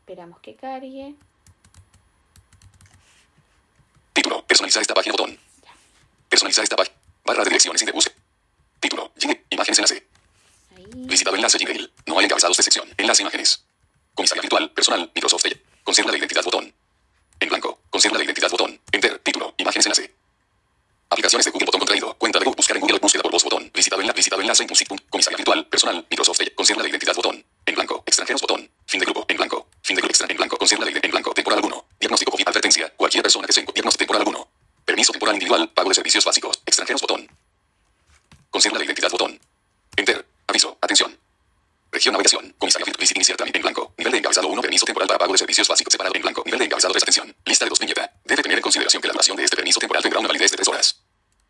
Esperamos 0.00 0.40
que 0.40 0.54
cargue. 0.54 1.14
Título. 4.14 4.46
Personalizar 4.46 4.80
esta 4.82 4.94
página 4.94 5.12
botón. 5.12 5.38
Personalizar 6.28 6.62
esta 6.64 6.76
página. 6.76 6.96
Barra 7.24 7.42
de 7.44 7.50
direcciones 7.50 7.82
y 7.82 7.86
de 7.86 7.92
búsqueda. 7.92 8.14
Título. 8.80 9.12
Gmail. 9.16 9.44
Imágenes 9.50 9.78
enlace. 9.78 10.06
Ahí. 10.76 10.86
Visitado 10.94 11.36
enlace 11.36 11.58
Gmail. 11.58 11.92
No 12.06 12.18
hay 12.18 12.24
encabezados 12.26 12.56
de 12.56 12.62
sección. 12.62 12.88
Enlace 12.96 13.22
imágenes. 13.22 13.64
Comisaría 14.14 14.42
virtual. 14.42 14.70
Personal. 14.72 15.10
Microsoft. 15.14 15.44
Conserva 15.82 16.12
la 16.12 16.18
identidad 16.18 16.44
botón. 16.44 16.72
En 17.40 17.48
blanco. 17.48 17.80
Conserva 17.90 18.18
la 18.18 18.24
identidad 18.24 18.50
botón. 18.50 18.80
Enter. 18.92 19.18
Título. 19.20 19.54
Imágenes 19.58 19.86
enlace. 19.86 20.14
Aplicaciones 21.10 21.44
de 21.44 21.50
Google 21.52 21.66
botón 21.66 21.80
contraído. 21.80 22.14
Cuenta 22.14 22.38
de 22.38 22.44
Google. 22.44 22.56
Buscar 22.56 22.76
en 22.76 22.80
Google. 22.82 22.98
Búsqueda 22.98 23.22
por 23.22 23.32
voz 23.32 23.44
botón. 23.44 23.70
Visitado 23.74 24.00
en 24.00 24.06
la 24.08 24.12
visitado 24.12 24.40
enlace. 24.42 24.62
Impulsit. 24.62 24.88
Comisaría 25.10 25.36
virtual. 25.36 25.66
Personal. 25.66 26.06
Microsoft. 26.10 26.40
Conserva 26.54 26.82
la 26.82 26.88
identidad 26.88 27.14
botón. 27.14 27.44
En 27.66 27.74
blanco. 27.74 28.02
Extranjeros 28.06 28.40
botón. 28.42 28.70
Fin 28.86 29.00
de 29.00 29.06
grupo. 29.06 29.24
En 29.28 29.36
blanco. 29.36 29.68
Fin 29.82 29.96
de 29.96 30.00
grupo 30.02 30.10
extra. 30.12 30.26
En 30.30 30.36
blanco. 30.36 30.56
Conserva 30.56 30.84
la 30.84 30.90
identidad. 30.90 31.06
En 31.06 31.10
blanco. 31.12 31.34
Temporal 31.34 31.60
1. 31.64 31.86
Diagnóstico 32.00 32.30
COVID. 32.32 32.48
Advertencia. 32.48 32.92
Cualquier 32.96 33.22
persona 33.22 33.46
que 33.46 33.52
se 33.52 33.60
encuentre. 33.60 33.80
Diagnóstico 33.80 34.12
temporal 34.14 34.28
1. 34.28 34.48
Permiso 34.84 35.12
temporal 35.12 35.34
individual. 35.36 35.70
Pago 35.72 35.88
de 35.88 35.94
servicios 35.94 36.24
básicos. 36.24 36.62
Extranjeros 36.66 37.00
botón. 37.02 37.28
Conserva 38.50 38.78
la 38.78 38.84
identidad 38.84 39.10
botón. 39.10 39.38
Enter. 39.96 40.26
Aviso. 40.46 40.78
Atención. 40.80 41.16
Región 41.90 42.12
navegación. 42.12 42.54
Comisaría 42.58 42.84
virtual. 42.86 43.00
Visit 43.00 43.16
iniciar 43.16 43.36
trámite 43.36 43.58
en 43.58 43.62
blanco. 43.62 43.94
Nivel 43.98 44.12
de 44.12 44.18
encabezado 44.18 44.48
1. 44.48 44.60
Permiso 44.62 44.84
temporal 44.84 45.06
para 45.06 45.18
pago 45.18 45.32
de 45.32 45.38
servicios 45.38 45.68
básicos 45.68 45.92
separado 45.92 46.14
en 46.16 46.22
blanco. 46.22 46.42
Nivel 46.44 46.58
de 46.58 46.64
encabezado 46.66 46.92
desatención. 46.92 47.34
Lista 47.44 47.64
de 47.64 47.68
dos 47.70 47.78
viñeta. 47.78 48.12
Debe 48.24 48.42
tener 48.42 48.58
en 48.58 48.62
consideración 48.62 49.00
que 49.00 49.08
la 49.08 49.12
duración 49.12 49.36
de 49.36 49.44
este 49.44 49.56
permiso 49.56 49.78
temporal 49.80 50.02
tendrá 50.02 50.18
una 50.18 50.28
validez 50.28 50.50
de 50.50 50.56
3 50.58 50.68
horas. 50.68 51.00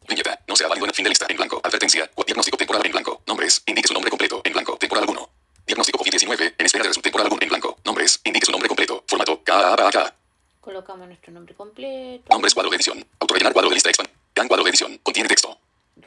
Viñeta. 0.08 0.38
No 0.46 0.54
será 0.56 0.68
válido 0.68 0.84
en 0.86 0.90
el 0.90 0.94
fin 0.94 1.04
de 1.04 1.08
lista 1.10 1.26
en 1.28 1.36
blanco. 1.36 1.60
Advertencia. 1.64 2.10
o 2.14 2.24
Diagnóstico 2.24 2.56
temporal 2.58 2.84
en 2.84 2.92
blanco. 2.92 3.22
Nombres. 3.26 3.62
Indique 3.66 3.88
su 3.88 3.94
nombre 3.94 4.10
completo 4.10 4.42
en 4.44 4.52
blanco. 4.52 4.76
Temporal 4.76 5.04
1. 5.08 5.30
Diagnóstico 5.66 5.98
COVID-19. 6.04 6.54
En 6.58 6.66
espera 6.66 6.82
de 6.84 6.88
resultado 6.88 7.02
temporal 7.10 7.28
1 7.32 7.38
en 7.42 7.48
blanco. 7.48 7.78
Nombres. 7.84 8.20
Indique 8.24 8.44
su 8.46 8.52
nombre 8.52 8.68
completo. 8.68 9.02
Formato. 9.08 9.42
KABAK. 9.42 10.14
Colocamos 10.60 11.06
nuestro 11.06 11.32
nombre 11.32 11.54
completo. 11.54 12.24
Nombres 12.30 12.52
cuadro 12.54 12.70
de 12.70 12.76
edición. 12.76 13.06
Autorellenar 13.18 13.52
cuadro 13.54 13.70
de 13.70 13.76
lista 13.76 13.88
expand. 13.88 14.10
Can 14.34 14.46
cuadro 14.48 14.64
de 14.64 14.70
edición. 14.70 14.98
Contiene 15.02 15.28
texto. 15.28 15.58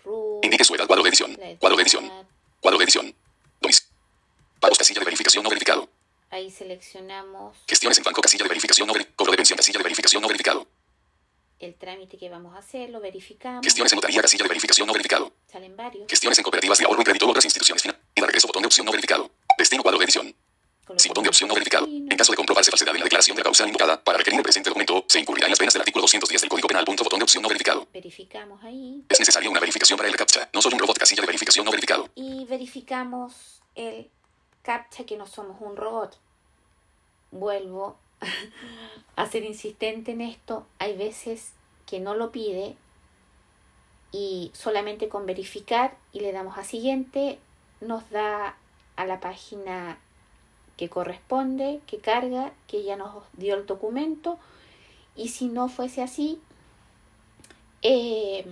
RU, 0.04 0.42
Indique 0.44 0.64
su 0.64 0.76
edad 0.76 0.86
cuadro 0.86 1.04
de 1.04 1.10
edición. 1.10 1.36
la 1.40 1.56
Cuadro 1.58 1.78
de 1.78 1.84
edición. 1.84 2.06
edad. 2.06 2.24
Cuadro 2.62 2.78
de 2.78 2.84
edición. 2.84 3.16
Domis. 3.62 3.88
Pagos 4.60 4.78
casilla 4.80 5.00
de 5.00 5.06
verificación 5.06 5.44
no 5.44 5.50
verificado. 5.50 5.88
Ahí 6.32 6.50
seleccionamos 6.50 7.56
Gestiones 7.68 7.98
en 8.00 8.04
banco 8.04 8.22
casilla 8.22 8.44
de 8.44 8.50
verificación 8.50 8.88
no 8.88 8.94
verificado. 8.94 9.16
Cobro 9.16 9.32
de 9.32 9.38
pensión 9.38 9.56
casilla 9.58 9.78
de 9.78 9.84
verificación 9.84 10.22
no 10.22 10.28
verificado. 10.28 10.68
el 11.60 11.76
trámite 12.68 12.74
que 12.74 12.74
vamos 12.74 12.74
a 12.74 12.78
hacer, 12.78 12.90
lo 12.90 13.00
verificamos. 13.00 13.64
Gestiones 13.64 13.92
en 13.94 13.96
notaría 13.98 14.22
casilla 14.22 14.44
de 14.44 14.50
verificación 14.50 14.88
no 14.88 14.94
verificado. 14.94 15.32
Salen 15.52 15.76
varios. 15.76 16.08
Gestiones 16.10 16.38
en 16.40 16.44
cooperativas 16.44 16.78
de 16.78 16.86
ahorro 16.86 17.02
y 17.02 17.06
crédito 17.06 17.26
u 17.26 17.30
otras 17.30 17.46
instituciones 17.46 17.82
financieras. 17.82 18.08
Regreso 18.16 18.48
botón 18.48 18.64
de 18.64 18.68
opción 18.68 18.86
no 18.86 18.92
verificado. 18.92 19.30
Destino 19.58 19.84
cuadro 19.84 20.00
de 20.00 20.06
edición. 20.06 20.36
Sí, 20.96 21.10
botón 21.10 21.24
de 21.24 21.30
opción 21.30 21.48
no 21.50 21.54
verificado. 21.54 21.86
En 21.86 22.08
caso 22.18 22.32
de 22.32 22.38
comprobarse 22.38 22.72
falsedad 22.72 22.96
en 22.96 23.00
la 23.00 23.04
declaración 23.06 23.36
de 23.36 23.42
la 23.42 23.44
causa 23.44 23.66
invocada, 23.68 24.02
para 24.02 24.18
requerir 24.20 24.40
el 24.40 24.44
presente 24.44 24.70
documento, 24.70 25.04
se 25.08 25.20
incurrirá 25.20 25.48
en 25.48 25.52
las 25.52 25.60
penas 25.60 25.74
del 25.74 25.82
artículo 25.82 26.04
210 26.04 26.42
del 26.42 26.50
Código 26.50 26.68
Penal. 26.70 26.86
Punto 26.86 27.04
botón 27.04 27.20
de 27.20 27.24
opción 27.24 27.44
no 27.44 27.50
verificado. 27.50 27.88
Verificamos 27.94 28.64
ahí 28.64 29.04
Es 29.10 29.20
necesaria 29.20 29.50
una 29.50 29.60
verificación 29.60 29.98
para 29.98 30.08
el 30.10 30.16
captcha. 30.16 30.50
No 30.54 30.62
solo 30.62 30.76
un 30.76 30.80
robot 30.80 30.98
casilla 30.98 31.22
de 31.22 31.28
verificación 31.28 31.66
no 31.66 31.72
verificado. 31.72 32.10
y 32.16 32.46
verificamos 32.46 33.62
el 33.76 34.10
captcha 34.62 35.06
que 35.06 35.18
no 35.18 35.28
somos 35.28 35.58
un 35.60 35.76
robot. 35.76 36.18
Vuelvo 37.32 37.98
a 39.18 39.26
ser 39.30 39.44
insistente 39.44 40.12
en 40.12 40.22
esto. 40.22 40.66
Hay 40.80 40.96
veces 40.96 41.52
que 41.88 42.00
no 42.00 42.14
lo 42.14 42.32
pide 42.32 42.76
y 44.12 44.52
solamente 44.54 45.10
con 45.10 45.26
verificar 45.26 45.98
y 46.14 46.20
le 46.20 46.32
damos 46.32 46.58
a 46.58 46.64
siguiente 46.64 47.40
nos 47.82 48.10
da 48.10 48.56
a 48.96 49.06
la 49.06 49.20
página 49.20 49.98
que 50.76 50.90
corresponde, 50.90 51.82
que 51.88 51.98
carga, 51.98 52.52
que 52.68 52.84
ya 52.84 52.96
nos 52.96 53.24
dio 53.34 53.56
el 53.56 53.66
documento 53.66 54.38
y 55.16 55.30
si 55.30 55.48
no 55.48 55.68
fuese 55.70 56.04
así, 56.04 56.40
eh, 57.82 58.46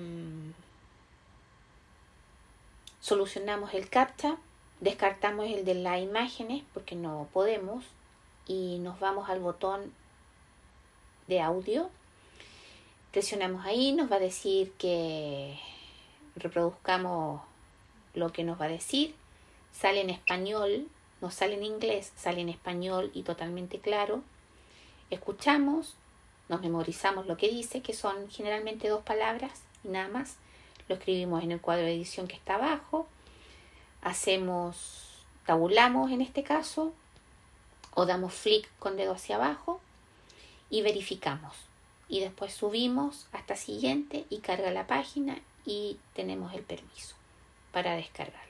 solucionamos 2.99 3.74
el 3.74 3.90
captcha, 3.90 4.38
descartamos 4.82 5.48
el 5.48 5.64
de 5.64 5.76
las 5.76 6.02
imágenes 6.02 6.64
porque 6.74 6.95
no 6.95 7.28
podemos 7.34 7.86
y 8.48 8.80
nos 8.80 8.99
vamos 8.99 9.30
al 9.30 9.40
botón 9.40 9.94
de 11.28 11.41
audio. 11.41 11.90
Presionamos 13.15 13.65
ahí, 13.65 13.93
nos 13.93 14.11
va 14.11 14.17
a 14.17 14.19
decir 14.19 14.73
que 14.73 15.57
reproduzcamos 16.35 17.41
lo 18.13 18.33
que 18.33 18.43
nos 18.43 18.59
va 18.59 18.65
a 18.65 18.67
decir. 18.67 19.15
Sale 19.71 20.01
en 20.01 20.09
español, 20.09 20.89
no 21.21 21.31
sale 21.31 21.53
en 21.53 21.63
inglés, 21.63 22.11
sale 22.17 22.41
en 22.41 22.49
español 22.49 23.11
y 23.13 23.23
totalmente 23.23 23.79
claro. 23.79 24.21
Escuchamos, 25.11 25.95
nos 26.49 26.59
memorizamos 26.59 27.25
lo 27.25 27.37
que 27.37 27.47
dice, 27.47 27.81
que 27.81 27.93
son 27.93 28.29
generalmente 28.29 28.89
dos 28.89 29.05
palabras 29.05 29.61
y 29.85 29.87
nada 29.87 30.09
más. 30.09 30.35
Lo 30.89 30.95
escribimos 30.95 31.41
en 31.41 31.53
el 31.53 31.61
cuadro 31.61 31.85
de 31.85 31.93
edición 31.93 32.27
que 32.27 32.35
está 32.35 32.55
abajo. 32.55 33.07
Hacemos, 34.01 35.23
tabulamos 35.45 36.11
en 36.11 36.19
este 36.19 36.43
caso, 36.43 36.91
o 37.93 38.05
damos 38.05 38.33
flick 38.33 38.67
con 38.77 38.97
dedo 38.97 39.13
hacia 39.13 39.37
abajo 39.37 39.79
y 40.69 40.81
verificamos. 40.81 41.53
Y 42.07 42.19
después 42.19 42.53
subimos 42.53 43.27
hasta 43.32 43.56
siguiente 43.56 44.26
y 44.30 44.40
carga 44.40 44.72
la 44.72 44.88
página 44.88 45.38
y 45.65 45.98
tenemos 46.14 46.53
el 46.53 46.61
permiso 46.61 47.15
para 47.72 47.95
descargarlo. 47.95 48.45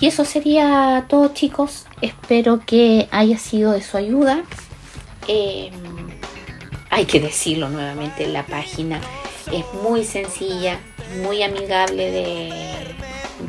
Y 0.00 0.06
eso 0.06 0.24
sería 0.24 1.06
todo 1.08 1.34
chicos. 1.34 1.86
Espero 2.00 2.60
que 2.64 3.08
haya 3.10 3.36
sido 3.38 3.72
de 3.72 3.82
su 3.82 3.96
ayuda. 3.96 4.44
Eh, 5.26 5.70
hay 6.90 7.04
que 7.04 7.20
decirlo 7.20 7.68
nuevamente, 7.68 8.26
la 8.28 8.46
página 8.46 9.00
es 9.52 9.64
muy 9.82 10.04
sencilla, 10.04 10.78
muy 11.22 11.42
amigable 11.42 12.10
de, 12.10 12.97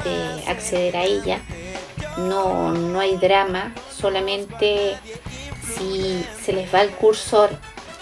de 0.03 0.43
acceder 0.47 0.97
a 0.97 1.03
ella. 1.03 1.39
No, 2.17 2.71
no 2.71 2.99
hay 2.99 3.17
drama, 3.17 3.73
solamente 3.95 4.97
si 5.77 6.25
se 6.43 6.53
les 6.53 6.73
va 6.73 6.81
el 6.81 6.89
cursor 6.91 7.49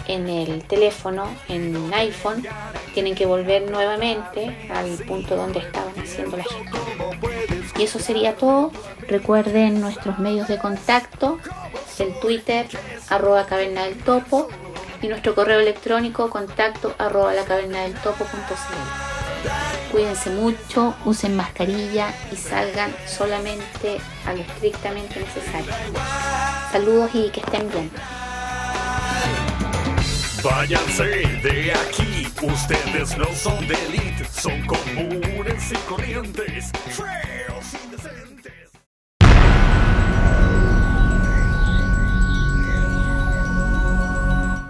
en 0.07 0.29
el 0.29 0.63
teléfono, 0.63 1.27
en 1.49 1.93
iPhone, 1.93 2.45
tienen 2.93 3.13
que 3.13 3.25
volver 3.25 3.69
nuevamente 3.69 4.67
al 4.71 4.97
punto 5.05 5.35
donde 5.35 5.59
estaban 5.59 5.93
haciendo 5.99 6.37
la 6.37 6.43
gestión. 6.43 6.87
Y 7.77 7.83
eso 7.83 7.99
sería 7.99 8.35
todo. 8.35 8.71
Recuerden 9.07 9.81
nuestros 9.81 10.17
medios 10.19 10.47
de 10.47 10.57
contacto, 10.57 11.39
el 11.99 12.19
Twitter, 12.19 12.67
arroba 13.09 13.45
caverna 13.45 13.83
del 13.83 13.97
topo, 13.97 14.47
y 15.01 15.07
nuestro 15.07 15.35
correo 15.35 15.59
electrónico 15.59 16.29
contacto 16.29 16.95
arroba 16.97 17.33
la 17.33 17.43
caverna 17.43 17.81
del 17.81 17.93
topo.cl. 17.95 19.06
Cuídense 19.91 20.29
mucho, 20.29 20.95
usen 21.05 21.35
mascarilla 21.35 22.13
y 22.31 22.35
salgan 22.35 22.93
solamente 23.07 23.99
a 24.25 24.33
lo 24.33 24.41
estrictamente 24.41 25.19
necesario. 25.19 25.73
Saludos 26.71 27.11
y 27.13 27.29
que 27.29 27.39
estén 27.39 27.69
bien. 27.69 27.89
Váyanse 30.43 31.03
de 31.03 31.73
aquí, 31.73 32.27
ustedes 32.41 33.17
no 33.17 33.25
son 33.33 33.67
de 33.67 33.73
elite, 33.85 34.25
son 34.31 34.65
comunes 34.65 35.71
y 35.71 35.75
corrientes, 35.89 36.71
feos 36.89 37.73
indecentes. 37.83 38.71